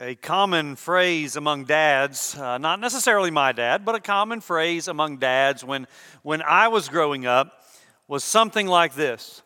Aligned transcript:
A 0.00 0.14
common 0.14 0.76
phrase 0.76 1.34
among 1.34 1.64
dads, 1.64 2.36
uh, 2.36 2.56
not 2.58 2.78
necessarily 2.78 3.32
my 3.32 3.50
dad, 3.50 3.84
but 3.84 3.96
a 3.96 4.00
common 4.00 4.40
phrase 4.40 4.86
among 4.86 5.16
dads 5.16 5.64
when, 5.64 5.88
when 6.22 6.40
I 6.40 6.68
was 6.68 6.88
growing 6.88 7.26
up 7.26 7.64
was 8.06 8.22
something 8.22 8.68
like 8.68 8.94
this 8.94 9.42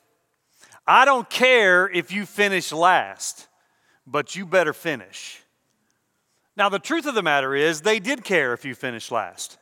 I 0.86 1.06
don't 1.06 1.30
care 1.30 1.88
if 1.88 2.12
you 2.12 2.26
finish 2.26 2.70
last, 2.70 3.48
but 4.06 4.36
you 4.36 4.44
better 4.44 4.74
finish. 4.74 5.40
Now, 6.55 6.69
the 6.69 6.79
truth 6.79 7.07
of 7.07 7.14
the 7.14 7.23
matter 7.23 7.55
is, 7.55 7.80
they 7.80 7.98
did 7.98 8.23
care 8.23 8.53
if 8.53 8.66
you 8.66 8.75
finished 8.75 9.11
last. 9.11 9.57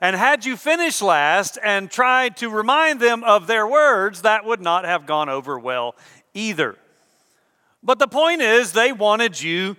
And 0.00 0.16
had 0.16 0.44
you 0.44 0.56
finished 0.56 1.00
last 1.00 1.58
and 1.62 1.88
tried 1.88 2.38
to 2.38 2.50
remind 2.50 2.98
them 2.98 3.22
of 3.22 3.46
their 3.46 3.68
words, 3.68 4.22
that 4.22 4.44
would 4.44 4.60
not 4.60 4.84
have 4.84 5.06
gone 5.06 5.28
over 5.28 5.60
well 5.60 5.94
either. 6.32 6.74
But 7.84 8.00
the 8.00 8.08
point 8.08 8.42
is, 8.42 8.72
they 8.72 8.90
wanted 8.90 9.40
you 9.40 9.76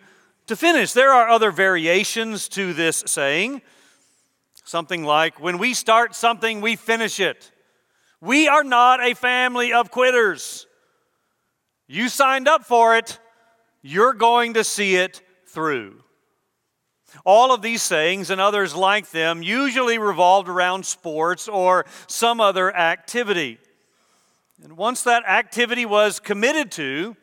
to 0.48 0.56
finish. 0.56 0.94
There 0.94 1.12
are 1.12 1.30
other 1.30 1.52
variations 1.52 2.48
to 2.50 2.74
this 2.74 3.04
saying. 3.08 3.62
Something 4.64 5.04
like, 5.04 5.40
when 5.40 5.58
we 5.58 5.74
start 5.74 6.16
something, 6.16 6.62
we 6.62 6.76
finish 6.76 7.20
it. 7.20 7.52
We 8.20 8.48
are 8.48 8.64
not 8.64 9.04
a 9.04 9.14
family 9.14 9.74
of 9.74 9.92
quitters. 9.92 10.66
You 11.88 12.10
signed 12.10 12.48
up 12.48 12.66
for 12.66 12.98
it, 12.98 13.20
you're 13.84 14.14
going 14.14 14.56
to 14.56 14.64
see 14.64 14.96
it 14.96 15.22
through. 15.48 16.02
All 17.24 17.54
of 17.54 17.62
these 17.62 17.84
sayings 17.84 18.32
and 18.32 18.42
others 18.42 18.76
like 18.76 19.12
them 19.12 19.44
usually 19.44 20.00
revolved 20.00 20.50
around 20.50 20.86
sports 20.86 21.48
or 21.48 21.86
some 22.08 22.42
other 22.42 22.76
activity. 22.76 23.60
And 24.64 24.76
once 24.76 25.04
that 25.04 25.24
activity 25.28 25.86
was 25.86 26.20
committed 26.20 26.72
to, 26.74 27.16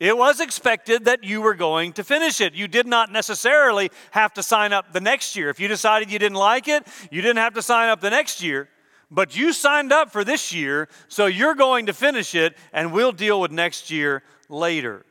it 0.00 0.16
was 0.16 0.40
expected 0.40 1.04
that 1.04 1.22
you 1.22 1.42
were 1.42 1.54
going 1.54 1.92
to 1.92 2.02
finish 2.02 2.40
it. 2.40 2.54
You 2.54 2.66
did 2.66 2.86
not 2.86 3.12
necessarily 3.12 3.90
have 4.12 4.32
to 4.34 4.42
sign 4.42 4.72
up 4.72 4.94
the 4.94 5.00
next 5.00 5.36
year. 5.36 5.50
If 5.50 5.60
you 5.60 5.68
decided 5.68 6.10
you 6.10 6.18
didn't 6.18 6.38
like 6.38 6.68
it, 6.68 6.86
you 7.10 7.20
didn't 7.20 7.36
have 7.36 7.52
to 7.54 7.62
sign 7.62 7.90
up 7.90 8.00
the 8.00 8.08
next 8.08 8.42
year. 8.42 8.70
But 9.10 9.36
you 9.36 9.52
signed 9.52 9.92
up 9.92 10.10
for 10.10 10.24
this 10.24 10.54
year, 10.54 10.88
so 11.08 11.26
you're 11.26 11.54
going 11.54 11.86
to 11.86 11.92
finish 11.92 12.34
it, 12.34 12.56
and 12.72 12.92
we'll 12.92 13.12
deal 13.12 13.40
with 13.40 13.50
next 13.50 13.90
year 13.90 14.22
later. 14.48 15.04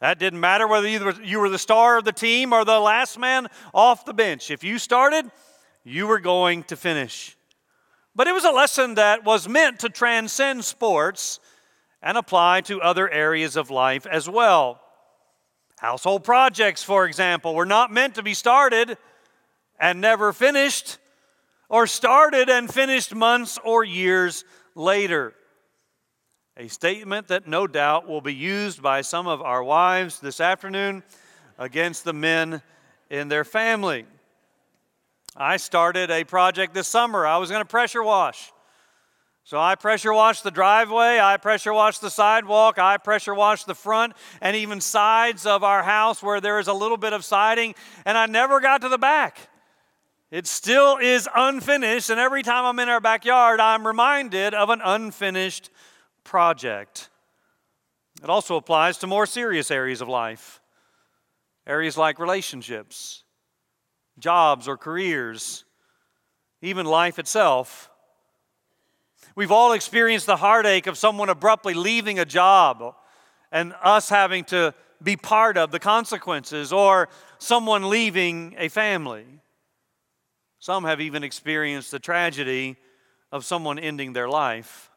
That 0.00 0.20
didn't 0.20 0.40
matter 0.40 0.68
whether 0.68 0.86
you 0.86 1.40
were 1.40 1.48
the 1.48 1.58
star 1.58 1.98
of 1.98 2.04
the 2.04 2.12
team 2.12 2.52
or 2.52 2.64
the 2.64 2.78
last 2.78 3.18
man 3.18 3.48
off 3.74 4.04
the 4.04 4.14
bench. 4.14 4.50
If 4.50 4.62
you 4.62 4.78
started, 4.78 5.28
you 5.84 6.06
were 6.06 6.20
going 6.20 6.62
to 6.64 6.76
finish. 6.76 7.36
But 8.14 8.28
it 8.28 8.32
was 8.32 8.44
a 8.44 8.52
lesson 8.52 8.94
that 8.94 9.24
was 9.24 9.48
meant 9.48 9.80
to 9.80 9.88
transcend 9.88 10.64
sports 10.64 11.40
and 12.06 12.16
apply 12.16 12.60
to 12.60 12.80
other 12.80 13.10
areas 13.10 13.56
of 13.56 13.68
life 13.68 14.06
as 14.06 14.28
well. 14.28 14.80
Household 15.80 16.22
projects, 16.22 16.84
for 16.84 17.04
example, 17.04 17.52
were 17.52 17.66
not 17.66 17.92
meant 17.92 18.14
to 18.14 18.22
be 18.22 18.32
started 18.32 18.96
and 19.80 20.00
never 20.00 20.32
finished, 20.32 20.98
or 21.68 21.84
started 21.88 22.48
and 22.48 22.72
finished 22.72 23.12
months 23.12 23.58
or 23.64 23.82
years 23.82 24.44
later. 24.76 25.34
A 26.56 26.68
statement 26.68 27.26
that 27.26 27.48
no 27.48 27.66
doubt 27.66 28.06
will 28.06 28.20
be 28.20 28.32
used 28.32 28.80
by 28.80 29.00
some 29.00 29.26
of 29.26 29.42
our 29.42 29.64
wives 29.64 30.20
this 30.20 30.40
afternoon 30.40 31.02
against 31.58 32.04
the 32.04 32.12
men 32.12 32.62
in 33.10 33.26
their 33.26 33.44
family. 33.44 34.06
I 35.36 35.56
started 35.56 36.12
a 36.12 36.22
project 36.22 36.72
this 36.72 36.86
summer. 36.86 37.26
I 37.26 37.38
was 37.38 37.50
going 37.50 37.62
to 37.62 37.68
pressure 37.68 38.04
wash. 38.04 38.52
So 39.46 39.60
I 39.60 39.76
pressure 39.76 40.12
washed 40.12 40.42
the 40.42 40.50
driveway, 40.50 41.20
I 41.20 41.36
pressure 41.36 41.72
washed 41.72 42.00
the 42.00 42.10
sidewalk, 42.10 42.80
I 42.80 42.96
pressure 42.96 43.32
washed 43.32 43.68
the 43.68 43.76
front 43.76 44.14
and 44.40 44.56
even 44.56 44.80
sides 44.80 45.46
of 45.46 45.62
our 45.62 45.84
house 45.84 46.20
where 46.20 46.40
there 46.40 46.58
is 46.58 46.66
a 46.66 46.72
little 46.72 46.96
bit 46.96 47.12
of 47.12 47.24
siding, 47.24 47.76
and 48.04 48.18
I 48.18 48.26
never 48.26 48.58
got 48.58 48.80
to 48.80 48.88
the 48.88 48.98
back. 48.98 49.38
It 50.32 50.48
still 50.48 50.96
is 50.96 51.28
unfinished, 51.32 52.10
and 52.10 52.18
every 52.18 52.42
time 52.42 52.64
I'm 52.64 52.80
in 52.80 52.88
our 52.88 52.98
backyard, 52.98 53.60
I'm 53.60 53.86
reminded 53.86 54.52
of 54.52 54.68
an 54.68 54.80
unfinished 54.82 55.70
project. 56.24 57.08
It 58.24 58.28
also 58.28 58.56
applies 58.56 58.98
to 58.98 59.06
more 59.06 59.26
serious 59.26 59.70
areas 59.70 60.00
of 60.00 60.08
life, 60.08 60.60
areas 61.68 61.96
like 61.96 62.18
relationships, 62.18 63.22
jobs 64.18 64.66
or 64.66 64.76
careers, 64.76 65.64
even 66.62 66.84
life 66.84 67.20
itself. 67.20 67.92
We've 69.36 69.52
all 69.52 69.72
experienced 69.72 70.24
the 70.24 70.36
heartache 70.36 70.86
of 70.86 70.96
someone 70.96 71.28
abruptly 71.28 71.74
leaving 71.74 72.18
a 72.18 72.24
job 72.24 72.94
and 73.52 73.74
us 73.82 74.08
having 74.08 74.44
to 74.44 74.74
be 75.02 75.14
part 75.14 75.58
of 75.58 75.70
the 75.70 75.78
consequences, 75.78 76.72
or 76.72 77.10
someone 77.38 77.90
leaving 77.90 78.54
a 78.56 78.68
family. 78.68 79.26
Some 80.58 80.84
have 80.84 81.02
even 81.02 81.22
experienced 81.22 81.90
the 81.90 81.98
tragedy 81.98 82.76
of 83.30 83.44
someone 83.44 83.78
ending 83.78 84.14
their 84.14 84.26
life. 84.26 84.90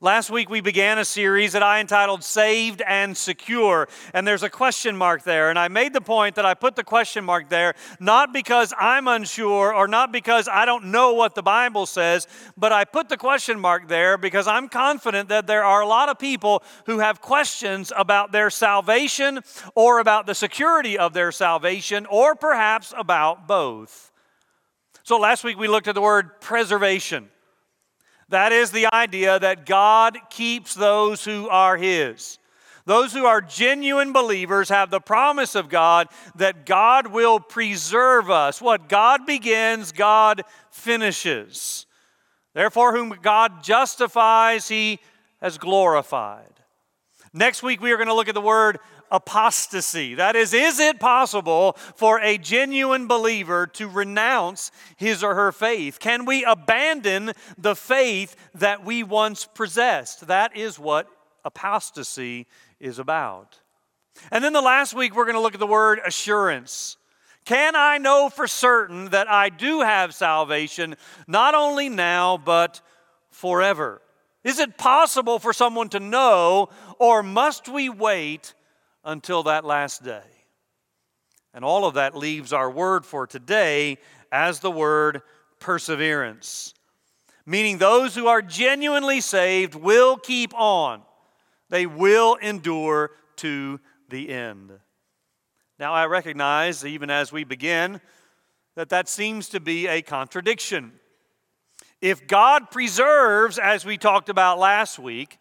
Last 0.00 0.30
week 0.30 0.48
we 0.48 0.60
began 0.60 0.98
a 0.98 1.04
series 1.04 1.54
that 1.54 1.62
I 1.64 1.80
entitled 1.80 2.22
Saved 2.22 2.82
and 2.82 3.16
Secure, 3.16 3.88
and 4.14 4.24
there's 4.24 4.44
a 4.44 4.48
question 4.48 4.96
mark 4.96 5.24
there. 5.24 5.50
And 5.50 5.58
I 5.58 5.66
made 5.66 5.92
the 5.92 6.00
point 6.00 6.36
that 6.36 6.46
I 6.46 6.54
put 6.54 6.76
the 6.76 6.84
question 6.84 7.24
mark 7.24 7.48
there 7.48 7.74
not 7.98 8.32
because 8.32 8.72
I'm 8.78 9.08
unsure 9.08 9.74
or 9.74 9.88
not 9.88 10.12
because 10.12 10.46
I 10.46 10.66
don't 10.66 10.92
know 10.92 11.14
what 11.14 11.34
the 11.34 11.42
Bible 11.42 11.84
says, 11.84 12.28
but 12.56 12.70
I 12.70 12.84
put 12.84 13.08
the 13.08 13.16
question 13.16 13.58
mark 13.58 13.88
there 13.88 14.16
because 14.16 14.46
I'm 14.46 14.68
confident 14.68 15.30
that 15.30 15.48
there 15.48 15.64
are 15.64 15.80
a 15.80 15.88
lot 15.88 16.08
of 16.08 16.16
people 16.16 16.62
who 16.86 17.00
have 17.00 17.20
questions 17.20 17.92
about 17.96 18.30
their 18.30 18.50
salvation 18.50 19.40
or 19.74 19.98
about 19.98 20.26
the 20.26 20.34
security 20.36 20.96
of 20.96 21.12
their 21.12 21.32
salvation 21.32 22.06
or 22.06 22.36
perhaps 22.36 22.94
about 22.96 23.48
both. 23.48 24.12
So 25.02 25.18
last 25.18 25.42
week 25.42 25.58
we 25.58 25.66
looked 25.66 25.88
at 25.88 25.96
the 25.96 26.00
word 26.00 26.40
preservation. 26.40 27.30
That 28.28 28.52
is 28.52 28.70
the 28.70 28.92
idea 28.92 29.38
that 29.38 29.66
God 29.66 30.18
keeps 30.30 30.74
those 30.74 31.24
who 31.24 31.48
are 31.48 31.76
His. 31.76 32.38
Those 32.84 33.12
who 33.12 33.26
are 33.26 33.42
genuine 33.42 34.12
believers 34.12 34.70
have 34.70 34.90
the 34.90 35.00
promise 35.00 35.54
of 35.54 35.68
God 35.68 36.08
that 36.36 36.64
God 36.64 37.08
will 37.08 37.38
preserve 37.38 38.30
us. 38.30 38.62
What 38.62 38.88
God 38.88 39.26
begins, 39.26 39.92
God 39.92 40.42
finishes. 40.70 41.86
Therefore, 42.54 42.96
whom 42.96 43.14
God 43.22 43.62
justifies, 43.62 44.68
He 44.68 45.00
has 45.40 45.58
glorified. 45.58 46.52
Next 47.34 47.62
week, 47.62 47.80
we 47.80 47.92
are 47.92 47.96
going 47.96 48.08
to 48.08 48.14
look 48.14 48.28
at 48.28 48.34
the 48.34 48.40
word 48.40 48.78
apostasy. 49.10 50.14
That 50.14 50.36
is, 50.36 50.52
is 50.52 50.80
it 50.80 51.00
possible 51.00 51.72
for 51.96 52.20
a 52.20 52.38
genuine 52.38 53.06
believer 53.06 53.66
to 53.74 53.88
renounce 53.88 54.70
his 54.96 55.22
or 55.22 55.34
her 55.34 55.52
faith? 55.52 55.98
Can 55.98 56.24
we 56.24 56.44
abandon 56.44 57.32
the 57.56 57.76
faith 57.76 58.36
that 58.54 58.84
we 58.84 59.02
once 59.02 59.46
possessed? 59.46 60.26
That 60.26 60.56
is 60.56 60.78
what 60.78 61.08
apostasy 61.44 62.46
is 62.80 62.98
about. 62.98 63.58
And 64.30 64.42
then 64.42 64.52
the 64.52 64.60
last 64.60 64.94
week, 64.94 65.14
we're 65.14 65.24
going 65.24 65.36
to 65.36 65.40
look 65.40 65.54
at 65.54 65.60
the 65.60 65.66
word 65.66 66.00
assurance. 66.04 66.96
Can 67.44 67.76
I 67.76 67.98
know 67.98 68.28
for 68.28 68.46
certain 68.46 69.06
that 69.10 69.30
I 69.30 69.48
do 69.48 69.80
have 69.80 70.14
salvation, 70.14 70.96
not 71.26 71.54
only 71.54 71.88
now, 71.88 72.36
but 72.36 72.82
forever? 73.30 74.02
Is 74.44 74.58
it 74.58 74.76
possible 74.76 75.38
for 75.38 75.52
someone 75.52 75.88
to 75.90 76.00
know, 76.00 76.68
or 76.98 77.22
must 77.22 77.68
we 77.68 77.88
wait 77.88 78.54
until 79.04 79.42
that 79.44 79.64
last 79.64 80.02
day. 80.04 80.22
And 81.54 81.64
all 81.64 81.86
of 81.86 81.94
that 81.94 82.16
leaves 82.16 82.52
our 82.52 82.70
word 82.70 83.04
for 83.04 83.26
today 83.26 83.98
as 84.30 84.60
the 84.60 84.70
word 84.70 85.22
perseverance, 85.60 86.74
meaning 87.46 87.78
those 87.78 88.14
who 88.14 88.26
are 88.26 88.42
genuinely 88.42 89.20
saved 89.20 89.74
will 89.74 90.16
keep 90.16 90.54
on, 90.54 91.02
they 91.70 91.86
will 91.86 92.36
endure 92.36 93.10
to 93.36 93.80
the 94.08 94.30
end. 94.30 94.72
Now, 95.78 95.92
I 95.92 96.06
recognize, 96.06 96.84
even 96.84 97.10
as 97.10 97.32
we 97.32 97.44
begin, 97.44 98.00
that 98.74 98.88
that 98.90 99.08
seems 99.08 99.48
to 99.50 99.60
be 99.60 99.86
a 99.86 100.02
contradiction. 100.02 100.92
If 102.00 102.26
God 102.26 102.70
preserves, 102.70 103.58
as 103.58 103.84
we 103.84 103.96
talked 103.96 104.28
about 104.28 104.58
last 104.58 104.98
week, 104.98 105.38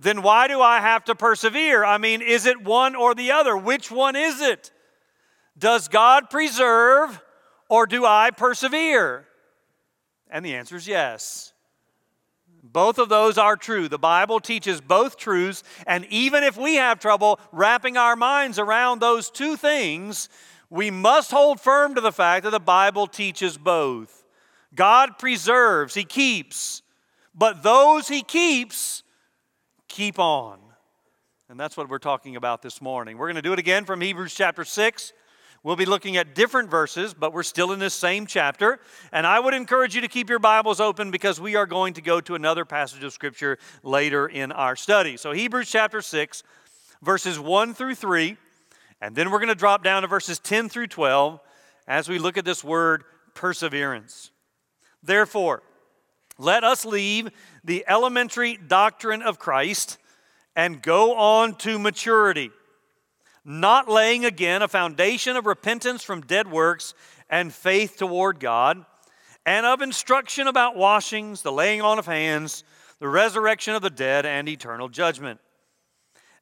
then 0.00 0.22
why 0.22 0.48
do 0.48 0.60
I 0.60 0.80
have 0.80 1.04
to 1.04 1.14
persevere? 1.14 1.84
I 1.84 1.98
mean, 1.98 2.22
is 2.22 2.46
it 2.46 2.62
one 2.62 2.94
or 2.94 3.14
the 3.14 3.32
other? 3.32 3.56
Which 3.56 3.90
one 3.90 4.16
is 4.16 4.40
it? 4.40 4.70
Does 5.58 5.88
God 5.88 6.28
preserve 6.30 7.20
or 7.68 7.86
do 7.86 8.04
I 8.04 8.30
persevere? 8.30 9.26
And 10.30 10.44
the 10.44 10.54
answer 10.54 10.76
is 10.76 10.86
yes. 10.86 11.52
Both 12.62 12.98
of 12.98 13.08
those 13.08 13.38
are 13.38 13.56
true. 13.56 13.88
The 13.88 13.98
Bible 13.98 14.40
teaches 14.40 14.80
both 14.80 15.16
truths, 15.16 15.62
and 15.86 16.04
even 16.06 16.42
if 16.42 16.56
we 16.56 16.74
have 16.74 16.98
trouble 16.98 17.40
wrapping 17.52 17.96
our 17.96 18.16
minds 18.16 18.58
around 18.58 19.00
those 19.00 19.30
two 19.30 19.56
things, 19.56 20.28
we 20.68 20.90
must 20.90 21.30
hold 21.30 21.60
firm 21.60 21.94
to 21.94 22.00
the 22.00 22.12
fact 22.12 22.44
that 22.44 22.50
the 22.50 22.60
Bible 22.60 23.06
teaches 23.06 23.56
both. 23.56 24.24
God 24.74 25.18
preserves, 25.18 25.94
He 25.94 26.04
keeps, 26.04 26.82
but 27.34 27.62
those 27.62 28.08
He 28.08 28.22
keeps 28.22 29.04
keep 29.96 30.18
on. 30.18 30.58
And 31.48 31.58
that's 31.58 31.74
what 31.74 31.88
we're 31.88 31.98
talking 31.98 32.36
about 32.36 32.60
this 32.60 32.82
morning. 32.82 33.16
We're 33.16 33.28
going 33.28 33.36
to 33.36 33.42
do 33.42 33.54
it 33.54 33.58
again 33.58 33.86
from 33.86 34.02
Hebrews 34.02 34.34
chapter 34.34 34.62
6. 34.62 35.14
We'll 35.62 35.74
be 35.74 35.86
looking 35.86 36.18
at 36.18 36.34
different 36.34 36.70
verses, 36.70 37.14
but 37.14 37.32
we're 37.32 37.42
still 37.42 37.72
in 37.72 37.78
this 37.78 37.94
same 37.94 38.26
chapter. 38.26 38.78
And 39.10 39.26
I 39.26 39.40
would 39.40 39.54
encourage 39.54 39.94
you 39.94 40.02
to 40.02 40.08
keep 40.08 40.28
your 40.28 40.38
Bibles 40.38 40.80
open 40.80 41.10
because 41.10 41.40
we 41.40 41.56
are 41.56 41.64
going 41.64 41.94
to 41.94 42.02
go 42.02 42.20
to 42.20 42.34
another 42.34 42.66
passage 42.66 43.02
of 43.04 43.14
Scripture 43.14 43.56
later 43.82 44.26
in 44.26 44.52
our 44.52 44.76
study. 44.76 45.16
So, 45.16 45.32
Hebrews 45.32 45.70
chapter 45.70 46.02
6, 46.02 46.42
verses 47.02 47.40
1 47.40 47.72
through 47.72 47.94
3. 47.94 48.36
And 49.00 49.16
then 49.16 49.30
we're 49.30 49.38
going 49.38 49.48
to 49.48 49.54
drop 49.54 49.82
down 49.82 50.02
to 50.02 50.08
verses 50.08 50.38
10 50.38 50.68
through 50.68 50.88
12 50.88 51.40
as 51.88 52.06
we 52.06 52.18
look 52.18 52.36
at 52.36 52.44
this 52.44 52.62
word 52.62 53.04
perseverance. 53.34 54.30
Therefore, 55.02 55.62
let 56.38 56.64
us 56.64 56.84
leave 56.84 57.30
the 57.64 57.84
elementary 57.88 58.56
doctrine 58.56 59.22
of 59.22 59.38
Christ 59.38 59.98
and 60.54 60.82
go 60.82 61.14
on 61.14 61.54
to 61.56 61.78
maturity, 61.78 62.50
not 63.44 63.88
laying 63.88 64.24
again 64.24 64.62
a 64.62 64.68
foundation 64.68 65.36
of 65.36 65.46
repentance 65.46 66.02
from 66.02 66.22
dead 66.22 66.50
works 66.50 66.94
and 67.28 67.52
faith 67.52 67.96
toward 67.96 68.40
God, 68.40 68.84
and 69.44 69.64
of 69.64 69.80
instruction 69.80 70.46
about 70.46 70.76
washings, 70.76 71.42
the 71.42 71.52
laying 71.52 71.80
on 71.80 71.98
of 71.98 72.06
hands, 72.06 72.64
the 72.98 73.08
resurrection 73.08 73.74
of 73.74 73.82
the 73.82 73.90
dead, 73.90 74.26
and 74.26 74.48
eternal 74.48 74.88
judgment. 74.88 75.40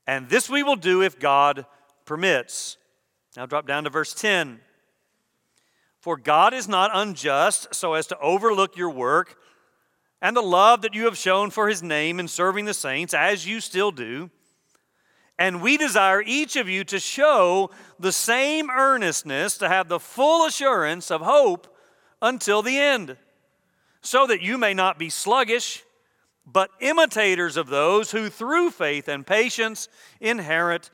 And 0.07 0.29
this 0.29 0.49
we 0.49 0.63
will 0.63 0.77
do 0.77 1.03
if 1.03 1.19
God 1.19 1.67
permits. 2.05 2.77
Now 3.37 3.47
drop 3.47 3.67
down 3.67 3.85
to 3.85 3.91
verse 3.91 4.15
10. 4.15 4.61
For 6.01 6.17
God 6.17 6.53
is 6.53 6.69
not 6.69 6.91
unjust 6.93 7.75
so 7.75 7.95
as 7.95 8.07
to 8.09 8.19
overlook 8.19 8.77
your 8.77 8.91
work 8.91 9.39
and 10.25 10.35
the 10.35 10.43
love 10.43 10.81
that 10.81 10.95
you 10.95 11.05
have 11.05 11.19
shown 11.19 11.51
for 11.51 11.69
his 11.69 11.83
name 11.83 12.19
in 12.19 12.27
serving 12.27 12.65
the 12.65 12.73
saints, 12.73 13.13
as 13.13 13.47
you 13.47 13.61
still 13.61 13.91
do. 13.91 14.31
And 15.39 15.61
we 15.61 15.77
desire 15.77 16.23
each 16.23 16.57
of 16.57 16.67
you 16.67 16.83
to 16.85 16.99
show 16.99 17.71
the 18.01 18.11
same 18.11 18.71
earnestness 18.71 19.59
to 19.59 19.69
have 19.69 19.91
the 19.91 20.01
full 20.01 20.47
assurance 20.47 21.11
of 21.11 21.21
hope 21.21 21.77
until 22.23 22.63
the 22.63 22.79
end, 22.79 23.19
so 24.01 24.27
that 24.27 24.41
you 24.41 24.57
may 24.57 24.73
not 24.73 24.99
be 24.99 25.11
sluggish, 25.11 25.85
but 26.47 26.71
imitators 26.81 27.59
of 27.59 27.67
those 27.67 28.11
who 28.11 28.31
through 28.31 28.71
faith 28.71 29.09
and 29.09 29.27
patience 29.27 29.89
inherit 30.23 30.89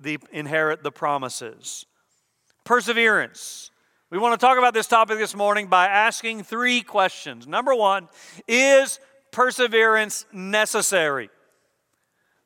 the, 0.00 0.18
inherit 0.32 0.82
the 0.82 0.90
promises. 0.90 1.86
Perseverance. 2.64 3.70
We 4.12 4.18
want 4.18 4.38
to 4.38 4.46
talk 4.46 4.58
about 4.58 4.74
this 4.74 4.88
topic 4.88 5.16
this 5.16 5.34
morning 5.34 5.68
by 5.68 5.86
asking 5.86 6.42
three 6.42 6.82
questions. 6.82 7.46
Number 7.46 7.74
one, 7.74 8.10
is 8.46 9.00
perseverance 9.30 10.26
necessary? 10.34 11.30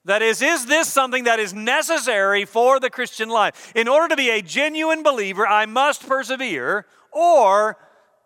That 0.04 0.22
is, 0.22 0.42
is 0.42 0.66
this 0.66 0.86
something 0.86 1.24
that 1.24 1.40
is 1.40 1.52
necessary 1.52 2.44
for 2.44 2.78
the 2.78 2.88
Christian 2.88 3.28
life? 3.28 3.72
In 3.74 3.88
order 3.88 4.06
to 4.06 4.16
be 4.16 4.30
a 4.30 4.42
genuine 4.42 5.02
believer, 5.02 5.44
I 5.44 5.66
must 5.66 6.06
persevere, 6.06 6.86
or 7.10 7.76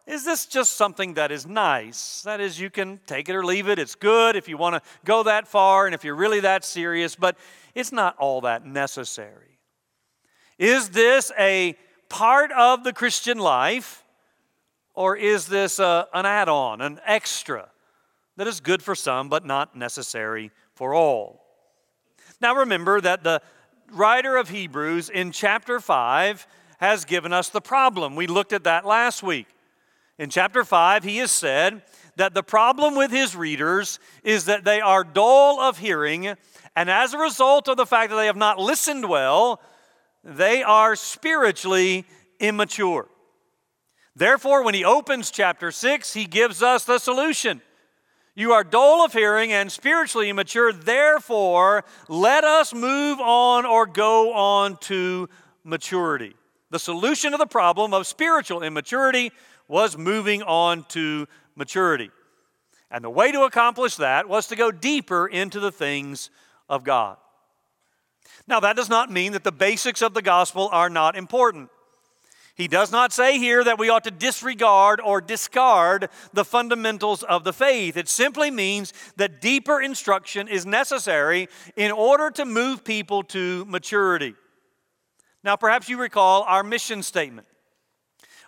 is 0.07 0.27
this 0.27 0.45
just 0.45 0.75
something 0.75 1.15
that 1.15 1.33
is 1.33 1.47
nice? 1.47 2.21
That 2.21 2.43
is, 2.43 2.61
you 2.61 2.69
can 2.69 3.01
take 3.07 3.31
it 3.31 3.35
or 3.35 3.43
leave 3.43 3.71
it. 3.71 3.79
It's 3.79 3.95
good 3.95 4.37
if 4.37 4.51
you 4.51 4.59
want 4.59 4.75
to 4.75 4.83
go 5.07 5.23
that 5.23 5.49
far 5.49 5.87
and 5.87 5.95
if 5.95 6.05
you're 6.05 6.15
really 6.15 6.41
that 6.41 6.63
serious, 6.63 7.17
but 7.17 7.39
it's 7.75 7.91
not 7.91 8.19
all 8.19 8.43
that 8.43 8.67
necessary. 8.67 9.59
Is 10.59 10.91
this 10.91 11.33
a 11.39 11.75
part 12.11 12.53
of 12.53 12.85
the 12.85 12.93
Christian 12.93 13.39
life, 13.39 14.05
or 14.95 15.17
is 15.17 15.47
this 15.47 15.79
a, 15.79 16.07
an 16.13 16.27
add 16.27 16.51
on, 16.51 16.83
an 16.83 17.01
extra 17.07 17.71
that 18.37 18.47
is 18.47 18.61
good 18.61 18.83
for 18.83 18.95
some 18.95 19.31
but 19.31 19.47
not 19.47 19.75
necessary 19.75 20.51
for 20.75 20.93
all? 20.93 21.43
Now 22.41 22.55
remember 22.55 23.01
that 23.01 23.25
the 23.25 23.41
writer 23.91 24.37
of 24.37 24.51
Hebrews 24.51 25.09
in 25.09 25.33
chapter 25.33 25.81
5 25.81 26.47
has 26.79 27.05
given 27.05 27.33
us 27.33 27.49
the 27.49 27.61
problem. 27.61 28.17
We 28.17 28.27
looked 28.27 28.53
at 28.53 28.65
that 28.65 28.85
last 28.85 29.23
week. 29.23 29.47
In 30.19 30.29
chapter 30.31 30.65
5, 30.65 31.05
he 31.05 31.19
has 31.19 31.31
said 31.31 31.83
that 32.17 32.35
the 32.35 32.43
problem 32.43 32.95
with 32.95 33.11
his 33.11 33.35
readers 33.35 33.99
is 34.23 34.47
that 34.47 34.65
they 34.65 34.81
are 34.81 35.05
dull 35.05 35.61
of 35.61 35.79
hearing, 35.79 36.35
and 36.77 36.91
as 36.91 37.15
a 37.15 37.19
result 37.19 37.69
of 37.69 37.77
the 37.77 37.87
fact 37.87 38.11
that 38.11 38.17
they 38.17 38.27
have 38.27 38.37
not 38.37 38.59
listened 38.59 39.09
well, 39.09 39.61
they 40.23 40.63
are 40.63 40.97
spiritually 40.97 42.05
immature. 42.39 43.09
Therefore, 44.17 44.65
when 44.65 44.75
he 44.75 44.85
opens 44.85 45.31
chapter 45.31 45.71
6, 45.71 46.13
he 46.13 46.27
gives 46.27 46.63
us 46.63 46.85
the 46.85 46.99
solution. 46.99 47.63
You 48.35 48.53
are 48.53 48.65
dull 48.65 49.05
of 49.05 49.13
hearing 49.13 49.53
and 49.53 49.71
spiritually 49.71 50.31
immature, 50.31 50.73
therefore, 50.73 51.85
let 52.09 52.45
us 52.45 52.73
move 52.73 53.21
on 53.21 53.67
or 53.67 53.87
go 53.87 54.33
on 54.33 54.77
to 54.79 55.29
maturity. 55.65 56.35
The 56.71 56.79
solution 56.79 57.33
to 57.33 57.39
the 57.39 57.47
problem 57.47 57.93
of 57.93 58.07
spiritual 58.07 58.63
immaturity 58.63 59.33
was 59.69 59.97
moving 59.99 60.43
on 60.43 60.85
to 60.91 61.27
maturity. 61.55 62.11
And 62.91 63.05
the 63.05 63.11
way 63.11 63.31
to 63.33 63.43
accomplish 63.43 63.97
that 63.97 64.29
was 64.29 64.49
to 64.49 64.57
go 64.57 64.71
deeper 64.71 65.27
into 65.27 65.61
the 65.61 65.73
things 65.73 66.31
of 66.69 66.85
God. 66.85 67.17
Now, 68.47 68.61
that 68.61 68.77
does 68.77 68.89
not 68.89 69.11
mean 69.11 69.33
that 69.33 69.45
the 69.45 69.53
basics 69.53 70.03
of 70.03 70.15
the 70.15 70.23
gospel 70.23 70.69
are 70.73 70.91
not 70.91 71.17
important. 71.17 71.71
He 72.55 72.69
does 72.69 72.93
not 72.93 73.13
say 73.13 73.39
here 73.39 73.65
that 73.65 73.79
we 73.79 73.89
ought 73.89 74.05
to 74.05 74.11
disregard 74.11 75.01
or 75.01 75.23
discard 75.23 76.11
the 76.35 76.45
fundamentals 76.45 77.23
of 77.23 77.43
the 77.43 77.55
faith. 77.55 77.97
It 77.97 78.09
simply 78.09 78.51
means 78.51 78.93
that 79.17 79.41
deeper 79.41 79.81
instruction 79.81 80.47
is 80.47 80.67
necessary 80.67 81.49
in 81.75 81.91
order 81.91 82.31
to 82.33 82.45
move 82.45 82.85
people 82.85 83.23
to 83.25 83.65
maturity. 83.67 84.35
Now, 85.43 85.57
perhaps 85.57 85.89
you 85.89 85.99
recall 85.99 86.43
our 86.43 86.63
mission 86.63 87.03
statement. 87.03 87.47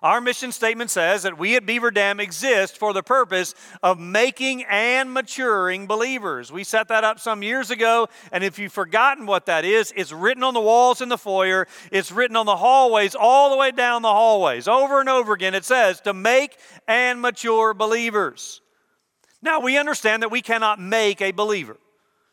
Our 0.03 0.21
mission 0.21 0.51
statement 0.51 0.91
says 0.91 1.23
that 1.23 1.39
we 1.39 1.55
at 1.55 1.65
Beaver 1.65 1.93
Dam 1.93 2.19
exist 2.19 2.77
for 2.77 2.93
the 2.93 3.05
purpose 3.05 3.55
of 3.85 4.01
making 4.01 4.65
and 4.65 5.13
maturing 5.13 5.87
believers. 5.87 6.51
We 6.51 6.65
set 6.65 6.89
that 6.89 7.05
up 7.05 7.21
some 7.21 7.43
years 7.45 7.71
ago, 7.71 8.09
and 8.33 8.43
if 8.43 8.59
you've 8.59 8.73
forgotten 8.73 9.27
what 9.27 9.47
that 9.47 9.65
is, 9.65 9.93
it's 9.95 10.13
written 10.13 10.43
on 10.43 10.55
the 10.55 10.61
walls 10.61 11.01
in 11.01 11.09
the 11.09 11.19
foyer, 11.19 11.69
it's 11.93 12.11
written 12.11 12.37
on 12.37 12.47
the 12.47 12.57
hallways, 12.57 13.15
all 13.15 13.51
the 13.51 13.57
way 13.57 13.71
down 13.71 14.03
the 14.03 14.09
hallways. 14.09 14.67
Over 14.67 14.99
and 14.99 15.09
over 15.09 15.35
again, 15.35 15.55
it 15.55 15.65
says 15.65 16.01
to 16.01 16.13
make 16.13 16.57
and 16.89 17.21
mature 17.21 17.73
believers. 17.73 18.61
Now, 19.41 19.61
we 19.61 19.79
understand 19.79 20.23
that 20.23 20.31
we 20.33 20.43
cannot 20.43 20.81
make 20.81 21.21
a 21.21 21.31
believer. 21.31 21.77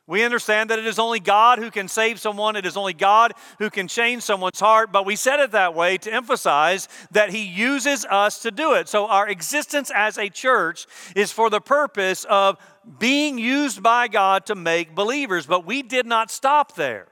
We 0.09 0.23
understand 0.23 0.71
that 0.71 0.79
it 0.79 0.88
is 0.88 0.97
only 0.97 1.19
God 1.19 1.59
who 1.59 1.69
can 1.69 1.88
save 1.88 2.19
someone, 2.19 2.56
it 2.56 2.65
is 2.65 2.75
only 2.75 2.94
God 2.94 3.33
who 3.59 3.69
can 3.69 3.88
change 3.88 4.23
someone's 4.23 4.59
heart, 4.59 4.91
but 4.91 5.06
we 5.06 5.15
said 5.15 5.39
it 5.39 5.51
that 5.51 5.75
way 5.75 6.00
to 6.00 6.11
emphasize 6.11 6.88
that 7.11 7.30
He 7.30 7.44
uses 7.44 8.06
us 8.06 8.42
to 8.42 8.49
do 8.49 8.73
it. 8.73 8.89
So 8.89 9.06
our 9.06 9.30
existence 9.30 9.92
as 9.94 10.18
a 10.18 10.28
church 10.28 10.87
is 11.16 11.31
for 11.31 11.51
the 11.51 11.61
purpose 11.61 12.25
of 12.28 12.57
being 12.97 13.37
used 13.37 13.83
by 13.83 14.07
God 14.07 14.47
to 14.47 14.56
make 14.56 14.95
believers, 14.95 15.45
but 15.45 15.68
we 15.68 15.83
did 15.83 16.07
not 16.07 16.31
stop 16.31 16.73
there. 16.73 17.06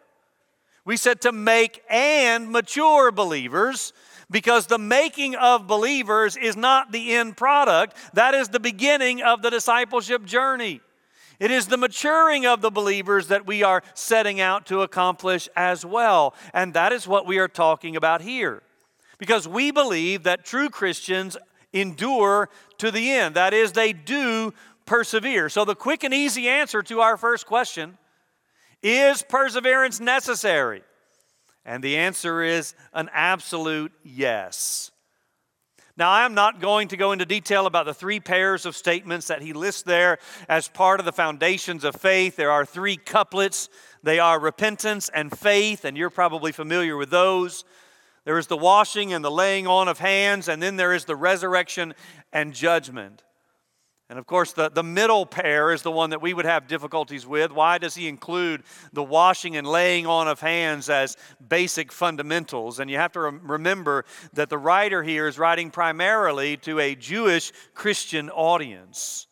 We 0.84 0.98
said 0.98 1.22
to 1.22 1.32
make 1.32 1.84
and 1.92 2.50
mature 2.50 3.12
believers 3.12 3.94
because 4.32 4.66
the 4.66 4.80
making 4.80 5.36
of 5.36 5.68
believers 5.68 6.36
is 6.36 6.58
not 6.58 6.92
the 6.92 7.13
end 7.13 7.38
product, 7.38 7.96
that 8.16 8.34
is 8.34 8.50
the 8.50 8.60
beginning 8.60 9.22
of 9.22 9.44
the 9.44 9.51
discipleship 9.51 10.25
journey. 10.25 10.82
It 11.39 11.51
is 11.51 11.67
the 11.67 11.77
maturing 11.77 12.46
of 12.46 12.62
the 12.62 12.72
believers 12.72 13.27
that 13.27 13.46
we 13.46 13.62
are 13.63 13.84
setting 13.94 14.41
out 14.41 14.65
to 14.67 14.82
accomplish 14.82 15.48
as 15.56 15.86
well. 15.86 16.34
And 16.53 16.74
that 16.74 16.91
is 16.91 17.08
what 17.08 17.27
we 17.27 17.38
are 17.38 17.48
talking 17.48 17.96
about 17.96 18.22
here. 18.22 18.63
Because 19.20 19.48
we 19.48 19.72
believe 19.72 20.24
that 20.24 20.46
true 20.46 20.70
Christians 20.70 21.38
endure 21.74 22.50
to 22.79 22.91
the 22.91 23.12
end. 23.12 23.36
That 23.36 23.53
is, 23.53 23.72
they 23.72 23.94
do 23.94 24.53
persevere. 24.86 25.50
So, 25.50 25.65
the 25.65 25.75
quick 25.75 26.03
and 26.03 26.13
easy 26.13 26.48
answer 26.48 26.82
to 26.84 27.01
our 27.01 27.17
first 27.17 27.46
question 27.46 27.98
is 28.82 29.22
perseverance 29.22 30.00
necessary? 30.00 30.84
And 31.65 31.84
the 31.84 31.98
answer 31.98 32.41
is 32.41 32.74
an 32.94 33.10
absolute 33.13 33.91
yes. 34.03 34.91
Now, 35.98 36.12
I 36.12 36.25
am 36.25 36.36
not 36.36 36.62
going 36.62 36.89
to 36.89 36.98
go 36.98 37.12
into 37.12 37.25
detail 37.25 37.66
about 37.66 37.88
the 37.88 37.94
three 37.94 38.20
pairs 38.20 38.68
of 38.68 38.77
statements 38.77 39.27
that 39.27 39.42
he 39.42 39.54
lists 39.54 39.82
there 39.82 40.20
as 40.48 40.68
part 40.68 41.00
of 41.00 41.08
the 41.08 41.12
foundations 41.12 41.84
of 41.84 41.96
faith. 41.96 42.36
There 42.36 42.51
are 42.51 42.66
three 42.66 42.98
couplets 42.98 43.68
they 44.04 44.20
are 44.20 44.39
repentance 44.39 45.10
and 45.10 45.36
faith, 45.36 45.86
and 45.86 45.98
you're 45.98 46.12
probably 46.12 46.51
familiar 46.51 46.96
with 46.96 47.10
those. 47.10 47.66
There 48.25 48.38
is 48.38 48.46
the 48.46 48.58
washing 48.58 49.12
and 49.12 49.25
the 49.25 49.32
laying 49.32 49.66
on 49.66 49.88
of 49.88 49.98
hands, 49.98 50.48
and 50.48 50.62
then 50.62 50.75
there 50.75 50.94
is 50.94 51.06
the 51.06 51.16
resurrection 51.16 51.96
and 52.32 52.54
judgment. 52.54 53.24
And 54.10 54.18
of 54.18 54.26
course, 54.26 54.54
the, 54.54 54.70
the 54.70 54.84
middle 54.84 55.26
pair 55.26 55.72
is 55.74 55.82
the 55.82 55.92
one 55.92 56.12
that 56.12 56.22
we 56.22 56.34
would 56.34 56.46
have 56.46 56.68
difficulties 56.68 57.28
with. 57.28 57.52
Why 57.52 57.78
does 57.78 57.94
he 57.94 58.08
include 58.08 58.64
the 58.94 59.04
washing 59.04 59.58
and 59.58 59.68
laying 59.68 60.08
on 60.08 60.30
of 60.30 60.40
hands 60.40 60.90
as 60.90 61.18
basic 61.46 61.92
fundamentals? 61.92 62.80
And 62.80 62.90
you 62.90 62.98
have 62.98 63.12
to 63.14 63.20
remember 63.20 64.06
that 64.34 64.50
the 64.50 64.58
writer 64.58 65.04
here 65.04 65.28
is 65.28 65.38
writing 65.38 65.72
primarily 65.72 66.56
to 66.58 66.80
a 66.80 66.96
Jewish 66.96 67.52
Christian 67.74 68.30
audience. 68.30 69.28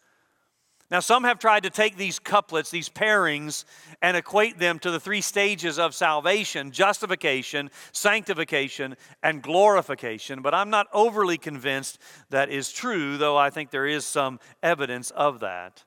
Now, 0.91 0.99
some 0.99 1.23
have 1.23 1.39
tried 1.39 1.63
to 1.63 1.71
take 1.71 1.97
these 1.97 2.19
couplets, 2.19 2.69
these 2.69 2.89
pairings, 2.89 3.65
and 4.03 4.15
equate 4.15 4.59
them 4.59 4.77
to 4.79 4.91
the 4.91 4.99
three 4.99 5.21
stages 5.21 5.79
of 5.79 5.95
salvation 5.95 6.71
justification, 6.71 7.71
sanctification, 7.91 8.95
and 9.23 9.41
glorification. 9.41 10.43
But 10.43 10.53
I'm 10.53 10.69
not 10.69 10.87
overly 10.93 11.39
convinced 11.39 11.99
that 12.29 12.49
is 12.49 12.71
true, 12.71 13.17
though 13.17 13.35
I 13.35 13.49
think 13.49 13.71
there 13.71 13.87
is 13.87 14.05
some 14.05 14.39
evidence 14.61 15.09
of 15.11 15.39
that. 15.39 15.83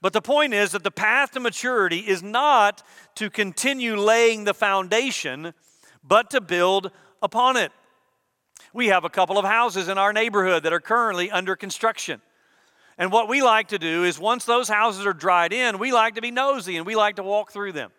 But 0.00 0.14
the 0.14 0.22
point 0.22 0.54
is 0.54 0.72
that 0.72 0.84
the 0.84 0.90
path 0.90 1.32
to 1.32 1.40
maturity 1.40 2.00
is 2.00 2.22
not 2.22 2.82
to 3.16 3.28
continue 3.28 3.96
laying 3.96 4.44
the 4.44 4.54
foundation, 4.54 5.52
but 6.02 6.30
to 6.30 6.40
build 6.40 6.90
upon 7.22 7.56
it. 7.56 7.72
We 8.72 8.88
have 8.88 9.04
a 9.04 9.10
couple 9.10 9.38
of 9.38 9.44
houses 9.44 9.88
in 9.88 9.98
our 9.98 10.12
neighborhood 10.12 10.62
that 10.62 10.72
are 10.72 10.80
currently 10.80 11.30
under 11.30 11.56
construction. 11.56 12.22
And 12.96 13.10
what 13.10 13.28
we 13.28 13.42
like 13.42 13.68
to 13.68 13.78
do 13.78 14.04
is 14.04 14.18
once 14.18 14.44
those 14.44 14.68
houses 14.68 15.04
are 15.06 15.12
dried 15.12 15.52
in, 15.52 15.78
we 15.78 15.92
like 15.92 16.14
to 16.14 16.20
be 16.20 16.30
nosy 16.30 16.76
and 16.76 16.86
we 16.86 16.94
like 16.94 17.16
to 17.16 17.22
walk 17.22 17.52
through 17.52 17.72
them. 17.72 17.90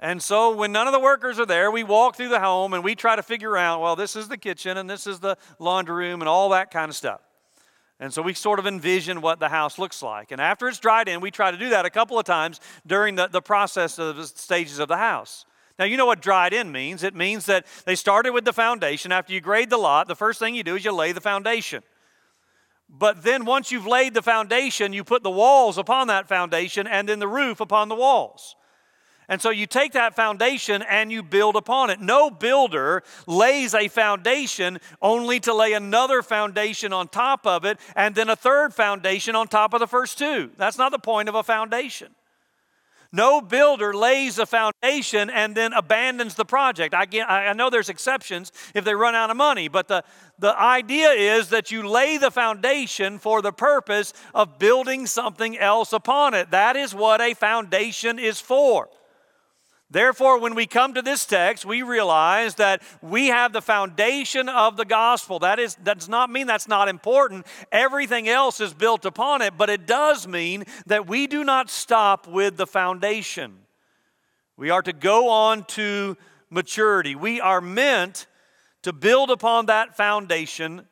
And 0.00 0.22
so 0.22 0.54
when 0.54 0.70
none 0.70 0.86
of 0.86 0.92
the 0.92 1.00
workers 1.00 1.40
are 1.40 1.46
there, 1.46 1.70
we 1.72 1.82
walk 1.82 2.14
through 2.14 2.28
the 2.28 2.38
home 2.38 2.72
and 2.72 2.84
we 2.84 2.94
try 2.94 3.16
to 3.16 3.22
figure 3.22 3.56
out, 3.56 3.80
well, 3.80 3.96
this 3.96 4.14
is 4.14 4.28
the 4.28 4.36
kitchen 4.36 4.76
and 4.76 4.88
this 4.88 5.08
is 5.08 5.18
the 5.18 5.36
laundry 5.58 6.08
room 6.08 6.22
and 6.22 6.28
all 6.28 6.50
that 6.50 6.70
kind 6.70 6.88
of 6.88 6.94
stuff. 6.94 7.20
And 8.00 8.14
so 8.14 8.22
we 8.22 8.32
sort 8.32 8.60
of 8.60 8.66
envision 8.68 9.20
what 9.20 9.40
the 9.40 9.48
house 9.48 9.76
looks 9.76 10.00
like. 10.00 10.30
And 10.30 10.40
after 10.40 10.68
it's 10.68 10.78
dried 10.78 11.08
in, 11.08 11.20
we 11.20 11.32
try 11.32 11.50
to 11.50 11.56
do 11.56 11.70
that 11.70 11.84
a 11.84 11.90
couple 11.90 12.16
of 12.16 12.24
times 12.24 12.60
during 12.86 13.16
the, 13.16 13.26
the 13.26 13.42
process 13.42 13.98
of 13.98 14.16
the 14.16 14.26
stages 14.26 14.78
of 14.78 14.86
the 14.86 14.98
house. 14.98 15.44
Now, 15.80 15.84
you 15.84 15.96
know 15.96 16.06
what 16.06 16.22
dried 16.22 16.52
in 16.52 16.70
means. 16.70 17.02
It 17.02 17.16
means 17.16 17.46
that 17.46 17.66
they 17.84 17.96
started 17.96 18.32
with 18.32 18.44
the 18.44 18.52
foundation. 18.52 19.10
After 19.10 19.32
you 19.32 19.40
grade 19.40 19.70
the 19.70 19.78
lot, 19.78 20.06
the 20.06 20.14
first 20.14 20.38
thing 20.38 20.54
you 20.54 20.62
do 20.62 20.76
is 20.76 20.84
you 20.84 20.92
lay 20.92 21.10
the 21.10 21.20
foundation. 21.20 21.82
But 22.88 23.22
then 23.22 23.44
once 23.44 23.70
you've 23.70 23.86
laid 23.86 24.14
the 24.14 24.22
foundation, 24.22 24.92
you 24.92 25.04
put 25.04 25.22
the 25.22 25.30
walls 25.30 25.76
upon 25.78 26.08
that 26.08 26.28
foundation 26.28 26.86
and 26.86 27.08
then 27.08 27.18
the 27.18 27.28
roof 27.28 27.60
upon 27.60 27.88
the 27.88 27.94
walls. 27.94 28.56
And 29.28 29.42
so 29.42 29.50
you 29.50 29.66
take 29.66 29.92
that 29.92 30.16
foundation 30.16 30.80
and 30.82 31.12
you 31.12 31.22
build 31.22 31.54
upon 31.54 31.90
it. 31.90 32.00
No 32.00 32.30
builder 32.30 33.02
lays 33.26 33.74
a 33.74 33.88
foundation 33.88 34.78
only 35.02 35.38
to 35.40 35.52
lay 35.52 35.74
another 35.74 36.22
foundation 36.22 36.94
on 36.94 37.08
top 37.08 37.46
of 37.46 37.66
it 37.66 37.78
and 37.94 38.14
then 38.14 38.30
a 38.30 38.36
third 38.36 38.72
foundation 38.72 39.36
on 39.36 39.46
top 39.46 39.74
of 39.74 39.80
the 39.80 39.86
first 39.86 40.16
two. 40.16 40.50
That's 40.56 40.78
not 40.78 40.92
the 40.92 40.98
point 40.98 41.28
of 41.28 41.34
a 41.34 41.42
foundation. 41.42 42.14
No 43.10 43.40
builder 43.40 43.94
lays 43.94 44.38
a 44.38 44.44
foundation 44.44 45.30
and 45.30 45.54
then 45.54 45.72
abandons 45.72 46.34
the 46.34 46.44
project. 46.44 46.94
I, 46.94 47.06
get, 47.06 47.30
I 47.30 47.54
know 47.54 47.70
there's 47.70 47.88
exceptions 47.88 48.52
if 48.74 48.84
they 48.84 48.94
run 48.94 49.14
out 49.14 49.30
of 49.30 49.36
money, 49.36 49.68
but 49.68 49.88
the, 49.88 50.04
the 50.38 50.58
idea 50.58 51.10
is 51.10 51.48
that 51.48 51.70
you 51.70 51.88
lay 51.88 52.18
the 52.18 52.30
foundation 52.30 53.18
for 53.18 53.40
the 53.40 53.52
purpose 53.52 54.12
of 54.34 54.58
building 54.58 55.06
something 55.06 55.56
else 55.56 55.94
upon 55.94 56.34
it. 56.34 56.50
That 56.50 56.76
is 56.76 56.94
what 56.94 57.22
a 57.22 57.32
foundation 57.32 58.18
is 58.18 58.40
for. 58.40 58.90
Therefore, 59.90 60.38
when 60.38 60.54
we 60.54 60.66
come 60.66 60.92
to 60.94 61.02
this 61.02 61.24
text, 61.24 61.64
we 61.64 61.80
realize 61.80 62.56
that 62.56 62.82
we 63.00 63.28
have 63.28 63.54
the 63.54 63.62
foundation 63.62 64.48
of 64.50 64.76
the 64.76 64.84
gospel. 64.84 65.38
That, 65.38 65.58
is, 65.58 65.76
that 65.84 65.98
does 65.98 66.10
not 66.10 66.28
mean 66.28 66.46
that's 66.46 66.68
not 66.68 66.88
important. 66.88 67.46
Everything 67.72 68.28
else 68.28 68.60
is 68.60 68.74
built 68.74 69.06
upon 69.06 69.40
it, 69.40 69.54
but 69.56 69.70
it 69.70 69.86
does 69.86 70.28
mean 70.28 70.64
that 70.86 71.06
we 71.06 71.26
do 71.26 71.42
not 71.42 71.70
stop 71.70 72.26
with 72.26 72.58
the 72.58 72.66
foundation. 72.66 73.60
We 74.58 74.68
are 74.68 74.82
to 74.82 74.92
go 74.92 75.30
on 75.30 75.64
to 75.64 76.18
maturity. 76.50 77.14
We 77.14 77.40
are 77.40 77.62
meant 77.62 78.26
to 78.82 78.92
build 78.92 79.30
upon 79.30 79.66
that 79.66 79.96
foundation, 79.96 80.86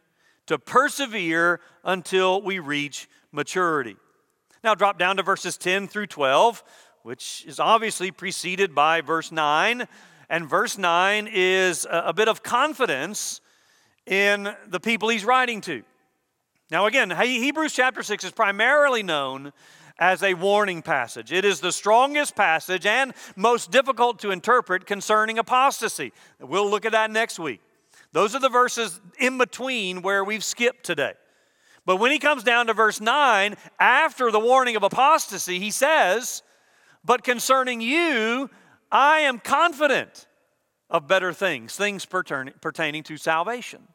to 0.46 0.58
persevere 0.58 1.60
until 1.84 2.40
we 2.40 2.60
reach 2.60 3.08
maturity. 3.30 3.96
Now, 4.64 4.74
drop 4.74 4.98
down 4.98 5.18
to 5.18 5.22
verses 5.22 5.58
10 5.58 5.86
through 5.86 6.06
12 6.06 6.64
which 7.06 7.44
is 7.46 7.60
obviously 7.60 8.10
preceded 8.10 8.74
by 8.74 9.00
verse 9.00 9.30
9. 9.30 9.86
And 10.28 10.50
verse 10.50 10.76
9 10.76 11.28
is 11.32 11.86
a, 11.88 12.12
bit 12.12 12.26
of 12.26 12.42
confidence 12.42 13.40
in 14.06 14.52
the 14.66 14.80
people 14.80 15.08
he's 15.10 15.24
writing 15.24 15.60
to. 15.60 15.84
Now, 16.68 16.86
again, 16.86 17.12
Hebrews 17.12 17.74
chapter 17.74 18.02
6 18.02 18.24
is 18.24 18.32
primarily 18.32 19.04
known 19.04 19.52
as 20.00 20.24
a 20.24 20.34
warning 20.34 20.82
passage. 20.82 21.30
It 21.30 21.44
is 21.44 21.60
the 21.60 21.70
strongest 21.70 22.34
passage 22.34 22.86
and 22.86 23.14
most 23.36 23.70
difficult 23.70 24.18
to 24.18 24.32
interpret 24.32 24.84
concerning 24.84 25.38
apostasy. 25.38 26.12
We'll 26.40 26.68
look 26.68 26.84
at 26.84 26.90
that 26.90 27.12
next 27.12 27.38
week. 27.38 27.60
Those 28.10 28.34
are 28.34 28.40
the 28.40 28.48
verses 28.48 29.00
in 29.20 29.38
between 29.38 30.02
where 30.02 30.24
we've 30.24 30.42
skipped 30.42 30.84
today. 30.84 31.12
But 31.84 31.98
when 31.98 32.10
he 32.10 32.18
comes 32.18 32.42
down 32.42 32.66
to 32.66 32.74
verse 32.74 33.00
9, 33.00 33.54
after 33.78 34.32
the 34.32 34.40
warning 34.40 34.74
of 34.74 34.82
apostasy, 34.82 35.60
he 35.60 35.70
says, 35.70 36.42
but 37.06 37.22
concerning 37.22 37.80
you, 37.80 38.50
I 38.90 39.20
am 39.20 39.38
confident 39.38 40.26
of 40.90 41.06
better 41.06 41.32
things, 41.32 41.76
things 41.76 42.04
pertaining 42.04 43.02
to 43.04 43.16
salvation. 43.16 43.86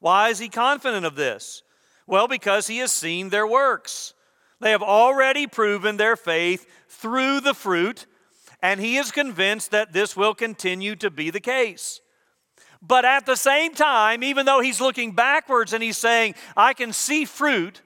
Why 0.00 0.30
is 0.30 0.38
he 0.38 0.48
confident 0.48 1.04
of 1.04 1.14
this? 1.14 1.62
Well, 2.06 2.26
because 2.26 2.66
he 2.66 2.78
has 2.78 2.92
seen 2.92 3.28
their 3.28 3.46
works. 3.46 4.14
They 4.60 4.70
have 4.70 4.82
already 4.82 5.46
proven 5.46 5.98
their 5.98 6.16
faith 6.16 6.66
through 6.88 7.40
the 7.40 7.54
fruit, 7.54 8.06
and 8.62 8.80
he 8.80 8.96
is 8.96 9.10
convinced 9.10 9.70
that 9.72 9.92
this 9.92 10.16
will 10.16 10.34
continue 10.34 10.96
to 10.96 11.10
be 11.10 11.30
the 11.30 11.40
case. 11.40 12.00
But 12.80 13.04
at 13.04 13.26
the 13.26 13.36
same 13.36 13.74
time, 13.74 14.22
even 14.22 14.46
though 14.46 14.60
he's 14.60 14.80
looking 14.80 15.12
backwards 15.12 15.72
and 15.74 15.82
he's 15.82 15.98
saying, 15.98 16.34
I 16.56 16.72
can 16.72 16.92
see 16.92 17.24
fruit, 17.24 17.82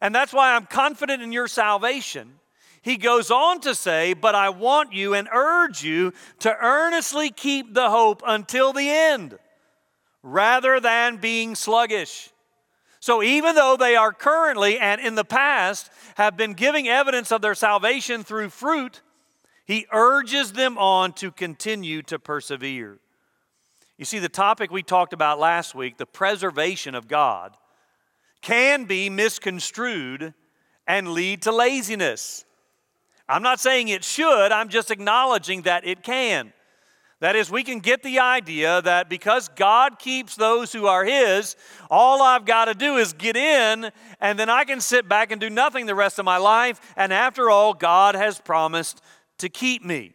and 0.00 0.14
that's 0.14 0.32
why 0.32 0.54
I'm 0.54 0.66
confident 0.66 1.22
in 1.22 1.32
your 1.32 1.48
salvation, 1.48 2.34
he 2.84 2.98
goes 2.98 3.30
on 3.30 3.60
to 3.62 3.74
say, 3.74 4.12
But 4.12 4.34
I 4.34 4.50
want 4.50 4.92
you 4.92 5.14
and 5.14 5.26
urge 5.32 5.82
you 5.82 6.12
to 6.40 6.54
earnestly 6.54 7.30
keep 7.30 7.72
the 7.72 7.88
hope 7.88 8.22
until 8.26 8.74
the 8.74 8.90
end, 8.90 9.38
rather 10.22 10.78
than 10.80 11.16
being 11.16 11.54
sluggish. 11.54 12.28
So, 13.00 13.22
even 13.22 13.54
though 13.54 13.78
they 13.78 13.96
are 13.96 14.12
currently 14.12 14.78
and 14.78 15.00
in 15.00 15.14
the 15.14 15.24
past 15.24 15.90
have 16.16 16.36
been 16.36 16.52
giving 16.52 16.86
evidence 16.86 17.32
of 17.32 17.40
their 17.40 17.54
salvation 17.54 18.22
through 18.22 18.50
fruit, 18.50 19.00
he 19.64 19.86
urges 19.90 20.52
them 20.52 20.76
on 20.76 21.14
to 21.14 21.30
continue 21.30 22.02
to 22.02 22.18
persevere. 22.18 22.98
You 23.96 24.04
see, 24.04 24.18
the 24.18 24.28
topic 24.28 24.70
we 24.70 24.82
talked 24.82 25.14
about 25.14 25.38
last 25.38 25.74
week, 25.74 25.96
the 25.96 26.04
preservation 26.04 26.94
of 26.94 27.08
God, 27.08 27.56
can 28.42 28.84
be 28.84 29.08
misconstrued 29.08 30.34
and 30.86 31.12
lead 31.12 31.40
to 31.42 31.52
laziness. 31.52 32.44
I'm 33.28 33.42
not 33.42 33.60
saying 33.60 33.88
it 33.88 34.04
should, 34.04 34.52
I'm 34.52 34.68
just 34.68 34.90
acknowledging 34.90 35.62
that 35.62 35.86
it 35.86 36.02
can. 36.02 36.52
That 37.20 37.36
is, 37.36 37.50
we 37.50 37.62
can 37.62 37.78
get 37.78 38.02
the 38.02 38.18
idea 38.18 38.82
that 38.82 39.08
because 39.08 39.48
God 39.48 39.98
keeps 39.98 40.36
those 40.36 40.72
who 40.72 40.86
are 40.86 41.04
His, 41.04 41.56
all 41.90 42.20
I've 42.20 42.44
got 42.44 42.66
to 42.66 42.74
do 42.74 42.96
is 42.96 43.14
get 43.14 43.36
in, 43.36 43.90
and 44.20 44.38
then 44.38 44.50
I 44.50 44.64
can 44.64 44.80
sit 44.80 45.08
back 45.08 45.32
and 45.32 45.40
do 45.40 45.48
nothing 45.48 45.86
the 45.86 45.94
rest 45.94 46.18
of 46.18 46.26
my 46.26 46.36
life. 46.36 46.80
And 46.96 47.12
after 47.12 47.48
all, 47.48 47.72
God 47.72 48.14
has 48.14 48.38
promised 48.40 49.00
to 49.38 49.48
keep 49.48 49.82
me. 49.82 50.12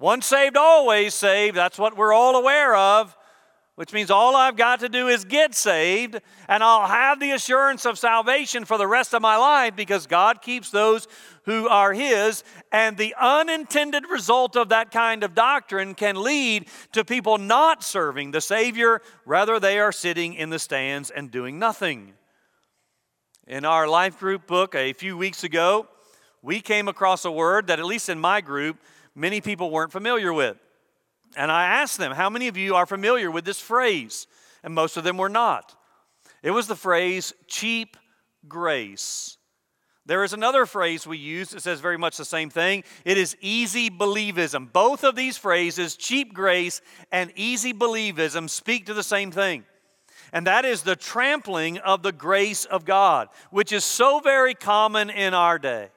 Once 0.00 0.26
saved, 0.26 0.56
always 0.56 1.14
saved. 1.14 1.56
That's 1.56 1.78
what 1.78 1.96
we're 1.96 2.12
all 2.12 2.34
aware 2.34 2.74
of 2.74 3.16
which 3.76 3.92
means 3.92 4.10
all 4.10 4.36
I've 4.36 4.56
got 4.56 4.80
to 4.80 4.88
do 4.88 5.08
is 5.08 5.24
get 5.24 5.54
saved, 5.54 6.20
and 6.48 6.62
I'll 6.62 6.86
have 6.86 7.18
the 7.18 7.32
assurance 7.32 7.84
of 7.84 7.98
salvation 7.98 8.64
for 8.64 8.78
the 8.78 8.86
rest 8.86 9.14
of 9.14 9.22
my 9.22 9.36
life 9.36 9.74
because 9.74 10.06
God 10.06 10.42
keeps 10.42 10.70
those 10.70 11.08
who 11.44 11.68
are 11.68 11.92
His. 11.92 12.44
And 12.70 12.96
the 12.96 13.16
unintended 13.20 14.04
result 14.08 14.56
of 14.56 14.68
that 14.68 14.92
kind 14.92 15.24
of 15.24 15.34
doctrine 15.34 15.94
can 15.94 16.22
lead 16.22 16.68
to 16.92 17.04
people 17.04 17.36
not 17.36 17.82
serving 17.82 18.30
the 18.30 18.40
Savior, 18.40 19.02
rather, 19.26 19.58
they 19.58 19.80
are 19.80 19.92
sitting 19.92 20.34
in 20.34 20.50
the 20.50 20.60
stands 20.60 21.10
and 21.10 21.30
doing 21.30 21.58
nothing. 21.58 22.12
In 23.46 23.64
our 23.64 23.88
life 23.88 24.20
group 24.20 24.46
book 24.46 24.76
a 24.76 24.92
few 24.92 25.16
weeks 25.16 25.42
ago, 25.42 25.88
we 26.42 26.60
came 26.60 26.86
across 26.86 27.24
a 27.24 27.30
word 27.30 27.66
that, 27.66 27.80
at 27.80 27.86
least 27.86 28.08
in 28.08 28.20
my 28.20 28.40
group, 28.40 28.78
many 29.16 29.40
people 29.40 29.70
weren't 29.70 29.90
familiar 29.90 30.32
with. 30.32 30.58
And 31.36 31.50
I 31.50 31.66
asked 31.66 31.98
them, 31.98 32.12
How 32.12 32.30
many 32.30 32.48
of 32.48 32.56
you 32.56 32.74
are 32.74 32.86
familiar 32.86 33.30
with 33.30 33.44
this 33.44 33.60
phrase? 33.60 34.26
And 34.62 34.74
most 34.74 34.96
of 34.96 35.04
them 35.04 35.18
were 35.18 35.28
not. 35.28 35.74
It 36.42 36.50
was 36.50 36.66
the 36.66 36.76
phrase 36.76 37.32
cheap 37.46 37.96
grace. 38.48 39.36
There 40.06 40.22
is 40.22 40.34
another 40.34 40.66
phrase 40.66 41.06
we 41.06 41.16
use 41.16 41.50
that 41.50 41.62
says 41.62 41.80
very 41.80 41.96
much 41.96 42.18
the 42.18 42.26
same 42.26 42.50
thing. 42.50 42.84
It 43.06 43.16
is 43.16 43.36
easy 43.40 43.88
believism. 43.88 44.70
Both 44.70 45.02
of 45.02 45.16
these 45.16 45.38
phrases, 45.38 45.96
cheap 45.96 46.34
grace 46.34 46.82
and 47.10 47.32
easy 47.36 47.72
believism, 47.72 48.50
speak 48.50 48.86
to 48.86 48.94
the 48.94 49.02
same 49.02 49.30
thing. 49.30 49.64
And 50.30 50.46
that 50.46 50.66
is 50.66 50.82
the 50.82 50.96
trampling 50.96 51.78
of 51.78 52.02
the 52.02 52.12
grace 52.12 52.66
of 52.66 52.84
God, 52.84 53.28
which 53.50 53.72
is 53.72 53.84
so 53.84 54.20
very 54.20 54.52
common 54.52 55.08
in 55.08 55.32
our 55.32 55.58
day. 55.58 55.88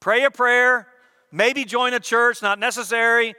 Pray 0.00 0.24
a 0.24 0.30
prayer, 0.30 0.86
maybe 1.30 1.64
join 1.64 1.92
a 1.92 2.00
church, 2.00 2.40
not 2.40 2.58
necessary. 2.58 3.34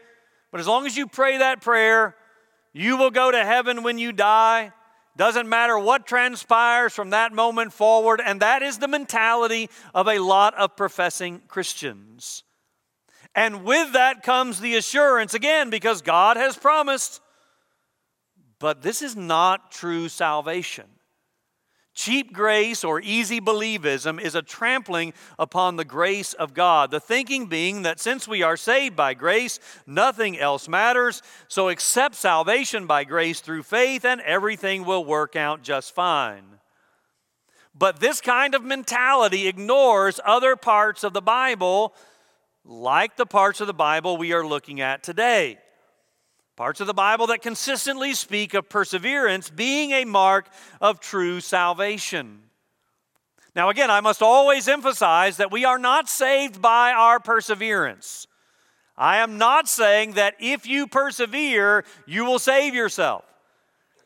But 0.54 0.60
as 0.60 0.68
long 0.68 0.86
as 0.86 0.96
you 0.96 1.08
pray 1.08 1.40
that 1.40 1.62
prayer, 1.62 2.16
you 2.74 2.96
will 2.96 3.10
go 3.10 3.32
to 3.32 3.44
heaven 3.44 3.82
when 3.82 3.98
you 3.98 4.12
die. 4.12 4.72
Doesn't 5.18 5.50
matter 5.50 5.80
what 5.80 6.06
transpires 6.06 6.94
from 6.94 7.10
that 7.10 7.34
moment 7.34 7.74
forward, 7.74 8.22
and 8.24 8.40
that 8.42 8.62
is 8.62 8.78
the 8.78 8.88
mentality 8.88 9.68
of 9.96 10.08
a 10.08 10.20
lot 10.20 10.54
of 10.54 10.76
professing 10.76 11.42
Christians. 11.48 12.44
And 13.34 13.64
with 13.64 13.94
that 13.94 14.22
comes 14.22 14.60
the 14.60 14.76
assurance, 14.76 15.34
again, 15.34 15.72
because 15.72 16.04
God 16.04 16.38
has 16.38 16.56
promised. 16.56 17.20
But 18.60 18.84
this 18.84 19.02
is 19.02 19.16
not 19.16 19.72
true 19.72 20.08
salvation. 20.08 20.86
Cheap 21.94 22.34
grace 22.34 22.84
or 22.84 23.00
easy 23.02 23.40
believism 23.40 24.20
is 24.20 24.34
a 24.34 24.42
trampling 24.42 25.14
upon 25.38 25.76
the 25.76 25.86
grace 25.86 26.34
of 26.34 26.56
God. 26.56 26.90
The 26.90 27.00
thinking 27.00 27.46
being 27.46 27.84
that 27.84 28.00
since 28.00 28.28
we 28.28 28.42
are 28.42 28.58
saved 28.58 28.96
by 28.96 29.14
grace, 29.14 29.60
nothing 29.86 30.38
else 30.40 30.68
matters, 30.68 31.22
so 31.48 31.70
accept 31.70 32.16
salvation 32.16 32.88
by 32.88 33.04
grace 33.04 33.42
through 33.42 33.64
faith 33.64 34.06
and 34.06 34.22
everything 34.22 34.86
will 34.86 35.06
work 35.06 35.36
out 35.36 35.62
just 35.62 35.94
fine. 35.94 36.44
But 37.76 38.00
this 38.00 38.22
kind 38.22 38.56
of 38.56 38.64
mentality 38.64 39.48
ignores 39.48 40.20
other 40.26 40.56
parts 40.56 41.04
of 41.04 41.14
the 41.14 41.22
Bible, 41.22 41.94
like 42.66 43.18
the 43.18 43.26
parts 43.28 43.62
of 43.62 43.68
the 43.68 43.74
Bible 43.74 44.18
we 44.18 44.34
are 44.34 44.46
looking 44.46 44.82
at 44.82 45.04
today. 45.04 45.60
Parts 46.64 46.80
of 46.80 46.88
the 46.88 46.94
Bible 46.94 47.28
that 47.28 47.42
consistently 47.42 48.14
speak 48.14 48.54
of 48.54 48.70
perseverance 48.70 49.50
being 49.50 49.92
a 49.92 50.06
mark 50.06 50.48
of 50.80 51.02
true 51.02 51.42
salvation. 51.42 52.40
Now, 53.54 53.68
again, 53.68 53.92
I 53.92 54.00
must 54.00 54.22
always 54.22 54.70
emphasize 54.70 55.36
that 55.36 55.52
we 55.52 55.66
are 55.66 55.78
not 55.78 56.08
saved 56.08 56.62
by 56.62 56.94
our 56.94 57.20
perseverance. 57.20 58.28
I 58.98 59.18
am 59.18 59.38
not 59.38 59.68
saying 59.68 60.14
that 60.14 60.36
if 60.40 60.66
you 60.66 60.88
persevere, 60.88 61.84
you 62.06 62.24
will 62.24 62.40
save 62.40 62.74
yourself. 62.74 63.26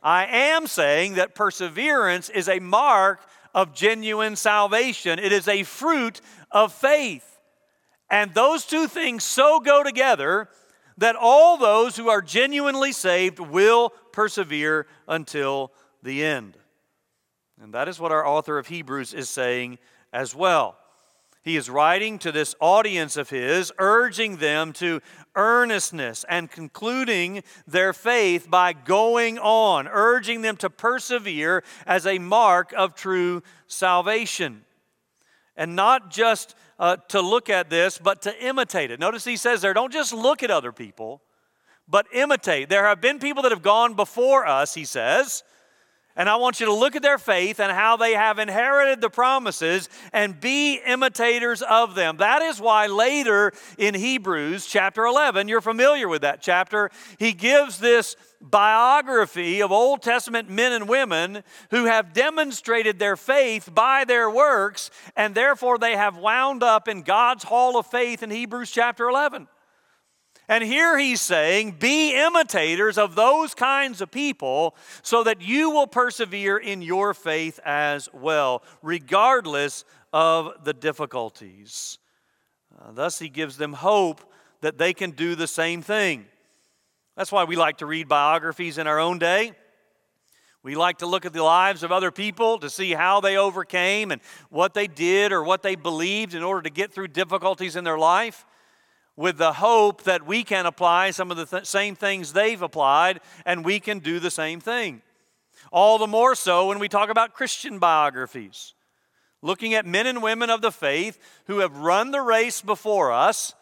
I 0.01 0.25
am 0.25 0.65
saying 0.65 1.13
that 1.13 1.35
perseverance 1.35 2.27
is 2.27 2.49
a 2.49 2.57
mark 2.57 3.21
of 3.53 3.75
genuine 3.75 4.35
salvation, 4.35 5.19
it 5.19 5.31
is 5.31 5.47
a 5.47 5.61
fruit 5.61 6.21
of 6.49 6.73
faith. 6.73 7.37
And 8.09 8.33
those 8.33 8.65
two 8.65 8.87
things 8.87 9.23
so 9.23 9.59
go 9.59 9.83
together 9.83 10.49
that 10.97 11.15
all 11.15 11.57
those 11.57 11.95
who 11.95 12.09
are 12.09 12.21
genuinely 12.21 12.91
saved 12.91 13.39
will 13.39 13.91
persevere 14.11 14.87
until 15.07 15.71
the 16.03 16.23
end. 16.23 16.57
And 17.61 17.73
that 17.73 17.87
is 17.87 17.99
what 17.99 18.11
our 18.11 18.25
author 18.25 18.57
of 18.57 18.67
Hebrews 18.67 19.13
is 19.13 19.29
saying 19.29 19.79
as 20.13 20.35
well. 20.35 20.77
He 21.43 21.55
is 21.55 21.69
writing 21.69 22.19
to 22.19 22.31
this 22.33 22.55
audience 22.59 23.15
of 23.15 23.29
his, 23.29 23.71
urging 23.79 24.35
them 24.37 24.73
to 24.73 25.01
earnestness 25.33 26.25
and 26.27 26.51
concluding 26.51 27.41
their 27.65 27.93
faith 27.93 28.49
by 28.49 28.73
going 28.73 29.39
on, 29.39 29.87
urging 29.87 30.41
them 30.41 30.57
to 30.57 30.69
persevere 30.69 31.63
as 31.85 32.05
a 32.05 32.19
mark 32.19 32.73
of 32.75 32.95
true 32.95 33.43
salvation. 33.65 34.65
And 35.55 35.73
not 35.73 36.11
just 36.11 36.53
uh, 36.79 36.97
to 37.07 37.21
look 37.21 37.49
at 37.49 37.69
this, 37.69 37.97
but 37.97 38.21
to 38.23 38.45
imitate 38.45 38.91
it. 38.91 38.99
Notice 38.99 39.25
he 39.25 39.37
says 39.37 39.61
there, 39.61 39.73
don't 39.73 39.93
just 39.93 40.13
look 40.13 40.43
at 40.43 40.51
other 40.51 40.71
people, 40.71 41.21
but 41.87 42.05
imitate. 42.13 42.69
There 42.69 42.85
have 42.85 43.01
been 43.01 43.19
people 43.19 43.43
that 43.43 43.51
have 43.51 43.63
gone 43.63 43.95
before 43.95 44.45
us, 44.45 44.73
he 44.73 44.85
says, 44.85 45.43
and 46.17 46.27
I 46.27 46.35
want 46.35 46.59
you 46.59 46.65
to 46.65 46.73
look 46.73 46.95
at 46.95 47.03
their 47.03 47.19
faith 47.19 47.59
and 47.59 47.71
how 47.71 47.95
they 47.95 48.13
have 48.13 48.39
inherited 48.39 48.99
the 48.99 49.09
promises 49.09 49.87
and 50.11 50.37
be 50.39 50.81
imitators 50.85 51.61
of 51.61 51.93
them. 51.93 52.17
That 52.17 52.41
is 52.41 52.59
why 52.59 52.87
later 52.87 53.53
in 53.77 53.93
Hebrews 53.93 54.65
chapter 54.65 55.05
11, 55.05 55.47
you're 55.47 55.61
familiar 55.61 56.07
with 56.07 56.23
that 56.23 56.41
chapter, 56.41 56.89
he 57.19 57.33
gives 57.33 57.77
this 57.77 58.15
biography 58.41 59.61
of 59.61 59.71
Old 59.71 60.01
Testament 60.01 60.49
men 60.49 60.71
and 60.71 60.89
women 60.89 61.43
who 61.69 61.85
have 61.85 62.13
demonstrated 62.13 62.97
their 62.97 63.15
faith 63.15 63.73
by 63.73 64.03
their 64.03 64.29
works, 64.29 64.89
and 65.15 65.35
therefore 65.35 65.77
they 65.77 65.95
have 65.95 66.17
wound 66.17 66.63
up 66.63 66.87
in 66.87 67.03
God's 67.03 67.43
hall 67.43 67.77
of 67.77 67.85
faith 67.85 68.23
in 68.23 68.31
Hebrews 68.31 68.71
chapter 68.71 69.07
11. 69.07 69.47
And 70.49 70.63
here 70.63 70.97
he's 70.97 71.19
saying, 71.19 71.71
be 71.71 72.15
imitators 72.15 72.97
of 72.97 73.15
those 73.15 73.53
kinds 73.53 73.99
of 73.99 74.11
people 74.11 74.75
so 75.01 75.23
that 75.23 75.41
you 75.41 75.71
will 75.71 75.87
persevere 75.87 76.57
in 76.57 76.81
your 76.81 77.13
faith 77.13 77.59
as 77.65 78.07
well, 78.13 78.63
regardless 78.81 79.83
of 80.13 80.63
the 80.63 80.73
difficulties. 80.73 81.97
Uh, 82.79 82.91
thus, 82.93 83.19
he 83.19 83.27
gives 83.27 83.57
them 83.57 83.73
hope 83.73 84.31
that 84.61 84.77
they 84.77 84.93
can 84.93 85.11
do 85.11 85.35
the 85.35 85.47
same 85.47 85.81
thing. 85.81 86.25
That's 87.17 87.31
why 87.31 87.43
we 87.43 87.57
like 87.57 87.77
to 87.79 87.85
read 87.85 88.07
biographies 88.07 88.77
in 88.77 88.87
our 88.87 88.99
own 88.99 89.19
day. 89.19 89.51
We 90.63 90.75
like 90.75 90.99
to 90.99 91.07
look 91.07 91.25
at 91.25 91.33
the 91.33 91.43
lives 91.43 91.83
of 91.83 91.91
other 91.91 92.11
people 92.11 92.57
to 92.59 92.69
see 92.69 92.93
how 92.93 93.19
they 93.19 93.37
overcame 93.37 94.11
and 94.11 94.21
what 94.49 94.73
they 94.73 94.87
did 94.87 95.31
or 95.33 95.43
what 95.43 95.61
they 95.61 95.75
believed 95.75 96.33
in 96.33 96.43
order 96.43 96.61
to 96.61 96.69
get 96.69 96.93
through 96.93 97.09
difficulties 97.09 97.75
in 97.75 97.83
their 97.83 97.97
life 97.97 98.45
with 99.17 99.37
the 99.37 99.53
hope 99.53 100.03
that 100.03 100.25
we 100.25 100.43
can 100.43 100.65
apply 100.65 101.11
some 101.11 101.31
of 101.31 101.37
the 101.37 101.45
th- 101.45 101.65
same 101.65 101.95
things 101.95 102.31
they've 102.31 102.61
applied 102.61 103.19
and 103.45 103.65
we 103.65 103.79
can 103.81 103.99
do 103.99 104.19
the 104.19 104.31
same 104.31 104.61
thing. 104.61 105.01
All 105.71 105.97
the 105.97 106.07
more 106.07 106.35
so 106.35 106.67
when 106.67 106.79
we 106.79 106.87
talk 106.87 107.09
about 107.09 107.33
Christian 107.33 107.79
biographies, 107.79 108.75
looking 109.41 109.73
at 109.73 109.85
men 109.85 110.07
and 110.07 110.21
women 110.21 110.49
of 110.49 110.61
the 110.61 110.71
faith 110.71 111.19
who 111.47 111.59
have 111.59 111.75
run 111.77 112.11
the 112.11 112.21
race 112.21 112.61
before 112.61 113.11
us, 113.11 113.53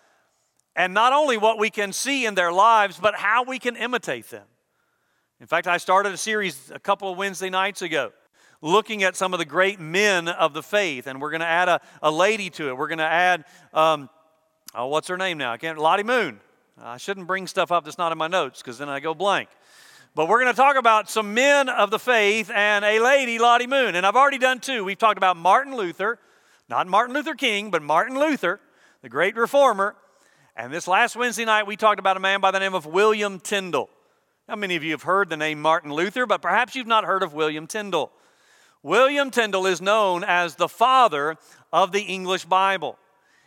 and 0.76 0.94
not 0.94 1.14
only 1.14 1.38
what 1.38 1.58
we 1.58 1.70
can 1.70 1.94
see 1.94 2.26
in 2.26 2.36
their 2.36 2.52
lives, 2.52 3.00
but 3.02 3.16
how 3.16 3.44
we 3.44 3.58
can 3.58 3.78
imitate 3.78 4.30
them. 4.30 4.46
In 5.40 5.48
fact, 5.48 5.68
I 5.68 5.78
started 5.78 6.14
a 6.14 6.18
series 6.18 6.70
a 6.70 6.80
couple 6.80 7.12
of 7.12 7.18
Wednesday 7.18 7.50
nights 7.50 7.82
ago 7.82 8.12
looking 8.62 9.04
at 9.04 9.16
some 9.16 9.34
of 9.34 9.40
the 9.40 9.46
great 9.46 9.80
men 9.80 10.28
of 10.28 10.54
the 10.54 10.64
faith, 10.64 11.08
and 11.08 11.22
we're 11.22 11.30
going 11.30 11.42
to 11.42 11.46
add 11.46 11.70
a, 11.70 11.80
a 12.02 12.12
lady 12.12 12.50
to 12.50 12.70
it. 12.70 12.78
We're 12.78 12.88
going 12.88 12.98
to 12.98 13.04
add 13.04 13.46
um, 13.74 14.10
Oh, 14.78 14.88
what's 14.88 15.08
her 15.08 15.18
name 15.18 15.38
now? 15.38 15.54
I 15.54 15.58
can't. 15.58 15.78
Lottie 15.78 16.04
Moon. 16.04 16.42
I 16.82 16.98
shouldn't 16.98 17.28
bring 17.28 17.48
stuff 17.48 17.72
up 17.72 17.86
that's 17.86 17.98
not 17.98 18.12
in 18.12 18.18
my 18.18 18.28
notes 18.28 18.62
because 18.62 18.78
then 18.78 18.90
I 18.90 19.00
go 19.00 19.14
blank. 19.14 19.48
But 20.16 20.28
we're 20.28 20.42
going 20.42 20.54
to 20.54 20.58
talk 20.58 20.76
about 20.76 21.10
some 21.10 21.34
men 21.34 21.70
of 21.70 21.92
the 21.92 22.00
faith 22.00 22.52
and 22.54 22.84
a 22.84 23.00
lady, 23.00 23.40
Lottie 23.40 23.68
Moon. 23.68 23.96
And 23.96 24.06
I've 24.06 24.18
already 24.18 24.38
done 24.38 24.60
two. 24.60 24.84
We've 24.84 24.98
talked 24.98 25.18
about 25.18 25.38
Martin 25.38 25.78
Luther, 25.78 26.20
not 26.68 26.88
Martin 26.88 27.16
Luther 27.16 27.36
King, 27.36 27.72
but 27.72 27.82
Martin 27.82 28.20
Luther, 28.20 28.60
the 29.02 29.08
great 29.08 29.38
reformer. 29.38 29.96
And 30.58 30.74
this 30.74 30.90
last 30.90 31.16
Wednesday 31.16 31.46
night, 31.46 31.68
we 31.68 31.78
talked 31.78 32.00
about 32.00 32.18
a 32.18 32.20
man 32.20 32.42
by 32.42 32.52
the 32.52 32.60
name 32.60 32.74
of 32.74 32.86
William 32.86 33.40
Tyndale. 33.40 33.90
How 34.50 34.58
many 34.58 34.76
of 34.76 34.84
you 34.84 34.92
have 34.92 35.04
heard 35.04 35.30
the 35.30 35.38
name 35.38 35.62
Martin 35.62 35.94
Luther, 35.94 36.26
but 36.26 36.42
perhaps 36.42 36.76
you've 36.76 36.86
not 36.86 37.06
heard 37.06 37.24
of 37.24 37.34
William 37.34 37.66
Tyndale? 37.66 38.12
William 38.84 39.32
Tyndale 39.32 39.68
is 39.68 39.82
known 39.82 40.26
as 40.26 40.56
the 40.56 40.68
father 40.68 41.38
of 41.72 41.94
the 41.94 42.02
English 42.02 42.44
Bible. 42.44 43.00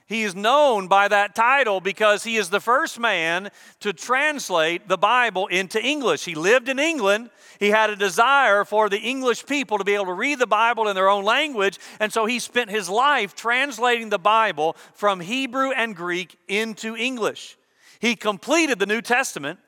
He 0.08 0.22
is 0.22 0.34
known 0.34 0.88
by 0.88 1.08
that 1.08 1.34
title 1.34 1.82
because 1.82 2.24
he 2.24 2.38
is 2.38 2.48
the 2.48 2.60
first 2.60 2.98
man 2.98 3.50
to 3.80 3.92
translate 3.92 4.88
the 4.88 4.96
Bible 4.96 5.46
into 5.48 5.82
English. 5.82 6.24
He 6.24 6.34
lived 6.34 6.70
in 6.70 6.78
England. 6.78 7.28
He 7.60 7.68
had 7.68 7.90
a 7.90 7.96
desire 7.96 8.64
for 8.64 8.88
the 8.88 8.98
English 8.98 9.44
people 9.44 9.76
to 9.76 9.84
be 9.84 9.94
able 9.94 10.06
to 10.06 10.14
read 10.14 10.38
the 10.38 10.46
Bible 10.46 10.88
in 10.88 10.94
their 10.94 11.10
own 11.10 11.24
language, 11.24 11.78
and 12.00 12.10
so 12.10 12.24
he 12.24 12.38
spent 12.38 12.70
his 12.70 12.88
life 12.88 13.34
translating 13.34 14.08
the 14.08 14.18
Bible 14.18 14.76
from 14.94 15.20
Hebrew 15.20 15.72
and 15.72 15.94
Greek 15.94 16.38
into 16.48 16.96
English. 16.96 17.58
He 18.00 18.16
completed 18.16 18.78
the 18.78 18.86
New 18.86 19.02
Testament 19.02 19.58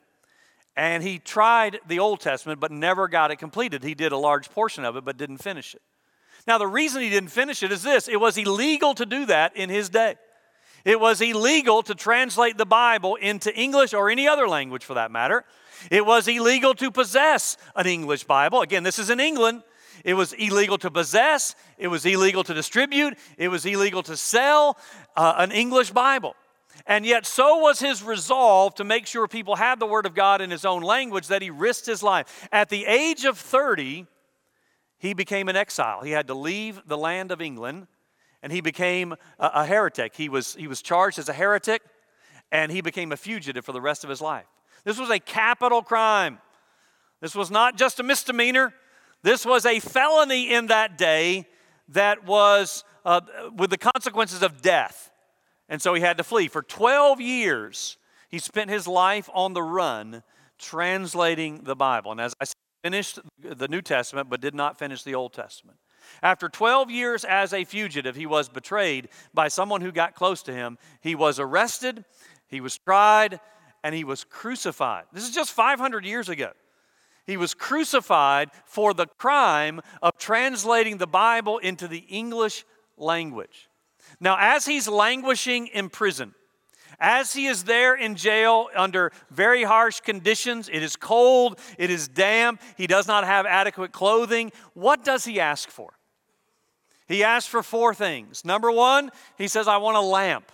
and 0.74 1.02
he 1.02 1.18
tried 1.18 1.80
the 1.86 1.98
Old 1.98 2.20
Testament 2.20 2.60
but 2.60 2.70
never 2.70 3.08
got 3.08 3.30
it 3.30 3.36
completed. 3.36 3.82
He 3.82 3.94
did 3.94 4.12
a 4.12 4.16
large 4.16 4.50
portion 4.50 4.86
of 4.86 4.96
it 4.96 5.04
but 5.04 5.18
didn't 5.18 5.38
finish 5.38 5.74
it. 5.74 5.82
Now, 6.46 6.56
the 6.56 6.66
reason 6.66 7.02
he 7.02 7.10
didn't 7.10 7.28
finish 7.28 7.62
it 7.62 7.70
is 7.72 7.82
this 7.82 8.08
it 8.08 8.18
was 8.18 8.38
illegal 8.38 8.94
to 8.94 9.04
do 9.04 9.26
that 9.26 9.54
in 9.54 9.68
his 9.68 9.90
day. 9.90 10.16
It 10.84 10.98
was 10.98 11.20
illegal 11.20 11.82
to 11.82 11.94
translate 11.94 12.56
the 12.58 12.66
Bible 12.66 13.16
into 13.16 13.54
English 13.54 13.94
or 13.94 14.10
any 14.10 14.26
other 14.26 14.48
language 14.48 14.84
for 14.84 14.94
that 14.94 15.10
matter. 15.10 15.44
It 15.90 16.04
was 16.04 16.28
illegal 16.28 16.74
to 16.74 16.90
possess 16.90 17.56
an 17.76 17.86
English 17.86 18.24
Bible. 18.24 18.60
Again, 18.60 18.82
this 18.82 18.98
is 18.98 19.10
in 19.10 19.20
England. 19.20 19.62
It 20.04 20.14
was 20.14 20.32
illegal 20.32 20.78
to 20.78 20.90
possess, 20.90 21.54
it 21.76 21.88
was 21.88 22.06
illegal 22.06 22.42
to 22.44 22.54
distribute, 22.54 23.18
it 23.36 23.48
was 23.48 23.66
illegal 23.66 24.02
to 24.04 24.16
sell 24.16 24.78
uh, 25.14 25.34
an 25.36 25.52
English 25.52 25.90
Bible. 25.90 26.34
And 26.86 27.04
yet, 27.04 27.26
so 27.26 27.58
was 27.58 27.80
his 27.80 28.02
resolve 28.02 28.74
to 28.76 28.84
make 28.84 29.06
sure 29.06 29.28
people 29.28 29.56
had 29.56 29.78
the 29.78 29.86
Word 29.86 30.06
of 30.06 30.14
God 30.14 30.40
in 30.40 30.50
his 30.50 30.64
own 30.64 30.82
language 30.82 31.26
that 31.26 31.42
he 31.42 31.50
risked 31.50 31.86
his 31.86 32.02
life. 32.02 32.48
At 32.50 32.70
the 32.70 32.86
age 32.86 33.26
of 33.26 33.36
30, 33.36 34.06
he 34.98 35.12
became 35.12 35.48
an 35.48 35.56
exile. 35.56 36.02
He 36.02 36.12
had 36.12 36.26
to 36.28 36.34
leave 36.34 36.80
the 36.86 36.96
land 36.96 37.30
of 37.30 37.42
England 37.42 37.86
and 38.42 38.52
he 38.52 38.60
became 38.60 39.12
a, 39.38 39.50
a 39.54 39.66
heretic. 39.66 40.14
He 40.16 40.28
was, 40.28 40.54
he 40.54 40.66
was 40.66 40.82
charged 40.82 41.18
as 41.18 41.28
a 41.28 41.32
heretic, 41.32 41.82
and 42.52 42.72
he 42.72 42.80
became 42.80 43.12
a 43.12 43.16
fugitive 43.16 43.64
for 43.64 43.72
the 43.72 43.80
rest 43.80 44.04
of 44.04 44.10
his 44.10 44.20
life. 44.20 44.46
This 44.84 44.98
was 44.98 45.10
a 45.10 45.18
capital 45.18 45.82
crime. 45.82 46.38
This 47.20 47.34
was 47.34 47.50
not 47.50 47.76
just 47.76 48.00
a 48.00 48.02
misdemeanor. 48.02 48.74
This 49.22 49.44
was 49.44 49.66
a 49.66 49.80
felony 49.80 50.52
in 50.52 50.66
that 50.66 50.96
day 50.96 51.46
that 51.88 52.24
was 52.24 52.84
uh, 53.04 53.20
with 53.56 53.70
the 53.70 53.78
consequences 53.78 54.42
of 54.42 54.62
death. 54.62 55.10
And 55.68 55.80
so 55.80 55.94
he 55.94 56.00
had 56.00 56.16
to 56.18 56.24
flee. 56.24 56.48
For 56.48 56.62
12 56.62 57.20
years, 57.20 57.98
he 58.28 58.38
spent 58.38 58.70
his 58.70 58.88
life 58.88 59.28
on 59.32 59.52
the 59.52 59.62
run 59.62 60.22
translating 60.58 61.62
the 61.64 61.76
Bible. 61.76 62.12
And 62.12 62.20
as 62.20 62.34
I 62.40 62.44
said, 62.44 62.54
finished 62.82 63.18
the 63.38 63.68
New 63.68 63.82
Testament 63.82 64.30
but 64.30 64.40
did 64.40 64.54
not 64.54 64.78
finish 64.78 65.02
the 65.02 65.14
Old 65.14 65.32
Testament. 65.32 65.78
After 66.22 66.48
12 66.48 66.90
years 66.90 67.24
as 67.24 67.52
a 67.52 67.64
fugitive, 67.64 68.16
he 68.16 68.26
was 68.26 68.48
betrayed 68.48 69.08
by 69.32 69.48
someone 69.48 69.80
who 69.80 69.92
got 69.92 70.14
close 70.14 70.42
to 70.44 70.52
him. 70.52 70.78
He 71.00 71.14
was 71.14 71.38
arrested, 71.38 72.04
he 72.48 72.60
was 72.60 72.76
tried, 72.78 73.40
and 73.82 73.94
he 73.94 74.04
was 74.04 74.24
crucified. 74.24 75.04
This 75.12 75.24
is 75.24 75.34
just 75.34 75.52
500 75.52 76.04
years 76.04 76.28
ago. 76.28 76.50
He 77.26 77.36
was 77.36 77.54
crucified 77.54 78.50
for 78.64 78.92
the 78.92 79.06
crime 79.06 79.80
of 80.02 80.18
translating 80.18 80.98
the 80.98 81.06
Bible 81.06 81.58
into 81.58 81.86
the 81.86 82.04
English 82.08 82.64
language. 82.96 83.68
Now, 84.18 84.36
as 84.38 84.66
he's 84.66 84.88
languishing 84.88 85.68
in 85.68 85.90
prison, 85.90 86.34
as 86.98 87.32
he 87.32 87.46
is 87.46 87.64
there 87.64 87.94
in 87.94 88.16
jail 88.16 88.68
under 88.76 89.12
very 89.30 89.62
harsh 89.62 90.00
conditions, 90.00 90.68
it 90.68 90.82
is 90.82 90.96
cold, 90.96 91.58
it 91.78 91.88
is 91.88 92.08
damp, 92.08 92.60
he 92.76 92.86
does 92.86 93.06
not 93.06 93.24
have 93.24 93.46
adequate 93.46 93.92
clothing, 93.92 94.52
what 94.74 95.04
does 95.04 95.24
he 95.24 95.40
ask 95.40 95.70
for? 95.70 95.92
He 97.10 97.24
asked 97.24 97.48
for 97.48 97.64
four 97.64 97.92
things. 97.92 98.44
Number 98.44 98.70
one, 98.70 99.10
he 99.36 99.48
says, 99.48 99.66
I 99.66 99.78
want 99.78 99.96
a 99.96 100.00
lamp 100.00 100.52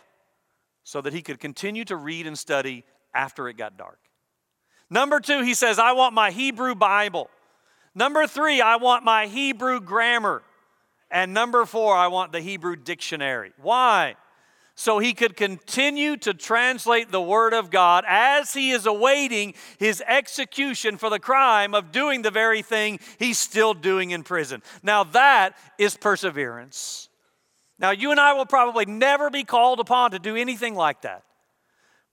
so 0.84 1.02
that 1.02 1.12
he 1.12 1.20
could 1.20 1.38
continue 1.38 1.84
to 1.84 1.96
read 1.96 2.26
and 2.26 2.38
study 2.38 2.82
after 3.12 3.46
it 3.50 3.58
got 3.58 3.76
dark. 3.76 3.98
Number 4.88 5.20
two, 5.20 5.42
he 5.42 5.52
says, 5.52 5.78
I 5.78 5.92
want 5.92 6.14
my 6.14 6.30
Hebrew 6.30 6.74
Bible. 6.74 7.28
Number 7.94 8.26
three, 8.26 8.62
I 8.62 8.76
want 8.76 9.04
my 9.04 9.26
Hebrew 9.26 9.80
grammar. 9.80 10.42
And 11.10 11.34
number 11.34 11.66
four, 11.66 11.94
I 11.94 12.06
want 12.06 12.32
the 12.32 12.40
Hebrew 12.40 12.74
dictionary. 12.74 13.52
Why? 13.60 14.16
So 14.76 14.98
he 14.98 15.14
could 15.14 15.36
continue 15.36 16.18
to 16.18 16.34
translate 16.34 17.10
the 17.10 17.20
Word 17.20 17.54
of 17.54 17.70
God 17.70 18.04
as 18.06 18.52
he 18.52 18.70
is 18.70 18.84
awaiting 18.84 19.54
his 19.78 20.02
execution 20.06 20.98
for 20.98 21.08
the 21.08 21.18
crime 21.18 21.74
of 21.74 21.90
doing 21.90 22.20
the 22.20 22.30
very 22.30 22.60
thing 22.60 23.00
he's 23.18 23.38
still 23.38 23.72
doing 23.72 24.10
in 24.10 24.22
prison. 24.22 24.62
Now, 24.82 25.02
that 25.04 25.56
is 25.78 25.96
perseverance. 25.96 27.08
Now, 27.78 27.90
you 27.90 28.10
and 28.10 28.20
I 28.20 28.34
will 28.34 28.46
probably 28.46 28.84
never 28.84 29.30
be 29.30 29.44
called 29.44 29.80
upon 29.80 30.10
to 30.10 30.18
do 30.18 30.36
anything 30.36 30.74
like 30.74 31.02
that. 31.02 31.24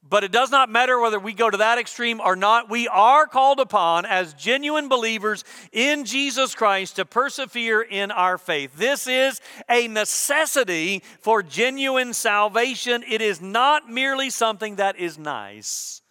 But 0.07 0.23
it 0.23 0.31
does 0.33 0.51
not 0.51 0.69
matter 0.69 0.99
whether 0.99 1.19
we 1.19 1.33
go 1.33 1.49
to 1.49 1.57
that 1.57 1.77
extreme 1.77 2.19
or 2.19 2.35
not. 2.35 2.69
We 2.69 2.87
are 2.89 3.25
called 3.25 3.59
upon 3.59 4.05
as 4.05 4.33
genuine 4.33 4.89
believers 4.89 5.45
in 5.71 6.03
Jesus 6.03 6.53
Christ 6.53 6.97
to 6.97 7.05
persevere 7.05 7.81
in 7.81 8.11
our 8.11 8.37
faith. 8.37 8.75
This 8.75 9.07
is 9.07 9.39
a 9.69 9.87
necessity 9.87 11.03
for 11.19 11.41
genuine 11.41 12.13
salvation. 12.13 13.03
It 13.07 13.21
is 13.21 13.41
not 13.41 13.89
merely 13.89 14.29
something 14.29 14.75
that 14.75 14.99
is 14.99 15.17
nice. 15.17 16.01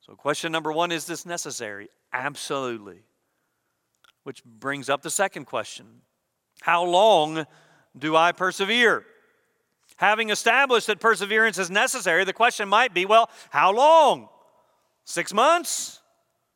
So, 0.00 0.14
question 0.14 0.52
number 0.52 0.72
one 0.72 0.92
is 0.92 1.06
this 1.06 1.26
necessary? 1.26 1.88
Absolutely. 2.12 3.00
Which 4.22 4.44
brings 4.44 4.88
up 4.88 5.02
the 5.02 5.10
second 5.10 5.46
question 5.46 6.02
How 6.62 6.84
long 6.84 7.46
do 7.98 8.14
I 8.14 8.30
persevere? 8.30 9.04
Having 9.96 10.30
established 10.30 10.86
that 10.88 11.00
perseverance 11.00 11.58
is 11.58 11.70
necessary, 11.70 12.24
the 12.24 12.32
question 12.32 12.68
might 12.68 12.92
be 12.92 13.06
well, 13.06 13.30
how 13.50 13.72
long? 13.72 14.28
Six 15.04 15.32
months? 15.32 16.00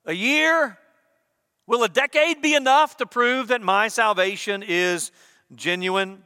A 0.05 0.13
year? 0.13 0.79
Will 1.67 1.83
a 1.83 1.89
decade 1.89 2.43
be 2.43 2.55
enough 2.55 2.97
to 2.99 3.07
prove 3.07 3.49
that 3.49 3.63
my 3.63 3.89
salvation 3.89 4.63
is 4.67 5.11
genuine? 5.55 6.23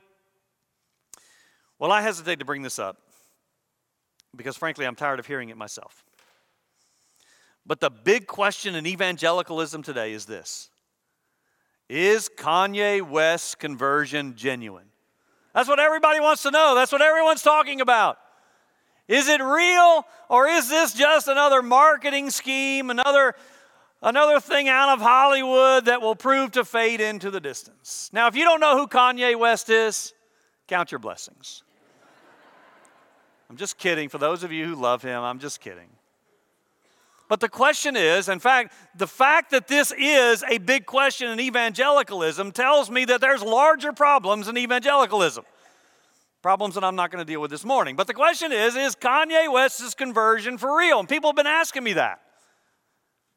Well, 1.79 1.93
I 1.93 2.01
hesitate 2.01 2.39
to 2.39 2.45
bring 2.45 2.63
this 2.63 2.79
up 2.79 2.97
because, 4.35 4.57
frankly, 4.57 4.87
I'm 4.87 4.97
tired 4.97 5.21
of 5.21 5.27
hearing 5.27 5.51
it 5.51 5.57
myself. 5.57 6.05
But 7.67 7.81
the 7.81 7.91
big 7.91 8.27
question 8.27 8.75
in 8.75 8.87
evangelicalism 8.87 9.83
today 9.83 10.13
is 10.13 10.27
this 10.27 10.71
Is 11.89 12.29
Kanye 12.29 13.03
West's 13.03 13.55
conversion 13.55 14.35
genuine? 14.37 14.94
That's 15.55 15.69
what 15.69 15.79
everybody 15.79 16.21
wants 16.21 16.43
to 16.43 16.51
know. 16.51 16.75
That's 16.75 16.93
what 16.93 17.01
everyone's 17.01 17.43
talking 17.43 17.81
about. 17.81 18.19
Is 19.07 19.29
it 19.29 19.41
real 19.41 20.05
or 20.29 20.49
is 20.49 20.69
this 20.69 20.95
just 20.95 21.29
another 21.29 21.63
marketing 21.63 22.31
scheme, 22.31 22.91
another 22.91 23.35
another 24.03 24.41
thing 24.41 24.69
out 24.69 24.95
of 24.95 25.01
Hollywood 25.01 25.85
that 25.85 26.03
will 26.03 26.17
prove 26.17 26.53
to 26.53 26.65
fade 26.65 27.01
into 27.01 27.31
the 27.31 27.41
distance? 27.41 28.11
Now, 28.13 28.27
if 28.27 28.35
you 28.35 28.45
don't 28.45 28.61
know 28.61 28.77
who 28.77 28.87
Kanye 28.87 29.39
West 29.39 29.71
is, 29.71 30.13
count 30.67 30.91
your 30.91 30.99
blessings. 30.99 31.63
I'm 33.49 33.57
just 33.57 33.79
kidding. 33.79 34.09
For 34.09 34.19
those 34.19 34.43
of 34.43 34.51
you 34.51 34.67
who 34.67 34.75
love 34.75 35.03
him, 35.03 35.23
I'm 35.23 35.39
just 35.39 35.61
kidding. 35.61 35.89
But 37.29 37.41
the 37.41 37.49
question 37.49 37.97
is, 37.97 38.29
in 38.29 38.39
fact, 38.39 38.75
the 38.95 39.07
fact 39.07 39.51
that 39.53 39.67
this 39.67 39.93
is 39.97 40.45
a 40.49 40.59
big 40.59 40.85
question 40.85 41.31
in 41.31 41.41
evangelicalism 41.41 42.53
tells 42.53 42.91
me 42.91 43.05
that 43.07 43.21
there's 43.21 43.43
larger 43.43 43.93
problems 43.93 44.47
in 44.47 44.59
evangelicalism. 44.59 45.45
Problems 46.43 46.75
that 46.75 46.85
I'm 46.85 46.97
not 46.97 47.11
going 47.11 47.25
to 47.25 47.31
deal 47.31 47.41
with 47.41 47.51
this 47.51 47.65
morning. 47.65 47.97
But 47.97 48.07
the 48.07 48.15
question 48.15 48.53
is, 48.53 48.77
is 48.77 48.95
Kanye 48.95 49.51
West's 49.51 49.95
conversion 49.95 50.59
for 50.59 50.77
real? 50.77 51.01
And 51.01 51.09
people 51.09 51.31
have 51.31 51.37
been 51.37 51.47
asking 51.47 51.85
me 51.85 51.95
that. 51.95 52.21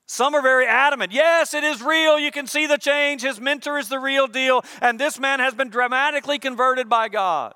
Some 0.06 0.36
are 0.36 0.42
very 0.42 0.66
adamant. 0.66 1.14
Yes, 1.14 1.54
it 1.54 1.64
is 1.64 1.82
real. 1.82 2.20
You 2.20 2.32
can 2.32 2.48
see 2.48 2.66
the 2.66 2.78
change. 2.78 3.22
His 3.22 3.40
mentor 3.40 3.78
is 3.78 3.88
the 3.88 4.00
real 4.00 4.28
deal. 4.28 4.64
And 4.82 5.00
this 5.00 5.20
man 5.20 5.40
has 5.40 5.54
been 5.54 5.70
dramatically 5.70 6.40
converted 6.40 6.90
by 6.90 7.08
God. 7.08 7.54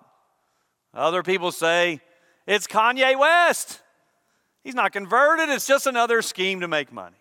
Other 0.93 1.23
people 1.23 1.51
say, 1.51 1.99
it's 2.47 2.67
Kanye 2.67 3.17
West. 3.17 3.81
He's 4.63 4.75
not 4.75 4.91
converted, 4.91 5.49
it's 5.49 5.67
just 5.67 5.87
another 5.87 6.21
scheme 6.21 6.61
to 6.61 6.67
make 6.67 6.91
money. 6.91 7.17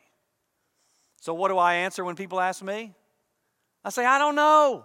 So, 1.20 1.34
what 1.34 1.48
do 1.48 1.58
I 1.58 1.74
answer 1.74 2.04
when 2.04 2.16
people 2.16 2.40
ask 2.40 2.62
me? 2.62 2.94
I 3.84 3.90
say, 3.90 4.04
I 4.04 4.18
don't 4.18 4.34
know. 4.34 4.84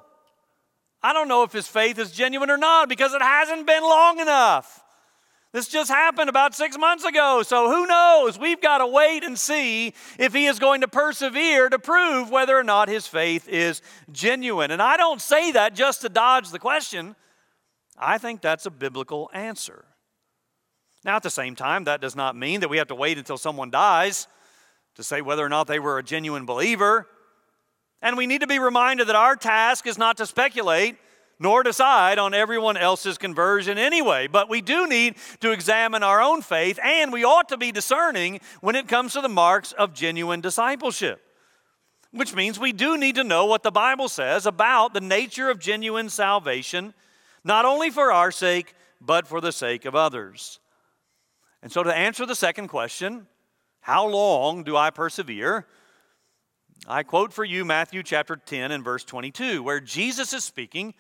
I 1.02 1.14
don't 1.14 1.28
know 1.28 1.44
if 1.44 1.52
his 1.52 1.68
faith 1.68 2.00
is 2.00 2.12
genuine 2.12 2.50
or 2.50 2.58
not 2.58 2.90
because 2.90 3.14
it 3.14 3.22
hasn't 3.22 3.68
been 3.68 3.84
long 3.84 4.20
enough. 4.20 4.82
This 5.56 5.70
just 5.70 5.90
happened 5.90 6.30
about 6.30 6.54
six 6.54 6.78
months 6.78 7.06
ago, 7.06 7.42
so 7.42 7.70
who 7.70 7.88
knows? 7.88 8.38
We've 8.38 8.60
got 8.60 8.80
to 8.80 8.88
wait 8.88 9.24
and 9.24 9.40
see 9.40 9.94
if 10.20 10.34
he 10.34 10.48
is 10.48 10.60
going 10.60 10.82
to 10.82 10.88
persevere 10.90 11.70
to 11.70 11.80
prove 11.80 12.30
whether 12.30 12.58
or 12.58 12.64
not 12.64 12.90
his 12.90 13.08
faith 13.08 13.48
is 13.48 13.82
genuine. 14.12 14.72
And 14.72 14.82
I 14.82 14.98
don't 14.98 15.22
say 15.22 15.54
that 15.54 15.74
just 15.74 16.02
to 16.02 16.10
dodge 16.10 16.50
the 16.50 16.60
question, 16.60 17.16
I 17.98 18.18
think 18.18 18.42
that's 18.42 18.66
a 18.66 18.72
biblical 18.72 19.30
answer. 19.34 19.86
Now, 21.06 21.16
at 21.16 21.24
the 21.24 21.30
same 21.30 21.56
time, 21.56 21.84
that 21.84 22.02
does 22.02 22.16
not 22.16 22.36
mean 22.36 22.62
that 22.62 22.70
we 22.70 22.78
have 22.78 22.88
to 22.88 22.96
wait 22.96 23.20
until 23.20 23.38
someone 23.38 23.70
dies 23.70 24.28
to 24.96 25.04
say 25.04 25.22
whether 25.22 25.46
or 25.46 25.50
not 25.50 25.68
they 25.68 25.78
were 25.78 26.00
a 26.00 26.04
genuine 26.04 26.48
believer. 26.48 27.08
And 28.02 28.18
we 28.18 28.26
need 28.26 28.42
to 28.42 28.48
be 28.48 28.58
reminded 28.58 29.08
that 29.08 29.16
our 29.16 29.36
task 29.36 29.86
is 29.86 30.00
not 30.00 30.18
to 30.18 30.26
speculate 30.26 30.98
nor 31.38 31.64
decide 31.64 32.18
on 32.18 32.34
everyone 32.34 32.78
else's 32.78 33.18
conversion 33.18 33.78
anyway. 33.78 34.26
But 34.26 34.50
we 34.50 34.62
do 34.62 34.88
need 34.88 35.16
to 35.42 35.52
examine 35.52 36.02
our 36.02 36.22
own 36.22 36.42
faith, 36.42 36.80
and 36.82 37.12
we 37.12 37.24
ought 37.24 37.50
to 37.50 37.58
be 37.58 37.72
discerning 37.72 38.40
when 38.62 38.76
it 38.76 38.88
comes 38.88 39.14
to 39.14 39.22
the 39.22 39.30
marks 39.30 39.74
of 39.74 39.94
genuine 39.94 40.42
discipleship. 40.42 41.22
Which 42.12 42.34
means 42.34 42.58
we 42.58 42.72
do 42.72 42.98
need 42.98 43.16
to 43.16 43.24
know 43.24 43.46
what 43.46 43.64
the 43.64 43.72
Bible 43.72 44.08
says 44.08 44.46
about 44.46 44.94
the 44.94 45.02
nature 45.02 45.50
of 45.50 45.60
genuine 45.60 46.10
salvation, 46.10 46.94
not 47.44 47.66
only 47.66 47.90
for 47.90 48.12
our 48.12 48.32
sake, 48.32 48.74
but 49.02 49.28
for 49.28 49.42
the 49.42 49.52
sake 49.52 49.84
of 49.84 49.94
others. 49.94 50.60
And 51.66 51.72
so, 51.72 51.82
to 51.82 51.92
answer 51.92 52.28
the 52.28 52.36
second 52.36 52.68
question, 52.68 53.26
how 53.80 54.06
long 54.06 54.64
do 54.64 54.78
I 54.78 54.92
persevere? 54.92 55.66
I 56.88 57.02
quote 57.02 57.34
for 57.34 57.44
you 57.44 57.66
Matthew 57.66 58.04
chapter 58.04 58.36
10 58.36 58.72
and 58.72 58.84
verse 58.84 59.04
22, 59.04 59.64
where 59.64 59.80
Jesus 59.80 60.32
is 60.32 60.44
speaking, 60.44 60.94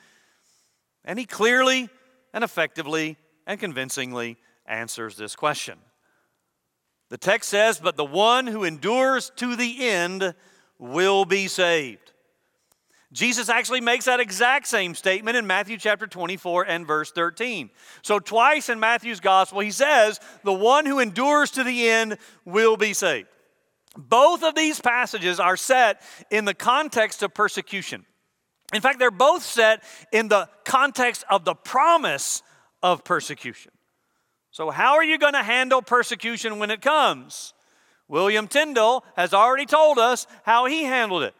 and 1.03 1.19
he 1.19 1.25
clearly 1.27 1.87
and 2.33 2.43
effectively 2.43 3.15
and 3.45 3.59
convincingly 3.59 4.37
answers 4.65 5.15
this 5.17 5.35
question. 5.35 5.77
The 7.09 7.19
text 7.19 7.51
says, 7.51 7.79
But 7.79 7.95
the 7.95 8.03
one 8.03 8.47
who 8.47 8.63
endures 8.63 9.31
to 9.35 9.55
the 9.55 9.87
end 9.87 10.33
will 10.79 11.25
be 11.25 11.47
saved. 11.47 12.04
Jesus 13.15 13.47
actually 13.47 13.79
makes 13.79 14.05
that 14.05 14.19
exact 14.19 14.67
same 14.67 14.93
statement 14.93 15.37
in 15.37 15.47
Matthew 15.47 15.77
chapter 15.77 16.05
24 16.05 16.63
and 16.63 16.85
verse 16.85 17.13
13. 17.13 17.69
So, 18.01 18.19
twice 18.19 18.67
in 18.67 18.77
Matthew's 18.81 19.21
gospel, 19.21 19.61
he 19.61 19.71
says, 19.71 20.19
The 20.43 20.51
one 20.51 20.85
who 20.85 20.99
endures 20.99 21.51
to 21.51 21.63
the 21.63 21.87
end 21.87 22.17
will 22.43 22.75
be 22.75 22.91
saved. 22.91 23.29
Both 23.95 24.43
of 24.43 24.53
these 24.53 24.81
passages 24.81 25.39
are 25.39 25.55
set 25.55 26.01
in 26.29 26.43
the 26.43 26.53
context 26.53 27.23
of 27.23 27.33
persecution. 27.33 28.05
In 28.73 28.81
fact, 28.81 28.99
they're 28.99 29.11
both 29.11 29.43
set 29.43 29.85
in 30.11 30.27
the 30.27 30.49
context 30.65 31.23
of 31.29 31.45
the 31.45 31.55
promise 31.55 32.43
of 32.83 33.05
persecution. 33.05 33.71
So, 34.51 34.71
how 34.71 34.95
are 34.95 35.05
you 35.05 35.17
going 35.17 35.35
to 35.35 35.43
handle 35.43 35.81
persecution 35.81 36.59
when 36.59 36.69
it 36.69 36.81
comes? 36.81 37.53
William 38.09 38.49
Tyndale 38.49 39.05
has 39.15 39.33
already 39.33 39.65
told 39.65 39.99
us 39.99 40.27
how 40.43 40.65
he 40.65 40.83
handled 40.83 41.23
it. 41.23 41.33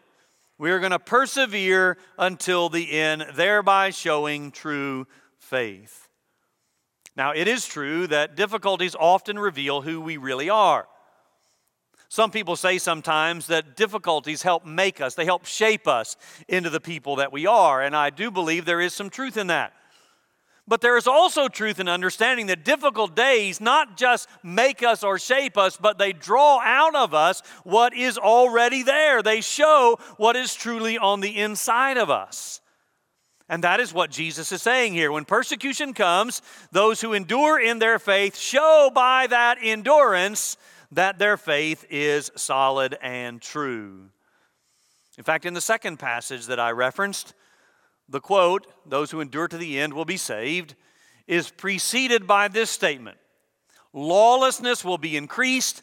We 0.58 0.70
are 0.70 0.80
going 0.80 0.92
to 0.92 0.98
persevere 0.98 1.98
until 2.18 2.68
the 2.68 2.92
end, 2.92 3.26
thereby 3.34 3.90
showing 3.90 4.50
true 4.50 5.06
faith. 5.38 6.08
Now, 7.16 7.32
it 7.32 7.48
is 7.48 7.66
true 7.66 8.06
that 8.08 8.36
difficulties 8.36 8.94
often 8.98 9.38
reveal 9.38 9.82
who 9.82 10.00
we 10.00 10.16
really 10.16 10.50
are. 10.50 10.86
Some 12.08 12.30
people 12.30 12.56
say 12.56 12.78
sometimes 12.78 13.48
that 13.48 13.76
difficulties 13.76 14.42
help 14.42 14.64
make 14.64 15.00
us, 15.00 15.14
they 15.14 15.24
help 15.24 15.44
shape 15.44 15.88
us 15.88 16.16
into 16.48 16.70
the 16.70 16.80
people 16.80 17.16
that 17.16 17.32
we 17.32 17.46
are, 17.46 17.82
and 17.82 17.96
I 17.96 18.10
do 18.10 18.30
believe 18.30 18.64
there 18.64 18.80
is 18.80 18.94
some 18.94 19.10
truth 19.10 19.36
in 19.36 19.48
that. 19.48 19.72
But 20.68 20.80
there 20.80 20.96
is 20.96 21.06
also 21.06 21.48
truth 21.48 21.78
in 21.78 21.88
understanding 21.88 22.46
that 22.46 22.64
difficult 22.64 23.14
days 23.14 23.60
not 23.60 23.96
just 23.96 24.28
make 24.42 24.82
us 24.82 25.04
or 25.04 25.18
shape 25.18 25.56
us, 25.56 25.76
but 25.76 25.98
they 25.98 26.12
draw 26.12 26.60
out 26.60 26.96
of 26.96 27.14
us 27.14 27.40
what 27.62 27.94
is 27.94 28.18
already 28.18 28.82
there. 28.82 29.22
They 29.22 29.40
show 29.40 29.98
what 30.16 30.34
is 30.34 30.54
truly 30.54 30.98
on 30.98 31.20
the 31.20 31.38
inside 31.38 31.98
of 31.98 32.10
us. 32.10 32.60
And 33.48 33.62
that 33.62 33.78
is 33.78 33.94
what 33.94 34.10
Jesus 34.10 34.50
is 34.50 34.60
saying 34.60 34.92
here. 34.92 35.12
When 35.12 35.24
persecution 35.24 35.94
comes, 35.94 36.42
those 36.72 37.00
who 37.00 37.12
endure 37.12 37.60
in 37.60 37.78
their 37.78 38.00
faith 38.00 38.36
show 38.36 38.90
by 38.92 39.28
that 39.28 39.58
endurance 39.62 40.56
that 40.90 41.20
their 41.20 41.36
faith 41.36 41.84
is 41.88 42.32
solid 42.34 42.98
and 43.00 43.40
true. 43.40 44.08
In 45.16 45.22
fact, 45.22 45.46
in 45.46 45.54
the 45.54 45.60
second 45.60 45.98
passage 45.98 46.46
that 46.46 46.58
I 46.58 46.72
referenced, 46.72 47.34
the 48.08 48.20
quote, 48.20 48.66
those 48.84 49.10
who 49.10 49.20
endure 49.20 49.48
to 49.48 49.58
the 49.58 49.78
end 49.78 49.94
will 49.94 50.04
be 50.04 50.16
saved, 50.16 50.74
is 51.26 51.50
preceded 51.50 52.26
by 52.26 52.48
this 52.48 52.70
statement 52.70 53.18
Lawlessness 53.92 54.84
will 54.84 54.98
be 54.98 55.16
increased, 55.16 55.80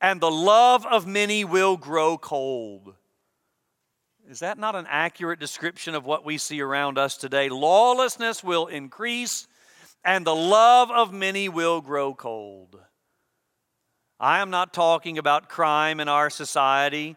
and 0.00 0.20
the 0.20 0.30
love 0.30 0.84
of 0.84 1.06
many 1.06 1.44
will 1.44 1.78
grow 1.78 2.18
cold. 2.18 2.94
Is 4.28 4.40
that 4.40 4.58
not 4.58 4.76
an 4.76 4.86
accurate 4.88 5.40
description 5.40 5.94
of 5.94 6.04
what 6.04 6.26
we 6.26 6.36
see 6.36 6.60
around 6.60 6.98
us 6.98 7.16
today? 7.16 7.48
Lawlessness 7.48 8.44
will 8.44 8.66
increase, 8.66 9.46
and 10.04 10.26
the 10.26 10.34
love 10.34 10.90
of 10.90 11.12
many 11.12 11.48
will 11.48 11.80
grow 11.80 12.14
cold. 12.14 12.78
I 14.20 14.40
am 14.40 14.50
not 14.50 14.74
talking 14.74 15.16
about 15.16 15.48
crime 15.48 16.00
in 16.00 16.08
our 16.08 16.28
society 16.28 17.16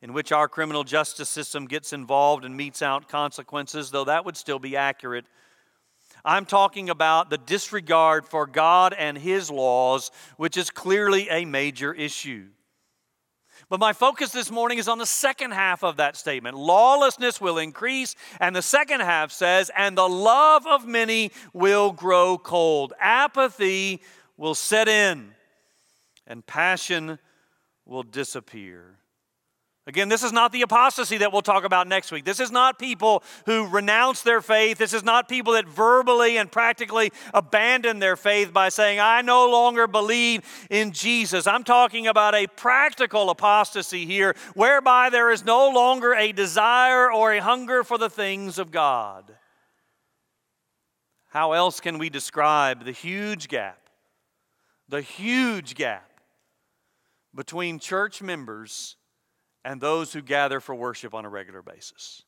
in 0.00 0.12
which 0.12 0.32
our 0.32 0.48
criminal 0.48 0.84
justice 0.84 1.28
system 1.28 1.66
gets 1.66 1.92
involved 1.92 2.44
and 2.44 2.56
metes 2.56 2.82
out 2.82 3.08
consequences, 3.08 3.90
though 3.90 4.04
that 4.04 4.24
would 4.24 4.36
still 4.36 4.58
be 4.58 4.76
accurate. 4.76 5.26
I'm 6.24 6.46
talking 6.46 6.90
about 6.90 7.30
the 7.30 7.38
disregard 7.38 8.26
for 8.26 8.46
God 8.46 8.94
and 8.96 9.16
His 9.16 9.50
laws, 9.50 10.10
which 10.36 10.56
is 10.56 10.70
clearly 10.70 11.28
a 11.30 11.44
major 11.44 11.92
issue. 11.92 12.46
But 13.68 13.80
my 13.80 13.92
focus 13.92 14.30
this 14.30 14.50
morning 14.50 14.78
is 14.78 14.88
on 14.88 14.98
the 14.98 15.06
second 15.06 15.50
half 15.50 15.82
of 15.82 15.96
that 15.96 16.16
statement. 16.16 16.56
Lawlessness 16.56 17.40
will 17.40 17.58
increase, 17.58 18.14
and 18.40 18.54
the 18.54 18.62
second 18.62 19.00
half 19.00 19.32
says, 19.32 19.70
and 19.76 19.98
the 19.98 20.08
love 20.08 20.66
of 20.66 20.86
many 20.86 21.32
will 21.52 21.92
grow 21.92 22.38
cold. 22.38 22.92
Apathy 23.00 24.00
will 24.36 24.54
set 24.54 24.88
in, 24.88 25.34
and 26.26 26.46
passion 26.46 27.18
will 27.84 28.04
disappear. 28.04 28.98
Again, 29.88 30.10
this 30.10 30.22
is 30.22 30.32
not 30.32 30.52
the 30.52 30.60
apostasy 30.60 31.16
that 31.16 31.32
we'll 31.32 31.40
talk 31.40 31.64
about 31.64 31.88
next 31.88 32.12
week. 32.12 32.26
This 32.26 32.40
is 32.40 32.52
not 32.52 32.78
people 32.78 33.22
who 33.46 33.66
renounce 33.66 34.20
their 34.20 34.42
faith. 34.42 34.76
This 34.76 34.92
is 34.92 35.02
not 35.02 35.30
people 35.30 35.54
that 35.54 35.66
verbally 35.66 36.36
and 36.36 36.52
practically 36.52 37.10
abandon 37.32 37.98
their 37.98 38.14
faith 38.14 38.52
by 38.52 38.68
saying, 38.68 39.00
I 39.00 39.22
no 39.22 39.50
longer 39.50 39.86
believe 39.86 40.42
in 40.68 40.92
Jesus. 40.92 41.46
I'm 41.46 41.64
talking 41.64 42.06
about 42.06 42.34
a 42.34 42.46
practical 42.48 43.30
apostasy 43.30 44.04
here, 44.04 44.36
whereby 44.52 45.08
there 45.08 45.30
is 45.30 45.42
no 45.42 45.70
longer 45.70 46.12
a 46.12 46.32
desire 46.32 47.10
or 47.10 47.32
a 47.32 47.40
hunger 47.40 47.82
for 47.82 47.96
the 47.96 48.10
things 48.10 48.58
of 48.58 48.70
God. 48.70 49.34
How 51.28 51.52
else 51.52 51.80
can 51.80 51.96
we 51.96 52.10
describe 52.10 52.84
the 52.84 52.92
huge 52.92 53.48
gap, 53.48 53.88
the 54.86 55.00
huge 55.00 55.74
gap 55.76 56.20
between 57.34 57.78
church 57.78 58.20
members? 58.20 58.97
And 59.68 59.82
those 59.82 60.14
who 60.14 60.22
gather 60.22 60.60
for 60.60 60.74
worship 60.74 61.12
on 61.12 61.26
a 61.26 61.28
regular 61.28 61.60
basis. 61.60 62.22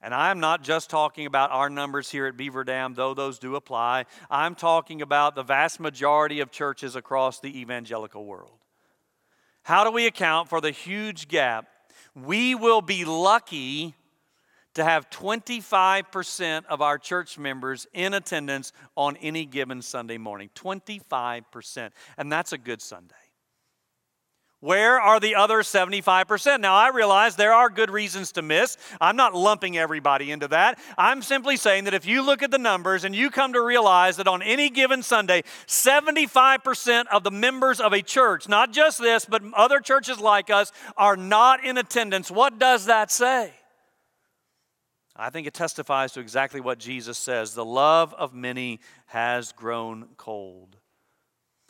And 0.00 0.14
I'm 0.14 0.38
not 0.38 0.62
just 0.62 0.88
talking 0.88 1.26
about 1.26 1.50
our 1.50 1.68
numbers 1.68 2.12
here 2.12 2.26
at 2.26 2.36
Beaver 2.36 2.62
Dam, 2.62 2.94
though 2.94 3.12
those 3.12 3.40
do 3.40 3.56
apply. 3.56 4.04
I'm 4.30 4.54
talking 4.54 5.02
about 5.02 5.34
the 5.34 5.42
vast 5.42 5.80
majority 5.80 6.38
of 6.38 6.52
churches 6.52 6.94
across 6.94 7.40
the 7.40 7.60
evangelical 7.60 8.24
world. 8.24 8.60
How 9.64 9.82
do 9.82 9.90
we 9.90 10.06
account 10.06 10.48
for 10.48 10.60
the 10.60 10.70
huge 10.70 11.26
gap? 11.26 11.66
We 12.14 12.54
will 12.54 12.82
be 12.82 13.04
lucky 13.04 13.96
to 14.74 14.84
have 14.84 15.10
25% 15.10 16.66
of 16.66 16.80
our 16.80 16.98
church 16.98 17.36
members 17.36 17.88
in 17.92 18.14
attendance 18.14 18.72
on 18.96 19.16
any 19.16 19.44
given 19.44 19.82
Sunday 19.82 20.18
morning. 20.18 20.50
25%. 20.54 21.90
And 22.16 22.30
that's 22.30 22.52
a 22.52 22.58
good 22.58 22.80
Sunday. 22.80 23.27
Where 24.60 25.00
are 25.00 25.20
the 25.20 25.36
other 25.36 25.58
75%? 25.58 26.60
Now, 26.60 26.74
I 26.74 26.88
realize 26.88 27.36
there 27.36 27.52
are 27.52 27.70
good 27.70 27.90
reasons 27.90 28.32
to 28.32 28.42
miss. 28.42 28.76
I'm 29.00 29.14
not 29.14 29.32
lumping 29.32 29.78
everybody 29.78 30.32
into 30.32 30.48
that. 30.48 30.80
I'm 30.98 31.22
simply 31.22 31.56
saying 31.56 31.84
that 31.84 31.94
if 31.94 32.06
you 32.06 32.22
look 32.22 32.42
at 32.42 32.50
the 32.50 32.58
numbers 32.58 33.04
and 33.04 33.14
you 33.14 33.30
come 33.30 33.52
to 33.52 33.62
realize 33.62 34.16
that 34.16 34.26
on 34.26 34.42
any 34.42 34.68
given 34.68 35.04
Sunday, 35.04 35.42
75% 35.68 37.04
of 37.12 37.22
the 37.22 37.30
members 37.30 37.80
of 37.80 37.92
a 37.92 38.02
church, 38.02 38.48
not 38.48 38.72
just 38.72 38.98
this, 39.00 39.24
but 39.24 39.42
other 39.54 39.78
churches 39.78 40.18
like 40.18 40.50
us, 40.50 40.72
are 40.96 41.16
not 41.16 41.64
in 41.64 41.78
attendance, 41.78 42.28
what 42.28 42.58
does 42.58 42.86
that 42.86 43.12
say? 43.12 43.52
I 45.14 45.30
think 45.30 45.46
it 45.46 45.54
testifies 45.54 46.12
to 46.12 46.20
exactly 46.20 46.60
what 46.60 46.78
Jesus 46.78 47.16
says 47.16 47.54
the 47.54 47.64
love 47.64 48.12
of 48.14 48.34
many 48.34 48.80
has 49.06 49.52
grown 49.52 50.08
cold. 50.16 50.77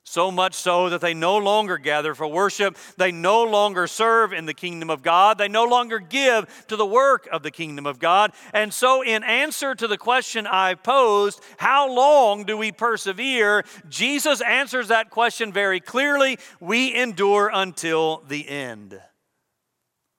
So 0.09 0.31
much 0.31 0.55
so 0.55 0.89
that 0.89 1.03
they 1.03 1.13
no 1.13 1.37
longer 1.37 1.77
gather 1.77 2.15
for 2.15 2.27
worship. 2.27 2.79
They 2.97 3.13
no 3.13 3.45
longer 3.45 3.87
serve 3.87 4.33
in 4.33 4.47
the 4.47 4.55
kingdom 4.55 4.89
of 4.89 5.03
God. 5.03 5.37
They 5.37 5.49
no 5.49 5.65
longer 5.65 5.99
give 5.99 6.65
to 6.69 6.77
the 6.77 6.87
work 6.87 7.29
of 7.31 7.43
the 7.43 7.51
kingdom 7.51 7.85
of 7.85 7.99
God. 7.99 8.33
And 8.55 8.73
so, 8.73 9.03
in 9.03 9.23
answer 9.23 9.75
to 9.75 9.87
the 9.87 9.99
question 9.99 10.47
I 10.47 10.77
posed, 10.77 11.43
how 11.59 11.93
long 11.93 12.45
do 12.45 12.57
we 12.57 12.73
persevere? 12.73 13.65
Jesus 13.91 14.41
answers 14.41 14.89
that 14.89 15.11
question 15.11 15.53
very 15.53 15.79
clearly. 15.79 16.39
We 16.59 16.95
endure 16.95 17.51
until 17.53 18.23
the 18.29 18.49
end, 18.49 18.99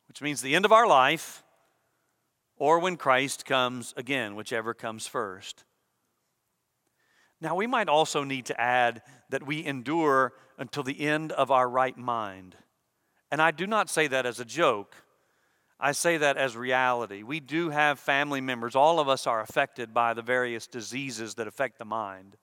which 0.07 0.21
means 0.21 0.43
the 0.43 0.53
end 0.53 0.65
of 0.65 0.71
our 0.71 0.85
life 0.85 1.43
or 2.57 2.77
when 2.77 2.95
Christ 2.95 3.43
comes 3.43 3.91
again, 3.97 4.35
whichever 4.35 4.75
comes 4.75 5.07
first. 5.07 5.63
Now, 7.41 7.55
we 7.55 7.67
might 7.67 7.87
also 7.87 8.23
need 8.23 8.45
to 8.47 8.59
add 8.59 9.01
that 9.29 9.45
we 9.45 9.65
endure 9.65 10.33
until 10.57 10.83
the 10.83 11.01
end 11.01 11.31
of 11.31 11.51
our 11.51 11.69
right 11.69 11.97
mind. 11.97 12.55
And 13.31 13.41
I 13.41 13.51
do 13.51 13.65
not 13.65 13.89
say 13.89 14.07
that 14.07 14.25
as 14.25 14.39
a 14.39 14.45
joke. 14.45 14.95
I 15.79 15.93
say 15.93 16.17
that 16.17 16.35
as 16.35 16.57
reality. 16.57 17.23
We 17.23 17.39
do 17.39 17.69
have 17.69 17.99
family 17.99 18.41
members. 18.41 18.75
All 18.75 18.99
of 18.99 19.07
us 19.07 19.25
are 19.25 19.39
affected 19.39 19.93
by 19.93 20.13
the 20.13 20.21
various 20.21 20.67
diseases 20.67 21.35
that 21.35 21.47
affect 21.47 21.77
the 21.77 21.85
mind 21.85 22.35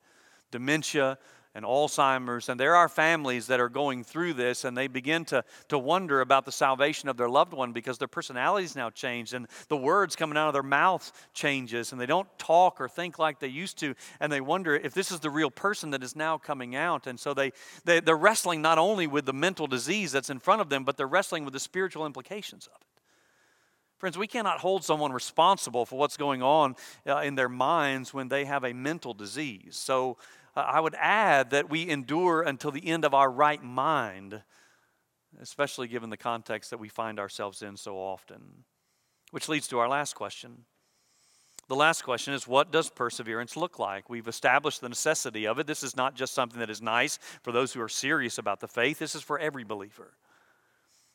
dementia, 0.51 1.19
and 1.57 1.65
Alzheimer's, 1.65 2.51
and 2.51 2.61
there 2.61 2.77
are 2.77 2.87
families 2.87 3.47
that 3.47 3.61
are 3.61 3.71
going 3.71 4.05
through 4.05 4.35
this 4.35 4.65
and 4.65 4.77
they 4.77 4.89
begin 4.89 5.25
to, 5.25 5.43
to 5.69 5.79
wonder 5.79 6.21
about 6.21 6.45
the 6.45 6.53
salvation 6.53 7.09
of 7.09 7.17
their 7.17 7.31
loved 7.31 7.55
one 7.55 7.73
because 7.73 7.97
their 7.97 8.07
personalities 8.07 8.77
now 8.77 8.91
changed 8.91 9.33
and 9.33 9.49
the 9.69 9.77
words 9.77 10.15
coming 10.17 10.37
out 10.37 10.49
of 10.49 10.53
their 10.53 10.63
mouth 10.63 11.11
changes 11.33 11.93
and 11.93 12.01
they 12.01 12.05
don't 12.05 12.29
talk 12.39 12.79
or 12.79 12.91
think 12.91 13.19
like 13.19 13.41
they 13.41 13.49
used 13.49 13.79
to 13.79 13.95
and 14.21 14.31
they 14.31 14.43
wonder 14.43 14.77
if 14.77 14.93
this 14.93 15.11
is 15.11 15.21
the 15.21 15.31
real 15.31 15.51
person 15.51 15.91
that 15.91 16.03
is 16.03 16.15
now 16.15 16.37
coming 16.37 16.77
out 16.77 17.07
and 17.07 17.19
so 17.19 17.33
they, 17.33 17.51
they, 17.87 18.01
they're 18.01 18.19
wrestling 18.19 18.61
not 18.61 18.77
only 18.77 19.07
with 19.07 19.25
the 19.25 19.33
mental 19.33 19.67
disease 19.67 20.13
that's 20.13 20.29
in 20.29 20.39
front 20.39 20.61
of 20.61 20.69
them 20.69 20.85
but 20.85 20.99
they're 20.99 21.07
wrestling 21.07 21.43
with 21.43 21.55
the 21.55 21.61
spiritual 21.61 22.05
implications 22.05 22.67
of 22.67 22.83
it 22.83 22.87
Friends, 23.97 24.19
we 24.19 24.27
cannot 24.27 24.59
hold 24.59 24.85
someone 24.85 25.11
responsible 25.11 25.87
for 25.87 25.99
what's 25.99 26.19
going 26.19 26.43
on 26.43 26.77
uh, 27.07 27.21
in 27.21 27.35
their 27.35 27.49
minds 27.49 28.13
when 28.13 28.29
they 28.29 28.45
have 28.45 28.63
a 28.63 28.75
mental 28.75 29.15
disease. 29.15 29.75
So 29.75 30.19
I 30.65 30.81
would 30.81 30.95
add 30.99 31.51
that 31.51 31.69
we 31.69 31.89
endure 31.89 32.43
until 32.43 32.71
the 32.71 32.87
end 32.87 33.05
of 33.05 33.15
our 33.15 33.31
right 33.31 33.63
mind, 33.63 34.43
especially 35.41 35.89
given 35.89 36.11
the 36.11 36.17
context 36.17 36.71
that 36.71 36.79
we 36.79 36.89
find 36.89 37.19
ourselves 37.19 37.63
in 37.63 37.77
so 37.77 37.97
often. 37.97 38.65
Which 39.33 39.49
leads 39.49 39.69
to 39.69 39.79
our 39.79 39.89
last 39.89 40.15
question. 40.15 40.65
The 41.69 41.77
last 41.77 42.03
question 42.03 42.33
is 42.33 42.47
what 42.47 42.71
does 42.71 42.89
perseverance 42.91 43.57
look 43.57 43.79
like? 43.79 44.09
We've 44.09 44.29
established 44.29 44.81
the 44.81 44.89
necessity 44.89 45.47
of 45.47 45.59
it. 45.59 45.67
This 45.67 45.83
is 45.83 45.97
not 45.97 46.15
just 46.15 46.33
something 46.33 46.61
that 46.61 46.71
is 46.71 46.81
nice 46.81 47.19
for 47.43 47.51
those 47.51 47.73
who 47.73 47.81
are 47.81 47.89
serious 47.89 48.39
about 48.39 48.61
the 48.61 48.69
faith, 48.69 48.99
this 48.99 49.15
is 49.15 49.23
for 49.23 49.39
every 49.39 49.65
believer. 49.65 50.15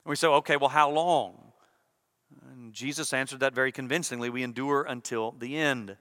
And 0.03 0.09
we 0.09 0.15
say, 0.15 0.27
okay, 0.27 0.57
well, 0.57 0.69
how 0.69 0.89
long? 0.89 1.53
And 2.49 2.73
Jesus 2.73 3.13
answered 3.13 3.39
that 3.41 3.53
very 3.53 3.71
convincingly. 3.71 4.29
We 4.29 4.43
endure 4.43 4.83
until 4.83 5.31
the 5.31 5.57
end. 5.57 5.97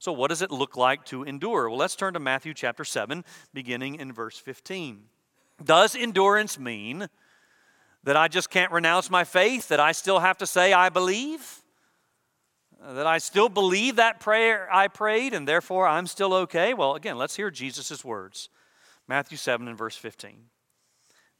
So, 0.00 0.12
what 0.12 0.28
does 0.28 0.40
it 0.40 0.50
look 0.50 0.78
like 0.78 1.04
to 1.06 1.24
endure? 1.24 1.68
Well, 1.68 1.78
let's 1.78 1.94
turn 1.94 2.14
to 2.14 2.20
Matthew 2.20 2.54
chapter 2.54 2.86
7, 2.86 3.22
beginning 3.52 3.96
in 3.96 4.14
verse 4.14 4.38
15. 4.38 5.02
Does 5.62 5.94
endurance 5.94 6.58
mean 6.58 7.06
that 8.04 8.16
I 8.16 8.26
just 8.26 8.48
can't 8.48 8.72
renounce 8.72 9.10
my 9.10 9.24
faith, 9.24 9.68
that 9.68 9.78
I 9.78 9.92
still 9.92 10.20
have 10.20 10.38
to 10.38 10.46
say, 10.46 10.72
I 10.72 10.88
believe? 10.88 11.60
Uh, 12.82 12.94
that 12.94 13.06
I 13.06 13.18
still 13.18 13.50
believe 13.50 13.96
that 13.96 14.20
prayer 14.20 14.66
I 14.72 14.88
prayed 14.88 15.34
and 15.34 15.46
therefore 15.46 15.86
I'm 15.86 16.06
still 16.06 16.32
okay? 16.32 16.72
Well, 16.72 16.94
again, 16.94 17.18
let's 17.18 17.36
hear 17.36 17.50
Jesus' 17.50 18.02
words. 18.02 18.48
Matthew 19.06 19.36
7 19.36 19.68
and 19.68 19.76
verse 19.76 19.96
15. 19.96 20.44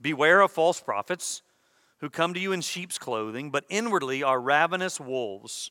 Beware 0.03 0.43
of 0.43 0.53
false 0.53 0.83
prophets 0.83 1.41
who 2.01 2.11
come 2.11 2.35
to 2.35 2.41
you 2.41 2.53
in 2.53 2.61
sheep's 2.61 2.99
clothing, 2.99 3.51
but 3.51 3.65
inwardly 3.71 4.23
are 4.23 4.39
ravenous 4.39 5.01
wolves. 5.01 5.71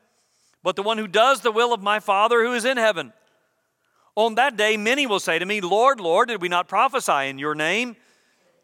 but 0.63 0.75
the 0.75 0.83
one 0.83 0.97
who 0.97 1.07
does 1.07 1.41
the 1.41 1.51
will 1.51 1.73
of 1.73 1.81
my 1.81 1.99
Father 1.99 2.43
who 2.43 2.53
is 2.53 2.65
in 2.65 2.77
heaven. 2.77 3.13
On 4.15 4.35
that 4.35 4.57
day, 4.57 4.77
many 4.77 5.07
will 5.07 5.19
say 5.19 5.39
to 5.39 5.45
me, 5.45 5.61
Lord, 5.61 5.99
Lord, 5.99 6.27
did 6.27 6.41
we 6.41 6.49
not 6.49 6.67
prophesy 6.67 7.29
in 7.29 7.37
your 7.37 7.55
name, 7.55 7.95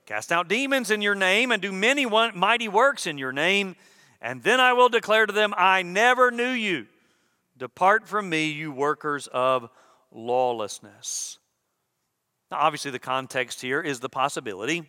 cast 0.06 0.32
out 0.32 0.48
demons 0.48 0.92
in 0.92 1.02
your 1.02 1.16
name, 1.16 1.52
and 1.52 1.62
do 1.62 1.72
many 1.72 2.06
mighty 2.06 2.68
works 2.68 3.08
in 3.08 3.18
your 3.18 3.32
name? 3.32 3.76
And 4.22 4.44
then 4.44 4.60
I 4.60 4.74
will 4.74 4.90
declare 4.90 5.26
to 5.26 5.34
them, 5.34 5.54
I 5.58 5.84
never 5.84 6.32
knew 6.32 6.50
you. 6.50 6.88
Depart 7.58 8.08
from 8.08 8.30
me, 8.30 8.52
you 8.52 8.72
workers 8.72 9.28
of 9.28 9.70
lawlessness. 10.12 11.40
Now, 12.52 12.58
obviously, 12.60 12.92
the 12.92 13.00
context 13.00 13.62
here 13.62 13.82
is 13.82 14.00
the 14.00 14.10
possibility, 14.10 14.84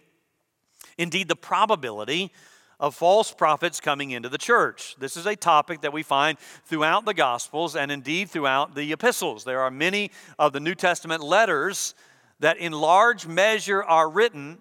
indeed, 0.96 1.28
the 1.28 1.36
probability 1.36 2.32
of 2.80 2.94
false 2.94 3.32
prophets 3.32 3.80
coming 3.80 4.12
into 4.12 4.28
the 4.28 4.38
church. 4.38 4.96
This 4.98 5.16
is 5.16 5.26
a 5.26 5.34
topic 5.36 5.80
that 5.80 5.92
we 5.92 6.02
find 6.02 6.38
throughout 6.64 7.04
the 7.04 7.14
Gospels 7.14 7.74
and 7.74 7.90
indeed 7.90 8.30
throughout 8.30 8.74
the 8.74 8.92
epistles. 8.92 9.44
There 9.44 9.60
are 9.60 9.70
many 9.70 10.10
of 10.38 10.52
the 10.52 10.60
New 10.60 10.74
Testament 10.74 11.22
letters 11.22 11.94
that, 12.40 12.58
in 12.58 12.72
large 12.72 13.26
measure, 13.26 13.82
are 13.82 14.08
written 14.08 14.58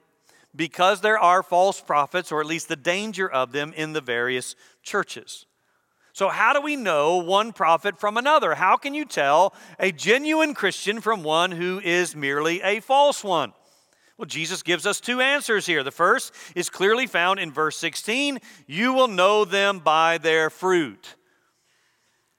because 0.55 1.01
there 1.01 1.19
are 1.19 1.43
false 1.43 1.79
prophets, 1.79 2.31
or 2.31 2.41
at 2.41 2.47
least 2.47 2.67
the 2.67 2.75
danger 2.75 3.29
of 3.29 3.51
them, 3.51 3.71
in 3.73 3.93
the 3.93 4.01
various 4.01 4.55
churches. 4.81 5.45
So, 6.13 6.29
how 6.29 6.53
do 6.53 6.61
we 6.61 6.75
know 6.75 7.17
one 7.17 7.53
prophet 7.53 7.99
from 7.99 8.17
another? 8.17 8.55
How 8.55 8.75
can 8.75 8.95
you 8.95 9.05
tell 9.05 9.53
a 9.79 9.91
genuine 9.91 10.55
Christian 10.55 10.99
from 10.99 11.21
one 11.21 11.51
who 11.51 11.79
is 11.83 12.15
merely 12.15 12.59
a 12.63 12.79
false 12.79 13.23
one? 13.23 13.53
Well, 14.17 14.25
Jesus 14.25 14.63
gives 14.63 14.87
us 14.87 14.99
two 14.99 15.21
answers 15.21 15.67
here. 15.67 15.83
The 15.83 15.91
first 15.91 16.33
is 16.55 16.71
clearly 16.71 17.05
found 17.05 17.39
in 17.39 17.51
verse 17.51 17.77
16 17.77 18.39
You 18.65 18.93
will 18.93 19.07
know 19.07 19.45
them 19.45 19.79
by 19.79 20.17
their 20.17 20.49
fruit. 20.49 21.15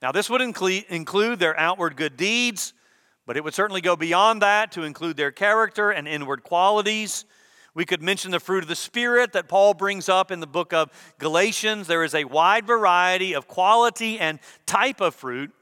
Now, 0.02 0.12
this 0.12 0.28
would 0.28 0.40
include 0.40 1.38
their 1.38 1.58
outward 1.58 1.96
good 1.96 2.16
deeds, 2.16 2.72
but 3.26 3.36
it 3.36 3.44
would 3.44 3.54
certainly 3.54 3.80
go 3.80 3.96
beyond 3.96 4.42
that 4.42 4.72
to 4.72 4.82
include 4.82 5.16
their 5.16 5.32
character 5.32 5.90
and 5.90 6.08
inward 6.08 6.42
qualities. 6.42 7.24
We 7.74 7.84
could 7.84 8.02
mention 8.02 8.32
the 8.32 8.40
fruit 8.40 8.64
of 8.64 8.68
the 8.68 8.76
Spirit 8.76 9.32
that 9.32 9.48
Paul 9.48 9.74
brings 9.74 10.08
up 10.08 10.32
in 10.32 10.40
the 10.40 10.46
book 10.48 10.72
of 10.72 10.90
Galatians. 11.18 11.86
There 11.86 12.02
is 12.02 12.14
a 12.14 12.24
wide 12.24 12.66
variety 12.66 13.34
of 13.34 13.46
quality 13.46 14.18
and 14.18 14.40
type 14.66 15.00
of 15.00 15.14
fruit, 15.14 15.52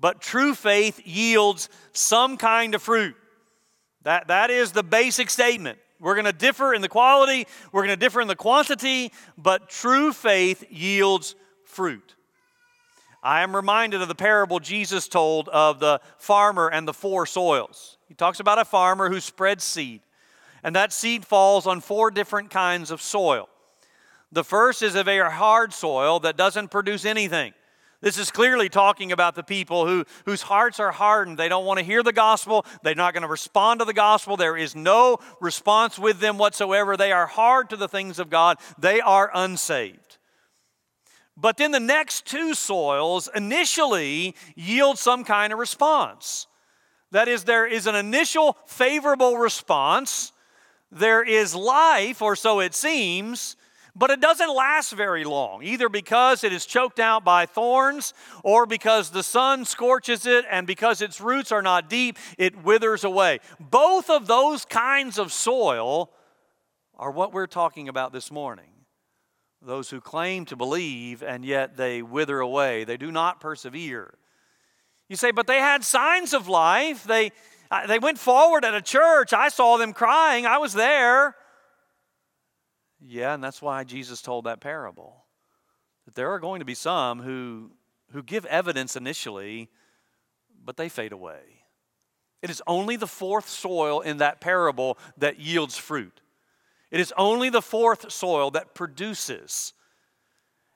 but 0.00 0.22
true 0.22 0.54
faith 0.54 1.00
yields 1.04 1.68
some 1.92 2.38
kind 2.38 2.74
of 2.74 2.82
fruit. 2.82 3.16
That, 4.06 4.28
that 4.28 4.50
is 4.50 4.70
the 4.70 4.84
basic 4.84 5.30
statement. 5.30 5.80
We're 5.98 6.14
going 6.14 6.26
to 6.26 6.32
differ 6.32 6.72
in 6.72 6.80
the 6.80 6.88
quality, 6.88 7.48
we're 7.72 7.82
going 7.82 7.98
to 7.98 8.04
differ 8.04 8.20
in 8.20 8.28
the 8.28 8.36
quantity, 8.36 9.10
but 9.36 9.68
true 9.68 10.12
faith 10.12 10.62
yields 10.70 11.34
fruit. 11.64 12.14
I 13.20 13.42
am 13.42 13.56
reminded 13.56 14.00
of 14.00 14.06
the 14.06 14.14
parable 14.14 14.60
Jesus 14.60 15.08
told 15.08 15.48
of 15.48 15.80
the 15.80 16.00
farmer 16.18 16.68
and 16.68 16.86
the 16.86 16.92
four 16.92 17.26
soils. 17.26 17.98
He 18.06 18.14
talks 18.14 18.38
about 18.38 18.60
a 18.60 18.64
farmer 18.64 19.10
who 19.10 19.18
spreads 19.18 19.64
seed 19.64 20.02
and 20.62 20.76
that 20.76 20.92
seed 20.92 21.24
falls 21.24 21.66
on 21.66 21.80
four 21.80 22.12
different 22.12 22.50
kinds 22.50 22.92
of 22.92 23.02
soil. 23.02 23.48
The 24.30 24.44
first 24.44 24.84
is 24.84 24.94
a 24.94 25.02
very 25.02 25.28
hard 25.28 25.72
soil 25.72 26.20
that 26.20 26.36
doesn't 26.36 26.70
produce 26.70 27.04
anything. 27.04 27.54
This 28.00 28.18
is 28.18 28.30
clearly 28.30 28.68
talking 28.68 29.12
about 29.12 29.34
the 29.34 29.42
people 29.42 29.86
who, 29.86 30.04
whose 30.24 30.42
hearts 30.42 30.78
are 30.80 30.92
hardened. 30.92 31.38
They 31.38 31.48
don't 31.48 31.64
want 31.64 31.78
to 31.78 31.84
hear 31.84 32.02
the 32.02 32.12
gospel. 32.12 32.66
They're 32.82 32.94
not 32.94 33.14
going 33.14 33.22
to 33.22 33.28
respond 33.28 33.80
to 33.80 33.86
the 33.86 33.94
gospel. 33.94 34.36
There 34.36 34.56
is 34.56 34.76
no 34.76 35.18
response 35.40 35.98
with 35.98 36.20
them 36.20 36.38
whatsoever. 36.38 36.96
They 36.96 37.12
are 37.12 37.26
hard 37.26 37.70
to 37.70 37.76
the 37.76 37.88
things 37.88 38.18
of 38.18 38.30
God. 38.30 38.58
They 38.78 39.00
are 39.00 39.30
unsaved. 39.34 40.18
But 41.36 41.56
then 41.56 41.70
the 41.70 41.80
next 41.80 42.26
two 42.26 42.54
soils 42.54 43.28
initially 43.34 44.34
yield 44.54 44.98
some 44.98 45.24
kind 45.24 45.52
of 45.52 45.58
response. 45.58 46.46
That 47.12 47.28
is, 47.28 47.44
there 47.44 47.66
is 47.66 47.86
an 47.86 47.94
initial 47.94 48.56
favorable 48.66 49.36
response 49.36 50.32
there 50.90 51.22
is 51.22 51.54
life, 51.54 52.22
or 52.22 52.36
so 52.36 52.60
it 52.60 52.74
seems, 52.74 53.56
but 53.96 54.10
it 54.10 54.20
doesn't 54.20 54.54
last 54.54 54.92
very 54.92 55.24
long, 55.24 55.62
either 55.62 55.88
because 55.88 56.44
it 56.44 56.52
is 56.52 56.66
choked 56.66 57.00
out 57.00 57.24
by 57.24 57.46
thorns 57.46 58.12
or 58.44 58.66
because 58.66 59.10
the 59.10 59.22
sun 59.22 59.64
scorches 59.64 60.26
it 60.26 60.44
and 60.50 60.66
because 60.66 61.00
its 61.00 61.20
roots 61.20 61.50
are 61.50 61.62
not 61.62 61.88
deep, 61.88 62.18
it 62.36 62.62
withers 62.62 63.04
away. 63.04 63.40
Both 63.58 64.10
of 64.10 64.26
those 64.26 64.66
kinds 64.66 65.18
of 65.18 65.32
soil 65.32 66.10
are 66.98 67.10
what 67.10 67.32
we're 67.32 67.46
talking 67.46 67.88
about 67.88 68.12
this 68.12 68.30
morning. 68.30 68.70
Those 69.62 69.88
who 69.88 70.02
claim 70.02 70.44
to 70.46 70.56
believe 70.56 71.22
and 71.22 71.42
yet 71.42 71.78
they 71.78 72.02
wither 72.02 72.38
away, 72.38 72.84
they 72.84 72.98
do 72.98 73.10
not 73.10 73.40
persevere. 73.40 74.14
You 75.08 75.16
say, 75.16 75.30
but 75.30 75.46
they 75.46 75.58
had 75.58 75.84
signs 75.84 76.34
of 76.34 76.48
life. 76.48 77.04
They, 77.04 77.32
uh, 77.70 77.86
they 77.86 77.98
went 77.98 78.18
forward 78.18 78.64
at 78.64 78.74
a 78.74 78.82
church. 78.82 79.32
I 79.32 79.48
saw 79.48 79.78
them 79.78 79.94
crying. 79.94 80.44
I 80.44 80.58
was 80.58 80.74
there. 80.74 81.34
Yeah, 83.00 83.34
and 83.34 83.42
that's 83.42 83.60
why 83.60 83.84
Jesus 83.84 84.22
told 84.22 84.44
that 84.44 84.60
parable. 84.60 85.24
That 86.04 86.14
there 86.14 86.30
are 86.32 86.38
going 86.38 86.60
to 86.60 86.64
be 86.64 86.74
some 86.74 87.20
who, 87.20 87.72
who 88.12 88.22
give 88.22 88.44
evidence 88.46 88.96
initially, 88.96 89.68
but 90.64 90.76
they 90.76 90.88
fade 90.88 91.12
away. 91.12 91.40
It 92.42 92.50
is 92.50 92.62
only 92.66 92.96
the 92.96 93.06
fourth 93.06 93.48
soil 93.48 94.00
in 94.00 94.18
that 94.18 94.40
parable 94.40 94.98
that 95.18 95.38
yields 95.40 95.76
fruit. 95.76 96.20
It 96.90 97.00
is 97.00 97.12
only 97.16 97.50
the 97.50 97.62
fourth 97.62 98.12
soil 98.12 98.50
that 98.52 98.74
produces. 98.74 99.72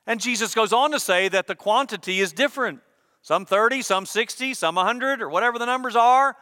And 0.05 0.19
Jesus 0.19 0.53
goes 0.53 0.73
on 0.73 0.91
to 0.91 0.99
say 0.99 1.29
that 1.29 1.47
the 1.47 1.55
quantity 1.55 2.19
is 2.19 2.33
different. 2.33 2.81
Some 3.21 3.45
30, 3.45 3.83
some 3.83 4.05
60, 4.05 4.53
some 4.53 4.75
100, 4.75 5.21
or 5.21 5.29
whatever 5.29 5.59
the 5.59 5.65
numbers 5.65 5.95
are 5.95 6.35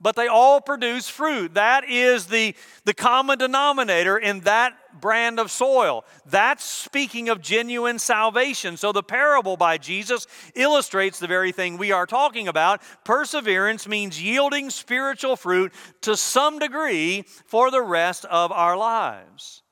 but 0.00 0.16
they 0.16 0.26
all 0.26 0.60
produce 0.60 1.08
fruit. 1.08 1.54
That 1.54 1.88
is 1.88 2.26
the, 2.26 2.54
the 2.84 2.94
common 2.94 3.38
denominator 3.38 4.18
in 4.18 4.40
that 4.40 4.74
brand 5.00 5.40
of 5.40 5.50
soil. 5.50 6.04
That's 6.26 6.64
speaking 6.64 7.28
of 7.28 7.40
genuine 7.40 7.98
salvation. 7.98 8.76
So 8.76 8.92
the 8.92 9.02
parable 9.02 9.56
by 9.56 9.78
Jesus 9.78 10.26
illustrates 10.54 11.18
the 11.18 11.26
very 11.26 11.52
thing 11.52 11.78
we 11.78 11.92
are 11.92 12.06
talking 12.06 12.48
about. 12.48 12.82
Perseverance 13.04 13.88
means 13.88 14.22
yielding 14.22 14.70
spiritual 14.70 15.36
fruit 15.36 15.72
to 16.02 16.16
some 16.16 16.58
degree 16.58 17.24
for 17.46 17.70
the 17.70 17.82
rest 17.82 18.24
of 18.26 18.52
our 18.52 18.76
lives. 18.76 19.62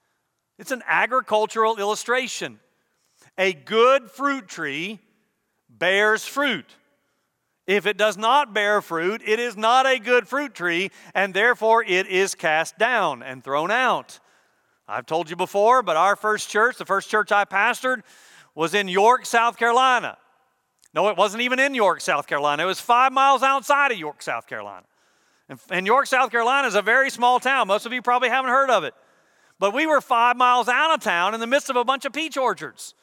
It's 0.59 0.71
an 0.71 0.83
agricultural 0.87 1.79
illustration. 1.79 2.61
A 3.39 3.53
good 3.53 4.11
fruit 4.11 4.49
tree 4.49 5.01
bears 5.69 6.25
fruit. 6.25 6.77
If 7.67 7.87
it 7.87 7.97
does 7.97 8.17
not 8.17 8.53
bear 8.53 8.83
fruit, 8.83 9.23
it 9.25 9.39
is 9.39 9.57
not 9.57 9.87
a 9.87 9.99
good 9.99 10.27
fruit 10.27 10.55
tree, 10.55 10.91
and 11.15 11.33
therefore 11.33 11.85
it 11.85 12.07
is 12.09 12.35
cast 12.35 12.77
down 12.77 13.23
and 13.23 13.43
thrown 13.43 13.71
out. 13.71 14.19
I've 14.89 15.07
told 15.07 15.31
you 15.31 15.37
before, 15.37 15.83
but 15.83 15.97
our 15.97 16.17
first 16.17 16.51
church, 16.51 16.77
the 16.77 16.85
first 16.85 17.09
church 17.09 17.31
I 17.31 17.45
pastored, 17.45 18.03
was 18.55 18.75
in 18.75 18.89
York, 18.89 19.27
South 19.27 19.57
Carolina. 19.57 20.19
No, 20.93 21.09
it 21.09 21.17
wasn't 21.17 21.43
even 21.43 21.59
in 21.59 21.75
York, 21.75 22.01
South 22.01 22.27
Carolina. 22.27 22.65
It 22.65 22.67
was 22.67 22.81
five 22.81 23.13
miles 23.13 23.43
outside 23.43 23.93
of 23.93 23.99
York, 23.99 24.23
South 24.23 24.47
Carolina. 24.47 24.85
And, 25.71 25.87
York, 25.87 26.07
South 26.07 26.31
Carolina 26.31 26.69
is 26.69 26.75
a 26.75 26.83
very 26.83 27.11
small 27.11 27.41
town. 27.41 27.69
Most 27.69 27.87
of 27.87 27.93
you 27.93 28.03
probably 28.03 28.29
haven't 28.29 28.51
heard 28.51 28.71
of 28.71 28.85
it. 28.85 28.95
But 29.59 29.75
we 29.75 29.87
were 29.87 30.01
five 30.01 30.37
miles 30.37 30.69
out 30.69 30.93
of 30.93 31.01
town 31.01 31.35
in 31.35 31.41
the 31.41 31.47
midst 31.47 31.71
of 31.71 31.77
a 31.77 31.85
bunch 31.85 32.05
of 32.05 32.13
peach 32.13 32.37
orchards. 32.37 32.95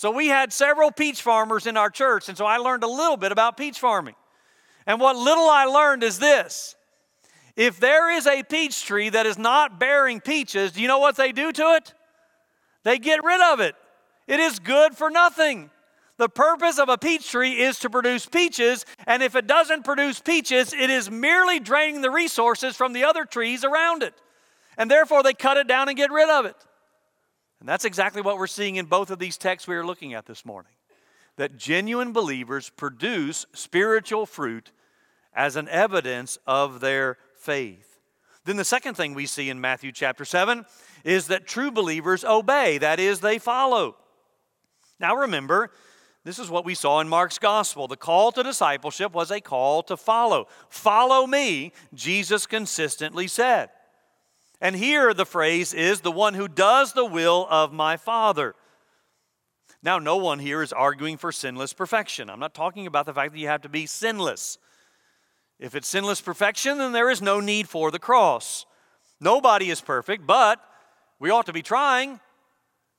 So 0.00 0.10
we 0.10 0.28
had 0.28 0.50
several 0.50 0.90
peach 0.90 1.20
farmers 1.20 1.66
in 1.66 1.76
our 1.76 1.90
church, 1.90 2.30
and 2.30 2.38
so 2.38 2.46
I 2.46 2.56
learned 2.56 2.84
a 2.84 2.88
little 2.88 3.18
bit 3.18 3.32
about 3.32 3.58
peach 3.58 3.78
farming. 3.78 4.14
And 4.86 4.98
what 4.98 5.14
little 5.14 5.46
I 5.50 5.66
learned 5.66 6.02
is 6.02 6.18
this 6.18 6.74
if 7.54 7.78
there 7.78 8.10
is 8.10 8.26
a 8.26 8.42
peach 8.42 8.86
tree 8.86 9.10
that 9.10 9.26
is 9.26 9.36
not 9.36 9.78
bearing 9.78 10.22
peaches, 10.22 10.72
do 10.72 10.80
you 10.80 10.88
know 10.88 11.00
what 11.00 11.16
they 11.16 11.32
do 11.32 11.52
to 11.52 11.74
it? 11.74 11.92
They 12.82 12.98
get 12.98 13.22
rid 13.22 13.42
of 13.52 13.60
it. 13.60 13.74
It 14.26 14.40
is 14.40 14.58
good 14.58 14.96
for 14.96 15.10
nothing. 15.10 15.68
The 16.16 16.30
purpose 16.30 16.78
of 16.78 16.88
a 16.88 16.96
peach 16.96 17.30
tree 17.30 17.60
is 17.60 17.78
to 17.80 17.90
produce 17.90 18.24
peaches, 18.24 18.86
and 19.06 19.22
if 19.22 19.36
it 19.36 19.46
doesn't 19.46 19.84
produce 19.84 20.18
peaches, 20.18 20.72
it 20.72 20.88
is 20.88 21.10
merely 21.10 21.60
draining 21.60 22.00
the 22.00 22.10
resources 22.10 22.74
from 22.74 22.94
the 22.94 23.04
other 23.04 23.26
trees 23.26 23.64
around 23.64 24.02
it. 24.02 24.14
And 24.78 24.90
therefore, 24.90 25.22
they 25.22 25.34
cut 25.34 25.58
it 25.58 25.68
down 25.68 25.88
and 25.88 25.96
get 25.98 26.10
rid 26.10 26.30
of 26.30 26.46
it. 26.46 26.56
And 27.60 27.68
that's 27.68 27.84
exactly 27.84 28.22
what 28.22 28.38
we're 28.38 28.46
seeing 28.46 28.76
in 28.76 28.86
both 28.86 29.10
of 29.10 29.18
these 29.18 29.36
texts 29.36 29.68
we 29.68 29.76
are 29.76 29.86
looking 29.86 30.14
at 30.14 30.26
this 30.26 30.44
morning. 30.44 30.72
That 31.36 31.56
genuine 31.56 32.12
believers 32.12 32.70
produce 32.70 33.46
spiritual 33.52 34.26
fruit 34.26 34.72
as 35.34 35.56
an 35.56 35.68
evidence 35.68 36.38
of 36.46 36.80
their 36.80 37.18
faith. 37.36 37.98
Then 38.44 38.56
the 38.56 38.64
second 38.64 38.94
thing 38.94 39.14
we 39.14 39.26
see 39.26 39.50
in 39.50 39.60
Matthew 39.60 39.92
chapter 39.92 40.24
7 40.24 40.64
is 41.04 41.26
that 41.28 41.46
true 41.46 41.70
believers 41.70 42.24
obey, 42.24 42.78
that 42.78 42.98
is, 42.98 43.20
they 43.20 43.38
follow. 43.38 43.96
Now 44.98 45.16
remember, 45.16 45.70
this 46.24 46.38
is 46.38 46.50
what 46.50 46.64
we 46.64 46.74
saw 46.74 47.00
in 47.00 47.08
Mark's 47.08 47.38
gospel. 47.38 47.88
The 47.88 47.96
call 47.96 48.32
to 48.32 48.42
discipleship 48.42 49.12
was 49.12 49.30
a 49.30 49.40
call 49.40 49.82
to 49.84 49.96
follow. 49.96 50.48
Follow 50.68 51.26
me, 51.26 51.72
Jesus 51.94 52.46
consistently 52.46 53.26
said. 53.26 53.70
And 54.60 54.76
here 54.76 55.14
the 55.14 55.26
phrase 55.26 55.72
is 55.72 56.00
the 56.00 56.12
one 56.12 56.34
who 56.34 56.46
does 56.46 56.92
the 56.92 57.04
will 57.04 57.46
of 57.48 57.72
my 57.72 57.96
Father. 57.96 58.54
Now, 59.82 59.98
no 59.98 60.16
one 60.16 60.38
here 60.38 60.62
is 60.62 60.72
arguing 60.72 61.16
for 61.16 61.32
sinless 61.32 61.72
perfection. 61.72 62.28
I'm 62.28 62.40
not 62.40 62.52
talking 62.52 62.86
about 62.86 63.06
the 63.06 63.14
fact 63.14 63.32
that 63.32 63.38
you 63.38 63.48
have 63.48 63.62
to 63.62 63.70
be 63.70 63.86
sinless. 63.86 64.58
If 65.58 65.74
it's 65.74 65.88
sinless 65.88 66.20
perfection, 66.20 66.78
then 66.78 66.92
there 66.92 67.10
is 67.10 67.22
no 67.22 67.40
need 67.40 67.68
for 67.68 67.90
the 67.90 67.98
cross. 67.98 68.66
Nobody 69.20 69.70
is 69.70 69.80
perfect, 69.80 70.26
but 70.26 70.60
we 71.18 71.30
ought 71.30 71.46
to 71.46 71.52
be 71.54 71.62
trying. 71.62 72.20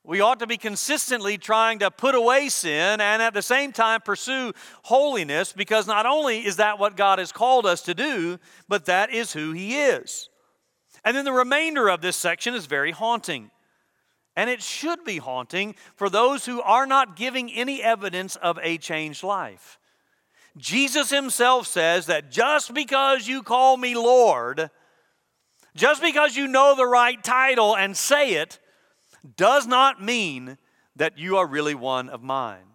We 0.04 0.22
ought 0.22 0.40
to 0.40 0.48
be 0.48 0.58
consistently 0.58 1.38
trying 1.38 1.80
to 1.80 1.92
put 1.92 2.16
away 2.16 2.50
sin 2.50 3.00
and 3.00 3.22
at 3.22 3.36
the 3.36 3.44
same 3.44 3.72
time 3.72 4.02
pursue 4.02 4.54
holiness 4.82 5.54
because 5.54 5.86
not 5.86 6.08
only 6.08 6.44
is 6.44 6.56
that 6.56 6.80
what 6.80 6.98
God 6.98 7.20
has 7.20 7.32
called 7.32 7.68
us 7.68 7.84
to 7.84 7.94
do, 7.94 8.40
but 8.68 8.86
that 8.86 9.14
is 9.14 9.32
who 9.32 9.52
He 9.52 9.78
is. 9.78 10.31
And 11.04 11.16
then 11.16 11.26
the 11.26 11.32
remainder 11.32 11.90
of 11.90 12.02
this 12.02 12.16
section 12.16 12.54
is 12.54 12.66
very 12.66 12.92
haunting. 12.92 13.52
And 14.36 14.50
it 14.50 14.62
should 14.62 15.04
be 15.04 15.18
haunting 15.18 15.76
for 15.96 16.10
those 16.10 16.46
who 16.46 16.62
are 16.62 16.86
not 16.86 17.16
giving 17.16 17.52
any 17.52 17.84
evidence 17.84 18.36
of 18.38 18.60
a 18.62 18.78
changed 18.78 19.24
life. 19.24 19.78
Jesus 20.58 21.10
himself 21.10 21.68
says 21.68 22.06
that 22.08 22.32
just 22.32 22.74
because 22.74 23.28
you 23.28 23.42
call 23.42 23.78
me 23.78 23.96
Lord, 23.96 24.70
just 25.76 26.02
because 26.02 26.36
you 26.36 26.48
know 26.48 26.76
the 26.76 26.86
right 26.86 27.22
title 27.24 27.76
and 27.76 27.96
say 27.96 28.34
it, 28.34 28.60
does 29.38 29.68
not 29.68 30.02
mean 30.02 30.58
that 30.96 31.18
you 31.18 31.38
are 31.38 31.48
really 31.48 31.76
one 31.76 32.10
of 32.10 32.22
mine. 32.22 32.66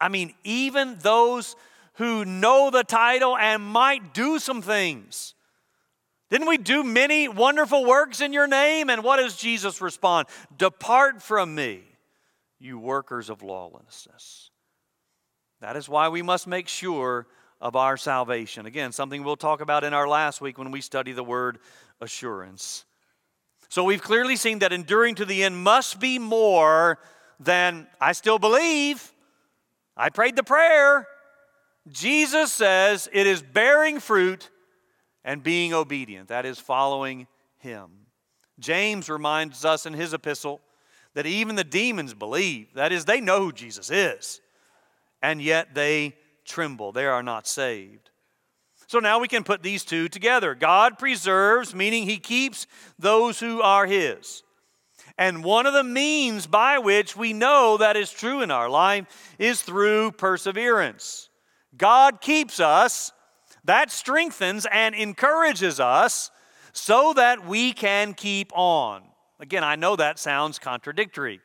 I 0.00 0.08
mean, 0.08 0.34
even 0.44 0.96
those 0.98 1.56
who 1.94 2.24
know 2.24 2.70
the 2.70 2.84
title 2.84 3.36
and 3.36 3.62
might 3.62 4.12
do 4.12 4.38
some 4.38 4.60
things. 4.60 5.34
Didn't 6.28 6.48
we 6.48 6.58
do 6.58 6.82
many 6.82 7.28
wonderful 7.28 7.84
works 7.84 8.20
in 8.20 8.32
your 8.32 8.48
name? 8.48 8.90
And 8.90 9.04
what 9.04 9.18
does 9.18 9.36
Jesus 9.36 9.80
respond? 9.80 10.26
Depart 10.56 11.22
from 11.22 11.54
me, 11.54 11.82
you 12.58 12.78
workers 12.78 13.30
of 13.30 13.42
lawlessness. 13.42 14.50
That 15.60 15.76
is 15.76 15.88
why 15.88 16.08
we 16.08 16.22
must 16.22 16.46
make 16.46 16.68
sure 16.68 17.26
of 17.60 17.76
our 17.76 17.96
salvation. 17.96 18.66
Again, 18.66 18.92
something 18.92 19.22
we'll 19.24 19.36
talk 19.36 19.60
about 19.60 19.84
in 19.84 19.94
our 19.94 20.08
last 20.08 20.40
week 20.40 20.58
when 20.58 20.70
we 20.70 20.80
study 20.80 21.12
the 21.12 21.24
word 21.24 21.58
assurance. 22.00 22.84
So 23.68 23.84
we've 23.84 24.02
clearly 24.02 24.36
seen 24.36 24.58
that 24.60 24.72
enduring 24.72 25.14
to 25.16 25.24
the 25.24 25.44
end 25.44 25.56
must 25.56 25.98
be 25.98 26.18
more 26.18 26.98
than 27.40 27.86
I 28.00 28.12
still 28.12 28.38
believe. 28.38 29.12
I 29.96 30.10
prayed 30.10 30.36
the 30.36 30.42
prayer. 30.42 31.06
Jesus 31.88 32.52
says 32.52 33.08
it 33.12 33.26
is 33.26 33.42
bearing 33.42 34.00
fruit 34.00 34.50
and 35.26 35.42
being 35.42 35.74
obedient. 35.74 36.28
That 36.28 36.46
is 36.46 36.58
following 36.58 37.26
him. 37.58 37.90
James 38.58 39.10
reminds 39.10 39.66
us 39.66 39.84
in 39.84 39.92
his 39.92 40.14
epistle 40.14 40.62
that 41.12 41.26
even 41.26 41.56
the 41.56 41.64
demons 41.64 42.14
believe. 42.14 42.72
That 42.74 42.92
is, 42.92 43.04
they 43.04 43.20
know 43.20 43.40
who 43.40 43.52
Jesus 43.52 43.90
is, 43.90 44.40
and 45.20 45.42
yet 45.42 45.74
they 45.74 46.14
tremble. 46.46 46.92
They 46.92 47.06
are 47.06 47.22
not 47.22 47.46
saved. 47.46 48.10
So 48.86 49.00
now 49.00 49.18
we 49.18 49.26
can 49.26 49.42
put 49.42 49.62
these 49.62 49.84
two 49.84 50.08
together. 50.08 50.54
God 50.54 50.96
preserves, 50.96 51.74
meaning 51.74 52.04
he 52.04 52.18
keeps 52.18 52.68
those 52.98 53.40
who 53.40 53.60
are 53.60 53.84
his. 53.84 54.44
And 55.18 55.42
one 55.42 55.66
of 55.66 55.72
the 55.72 55.82
means 55.82 56.46
by 56.46 56.78
which 56.78 57.16
we 57.16 57.32
know 57.32 57.78
that 57.78 57.96
is 57.96 58.12
true 58.12 58.42
in 58.42 58.50
our 58.50 58.68
life 58.68 59.06
is 59.38 59.62
through 59.62 60.12
perseverance. 60.12 61.30
God 61.76 62.20
keeps 62.20 62.60
us, 62.60 63.12
that 63.66 63.90
strengthens 63.90 64.66
and 64.70 64.94
encourages 64.94 65.78
us 65.78 66.30
so 66.72 67.12
that 67.14 67.46
we 67.46 67.72
can 67.72 68.14
keep 68.14 68.52
on. 68.54 69.02
Again, 69.40 69.64
I 69.64 69.76
know 69.76 69.96
that 69.96 70.18
sounds 70.18 70.58
contradictory, 70.58 71.40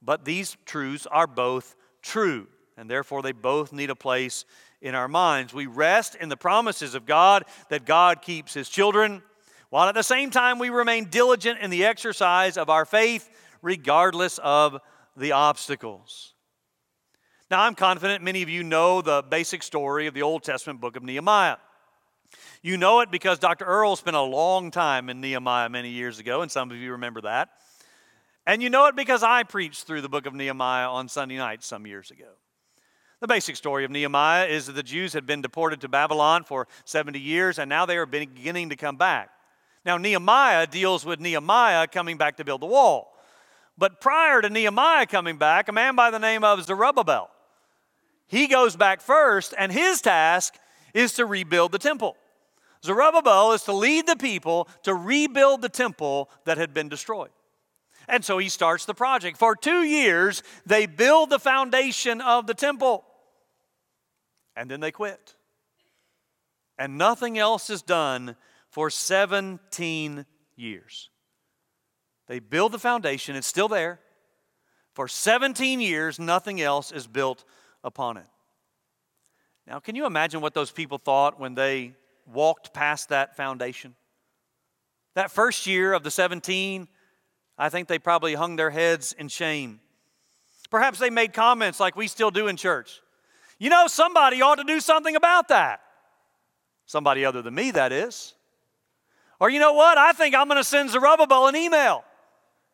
but 0.00 0.24
these 0.24 0.56
truths 0.64 1.06
are 1.06 1.26
both 1.26 1.74
true, 2.02 2.46
and 2.76 2.88
therefore 2.88 3.22
they 3.22 3.32
both 3.32 3.72
need 3.72 3.90
a 3.90 3.96
place 3.96 4.44
in 4.80 4.94
our 4.94 5.08
minds. 5.08 5.52
We 5.52 5.66
rest 5.66 6.14
in 6.14 6.28
the 6.28 6.36
promises 6.36 6.94
of 6.94 7.06
God 7.06 7.44
that 7.70 7.84
God 7.84 8.22
keeps 8.22 8.54
His 8.54 8.68
children, 8.68 9.22
while 9.70 9.88
at 9.88 9.94
the 9.94 10.02
same 10.02 10.30
time 10.30 10.58
we 10.58 10.70
remain 10.70 11.06
diligent 11.06 11.58
in 11.60 11.70
the 11.70 11.84
exercise 11.84 12.56
of 12.56 12.70
our 12.70 12.84
faith, 12.84 13.28
regardless 13.62 14.38
of 14.38 14.78
the 15.16 15.32
obstacles. 15.32 16.34
Now, 17.48 17.62
I'm 17.62 17.76
confident 17.76 18.24
many 18.24 18.42
of 18.42 18.48
you 18.48 18.64
know 18.64 19.02
the 19.02 19.22
basic 19.22 19.62
story 19.62 20.08
of 20.08 20.14
the 20.14 20.22
Old 20.22 20.42
Testament 20.42 20.80
book 20.80 20.96
of 20.96 21.04
Nehemiah. 21.04 21.58
You 22.60 22.76
know 22.76 23.00
it 23.00 23.12
because 23.12 23.38
Dr. 23.38 23.64
Earl 23.64 23.94
spent 23.94 24.16
a 24.16 24.20
long 24.20 24.72
time 24.72 25.08
in 25.08 25.20
Nehemiah 25.20 25.68
many 25.68 25.90
years 25.90 26.18
ago, 26.18 26.42
and 26.42 26.50
some 26.50 26.72
of 26.72 26.76
you 26.76 26.92
remember 26.92 27.20
that. 27.20 27.50
And 28.48 28.62
you 28.62 28.68
know 28.68 28.86
it 28.86 28.96
because 28.96 29.22
I 29.22 29.44
preached 29.44 29.84
through 29.84 30.00
the 30.00 30.08
book 30.08 30.26
of 30.26 30.34
Nehemiah 30.34 30.88
on 30.88 31.08
Sunday 31.08 31.36
night 31.36 31.62
some 31.62 31.86
years 31.86 32.10
ago. 32.10 32.30
The 33.20 33.28
basic 33.28 33.54
story 33.54 33.84
of 33.84 33.92
Nehemiah 33.92 34.46
is 34.46 34.66
that 34.66 34.72
the 34.72 34.82
Jews 34.82 35.12
had 35.12 35.24
been 35.24 35.40
deported 35.40 35.80
to 35.82 35.88
Babylon 35.88 36.42
for 36.42 36.66
70 36.84 37.18
years 37.18 37.58
and 37.58 37.68
now 37.68 37.86
they 37.86 37.96
are 37.96 38.06
beginning 38.06 38.68
to 38.70 38.76
come 38.76 38.96
back. 38.96 39.30
Now, 39.84 39.96
Nehemiah 39.98 40.66
deals 40.66 41.06
with 41.06 41.20
Nehemiah 41.20 41.86
coming 41.86 42.18
back 42.18 42.36
to 42.36 42.44
build 42.44 42.60
the 42.60 42.66
wall. 42.66 43.16
But 43.78 44.00
prior 44.00 44.42
to 44.42 44.50
Nehemiah 44.50 45.06
coming 45.06 45.38
back, 45.38 45.68
a 45.68 45.72
man 45.72 45.94
by 45.94 46.10
the 46.10 46.18
name 46.18 46.44
of 46.44 46.62
Zerubbabel, 46.64 47.30
he 48.28 48.46
goes 48.46 48.76
back 48.76 49.00
first, 49.00 49.54
and 49.56 49.70
his 49.70 50.00
task 50.00 50.54
is 50.94 51.14
to 51.14 51.26
rebuild 51.26 51.72
the 51.72 51.78
temple. 51.78 52.16
Zerubbabel 52.84 53.52
is 53.52 53.62
to 53.64 53.72
lead 53.72 54.06
the 54.06 54.16
people 54.16 54.68
to 54.82 54.94
rebuild 54.94 55.62
the 55.62 55.68
temple 55.68 56.30
that 56.44 56.58
had 56.58 56.74
been 56.74 56.88
destroyed. 56.88 57.30
And 58.08 58.24
so 58.24 58.38
he 58.38 58.48
starts 58.48 58.84
the 58.84 58.94
project. 58.94 59.36
For 59.36 59.56
two 59.56 59.82
years, 59.82 60.42
they 60.64 60.86
build 60.86 61.30
the 61.30 61.38
foundation 61.38 62.20
of 62.20 62.46
the 62.46 62.54
temple, 62.54 63.04
and 64.54 64.70
then 64.70 64.80
they 64.80 64.92
quit. 64.92 65.34
And 66.78 66.98
nothing 66.98 67.38
else 67.38 67.70
is 67.70 67.82
done 67.82 68.36
for 68.70 68.90
17 68.90 70.26
years. 70.56 71.10
They 72.28 72.38
build 72.40 72.72
the 72.72 72.78
foundation, 72.78 73.36
it's 73.36 73.46
still 73.46 73.68
there. 73.68 74.00
For 74.94 75.08
17 75.08 75.80
years, 75.80 76.18
nothing 76.18 76.60
else 76.60 76.90
is 76.90 77.06
built 77.06 77.44
upon 77.86 78.18
it. 78.18 78.26
Now, 79.66 79.78
can 79.78 79.94
you 79.94 80.04
imagine 80.04 80.42
what 80.42 80.52
those 80.52 80.70
people 80.70 80.98
thought 80.98 81.40
when 81.40 81.54
they 81.54 81.94
walked 82.26 82.74
past 82.74 83.08
that 83.08 83.36
foundation? 83.36 83.94
That 85.14 85.30
first 85.30 85.66
year 85.66 85.94
of 85.94 86.02
the 86.02 86.10
17, 86.10 86.88
I 87.56 87.68
think 87.70 87.88
they 87.88 87.98
probably 87.98 88.34
hung 88.34 88.56
their 88.56 88.70
heads 88.70 89.14
in 89.14 89.28
shame. 89.28 89.80
Perhaps 90.68 90.98
they 90.98 91.10
made 91.10 91.32
comments 91.32 91.80
like 91.80 91.96
we 91.96 92.08
still 92.08 92.30
do 92.30 92.48
in 92.48 92.56
church. 92.56 93.00
You 93.58 93.70
know, 93.70 93.86
somebody 93.86 94.42
ought 94.42 94.56
to 94.56 94.64
do 94.64 94.80
something 94.80 95.16
about 95.16 95.48
that. 95.48 95.80
Somebody 96.84 97.24
other 97.24 97.40
than 97.40 97.54
me, 97.54 97.70
that 97.70 97.92
is. 97.92 98.34
Or 99.40 99.48
you 99.48 99.58
know 99.58 99.72
what? 99.72 99.96
I 99.96 100.12
think 100.12 100.34
I'm 100.34 100.48
going 100.48 100.58
to 100.58 100.64
send 100.64 100.90
Zerubbabel 100.90 101.46
an 101.46 101.56
email. 101.56 102.04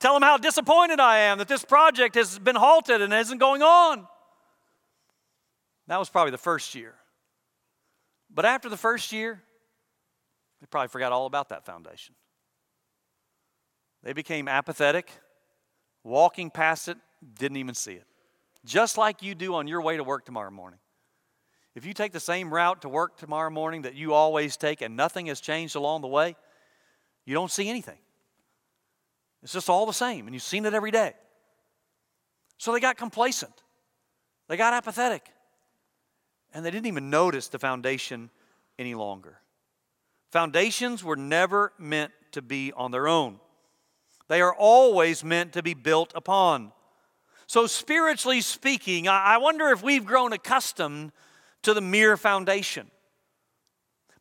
Tell 0.01 0.17
him 0.17 0.23
how 0.23 0.37
disappointed 0.37 1.01
I 1.01 1.19
am 1.19 1.39
that 1.39 1.49
this 1.49 1.65
project 1.65 2.17
has 2.17 2.39
been 2.39 2.57
halted 2.57 3.01
and 3.01 3.13
isn't 3.13 3.39
going 3.39 3.63
on. 3.63 4.07
That 5.89 5.99
was 5.99 6.09
probably 6.09 6.31
the 6.31 6.39
first 6.39 6.75
year. 6.75 6.95
But 8.33 8.45
after 8.45 8.69
the 8.69 8.77
first 8.77 9.13
year, 9.13 9.43
they 10.61 10.67
probably 10.67 10.89
forgot 10.89 11.13
all 11.13 11.27
about 11.27 11.49
that 11.51 11.67
foundation. 11.67 12.15
They 14.03 14.13
became 14.13 14.49
apathetic, 14.49 15.11
walking 16.03 16.51
past 16.51 16.89
it, 16.89 16.97
didn't 17.39 17.59
even 17.59 17.75
see 17.75 17.95
it. 17.95 18.07
Just 18.65 18.97
like 18.97 19.23
you 19.23 19.35
do 19.35 19.55
on 19.55 19.67
your 19.67 19.83
way 19.83 19.97
to 19.97 20.05
work 20.05 20.25
tomorrow 20.25 20.51
morning. 20.51 20.79
If 21.75 21.87
you 21.87 21.95
take 21.95 22.13
the 22.13 22.21
same 22.21 22.53
route 22.53 22.83
to 22.83 22.89
work 22.89 23.17
tomorrow 23.17 23.51
morning 23.51 23.83
that 23.83 23.95
you 23.95 24.13
always 24.13 24.57
take 24.57 24.83
and 24.83 24.97
nothing 24.97 25.27
has 25.27 25.41
changed 25.41 25.75
along 25.75 26.03
the 26.03 26.09
way, 26.09 26.37
you 27.25 27.35
don't 27.35 27.51
see 27.51 27.69
anything. 27.69 27.99
It's 29.43 29.53
just 29.53 29.69
all 29.69 29.87
the 29.87 29.93
same, 29.93 30.27
and 30.27 30.35
you've 30.35 30.43
seen 30.43 30.65
it 30.65 30.75
every 30.75 30.91
day. 30.91 31.15
So 32.59 32.73
they 32.73 32.81
got 32.81 32.97
complacent, 32.97 33.63
they 34.49 34.57
got 34.57 34.75
apathetic, 34.75 35.29
and 36.53 36.65
they 36.65 36.71
didn't 36.71 36.87
even 36.87 37.11
notice 37.11 37.49
the 37.49 37.59
foundation 37.59 38.31
any 38.79 38.95
longer. 38.95 39.39
Foundations 40.31 41.05
were 41.05 41.17
never 41.17 41.73
meant 41.79 42.13
to 42.33 42.43
be 42.43 42.73
on 42.73 42.91
their 42.91 43.07
own. 43.07 43.39
They 44.29 44.41
are 44.41 44.55
always 44.55 45.23
meant 45.23 45.53
to 45.53 45.63
be 45.63 45.75
built 45.75 46.13
upon. 46.15 46.73
So, 47.47 47.67
spiritually 47.67 48.41
speaking, 48.41 49.09
I 49.09 49.37
wonder 49.39 49.69
if 49.69 49.83
we've 49.83 50.07
grown 50.07 50.33
accustomed 50.33 51.13
to 51.63 51.75
the 51.75 51.83
mere 51.83 52.17
foundation. 52.17 52.91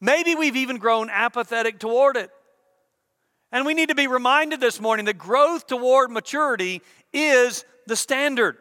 Maybe 0.02 0.36
we've 0.36 0.58
even 0.58 0.78
grown 0.78 1.10
apathetic 1.10 1.80
toward 1.80 2.18
it. 2.18 2.30
And 3.52 3.66
we 3.66 3.74
need 3.74 3.90
to 3.90 3.96
be 3.96 4.08
reminded 4.08 4.60
this 4.60 4.82
morning 4.82 5.06
that 5.06 5.18
growth 5.18 5.68
toward 5.68 6.10
maturity 6.12 6.82
is 7.14 7.66
the 7.86 7.96
standard. 7.96 8.58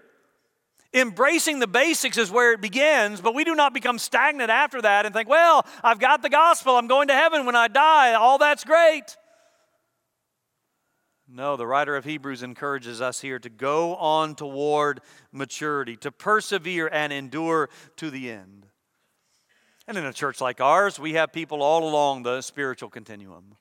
Embracing 0.92 1.60
the 1.60 1.68
basics 1.68 2.18
is 2.18 2.30
where 2.30 2.52
it 2.52 2.60
begins, 2.60 3.20
but 3.20 3.34
we 3.34 3.44
do 3.44 3.54
not 3.54 3.72
become 3.72 3.98
stagnant 3.98 4.50
after 4.50 4.82
that 4.82 5.06
and 5.06 5.14
think, 5.14 5.28
well, 5.28 5.64
I've 5.84 6.00
got 6.00 6.22
the 6.22 6.28
gospel, 6.28 6.76
I'm 6.76 6.88
going 6.88 7.08
to 7.08 7.14
heaven 7.14 7.46
when 7.46 7.54
I 7.54 7.68
die, 7.68 8.14
all 8.14 8.38
that's 8.38 8.64
great. 8.64 9.16
No, 11.32 11.56
the 11.56 11.66
writer 11.66 11.94
of 11.94 12.04
Hebrews 12.04 12.42
encourages 12.42 13.00
us 13.00 13.20
here 13.20 13.38
to 13.38 13.48
go 13.48 13.94
on 13.94 14.34
toward 14.34 15.00
maturity, 15.30 15.96
to 15.98 16.10
persevere 16.10 16.88
and 16.92 17.12
endure 17.12 17.70
to 17.96 18.10
the 18.10 18.32
end. 18.32 18.66
And 19.86 19.96
in 19.96 20.04
a 20.04 20.12
church 20.12 20.40
like 20.40 20.60
ours, 20.60 20.98
we 20.98 21.12
have 21.12 21.32
people 21.32 21.62
all 21.62 21.88
along 21.88 22.24
the 22.24 22.42
spiritual 22.42 22.90
continuum. 22.90 23.56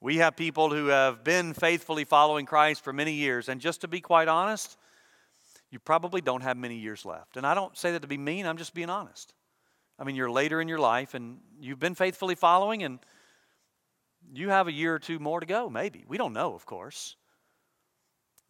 We 0.00 0.18
have 0.18 0.36
people 0.36 0.70
who 0.70 0.86
have 0.86 1.24
been 1.24 1.52
faithfully 1.52 2.04
following 2.04 2.46
Christ 2.46 2.84
for 2.84 2.92
many 2.92 3.12
years, 3.12 3.48
and 3.48 3.60
just 3.60 3.80
to 3.80 3.88
be 3.88 4.00
quite 4.00 4.28
honest, 4.28 4.76
you 5.72 5.78
probably 5.78 6.20
don't 6.20 6.42
have 6.42 6.58
many 6.58 6.76
years 6.76 7.06
left. 7.06 7.38
And 7.38 7.46
I 7.46 7.54
don't 7.54 7.76
say 7.76 7.92
that 7.92 8.02
to 8.02 8.08
be 8.08 8.18
mean, 8.18 8.46
I'm 8.46 8.58
just 8.58 8.74
being 8.74 8.90
honest. 8.90 9.32
I 9.98 10.04
mean, 10.04 10.16
you're 10.16 10.30
later 10.30 10.60
in 10.60 10.68
your 10.68 10.78
life 10.78 11.14
and 11.14 11.38
you've 11.58 11.78
been 11.78 11.94
faithfully 11.94 12.34
following, 12.34 12.82
and 12.82 12.98
you 14.34 14.50
have 14.50 14.68
a 14.68 14.72
year 14.72 14.94
or 14.94 14.98
two 14.98 15.18
more 15.18 15.40
to 15.40 15.46
go, 15.46 15.70
maybe. 15.70 16.04
We 16.06 16.18
don't 16.18 16.34
know, 16.34 16.54
of 16.54 16.66
course. 16.66 17.16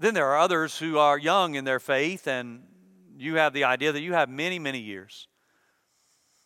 Then 0.01 0.15
there 0.15 0.27
are 0.27 0.39
others 0.39 0.77
who 0.77 0.99
are 0.99 1.17
young 1.17 1.55
in 1.55 1.65
their 1.65 1.79
faith, 1.79 2.27
and 2.27 2.65
you 3.17 3.37
have 3.37 3.53
the 3.53 3.65
idea 3.65 3.93
that 3.93 4.01
you 4.01 4.15
have 4.15 4.29
many, 4.29 4.59
many 4.59 4.81
years. 4.81 5.29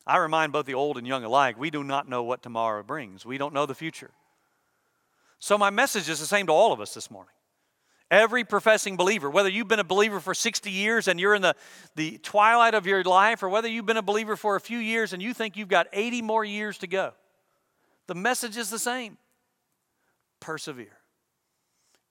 I 0.07 0.19
remind 0.19 0.53
both 0.53 0.67
the 0.67 0.75
old 0.75 0.99
and 0.99 1.07
young 1.07 1.25
alike 1.25 1.59
we 1.59 1.71
do 1.71 1.83
not 1.83 2.07
know 2.07 2.23
what 2.23 2.43
tomorrow 2.43 2.83
brings, 2.83 3.25
we 3.25 3.39
don't 3.39 3.55
know 3.55 3.65
the 3.65 3.75
future. 3.75 4.11
So, 5.39 5.57
my 5.57 5.71
message 5.71 6.09
is 6.09 6.21
the 6.21 6.27
same 6.27 6.47
to 6.47 6.53
all 6.53 6.73
of 6.73 6.81
us 6.81 6.93
this 6.93 7.11
morning. 7.11 7.36
Every 8.11 8.45
professing 8.45 8.97
believer, 8.97 9.29
whether 9.29 9.49
you've 9.49 9.67
been 9.67 9.81
a 9.81 9.85
believer 9.85 10.21
for 10.21 10.33
60 10.33 10.71
years 10.71 11.09
and 11.09 11.19
you're 11.19 11.35
in 11.35 11.43
the, 11.43 11.57
the 11.97 12.19
twilight 12.19 12.75
of 12.75 12.87
your 12.87 13.03
life, 13.03 13.43
or 13.43 13.49
whether 13.49 13.67
you've 13.67 13.87
been 13.87 13.97
a 13.97 14.03
believer 14.03 14.37
for 14.37 14.55
a 14.55 14.61
few 14.61 14.79
years 14.79 15.13
and 15.13 15.21
you 15.21 15.35
think 15.35 15.57
you've 15.57 15.69
got 15.69 15.89
80 15.93 16.23
more 16.23 16.45
years 16.45 16.79
to 16.79 16.87
go, 16.87 17.13
the 18.07 18.15
message 18.15 18.57
is 18.57 18.71
the 18.71 18.79
same 18.79 19.19
persevere, 20.39 20.99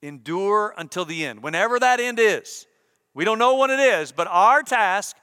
endure 0.02 0.74
until 0.78 1.06
the 1.06 1.26
end. 1.26 1.42
Whenever 1.42 1.80
that 1.80 2.02
end 2.02 2.20
is, 2.20 2.68
we 3.14 3.24
don't 3.24 3.40
know 3.40 3.56
what 3.56 3.70
it 3.70 3.80
is, 3.80 4.12
but 4.12 4.28
our 4.28 4.64
task 4.64 5.16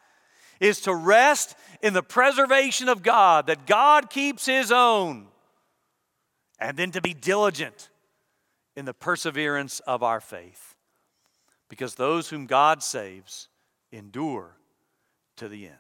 is 0.59 0.81
to 0.83 0.95
rest 0.95 1.55
in 1.83 1.93
the 1.93 2.03
preservation 2.03 2.89
of 2.89 3.03
God, 3.03 3.49
that 3.49 3.67
God 3.67 4.09
keeps 4.09 4.47
His 4.47 4.73
own, 4.73 5.27
and 6.59 6.79
then 6.79 6.93
to 6.93 7.03
be 7.03 7.13
diligent 7.13 7.91
in 8.77 8.85
the 8.85 8.95
perseverance 8.95 9.81
of 9.81 10.03
our 10.03 10.21
faith. 10.21 10.75
Because 11.69 11.95
those 11.95 12.29
whom 12.29 12.47
God 12.47 12.83
saves 12.83 13.49
endure 13.91 14.57
to 15.37 15.49
the 15.49 15.67
end. 15.67 15.77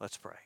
Let's 0.00 0.18
pray. 0.18 0.43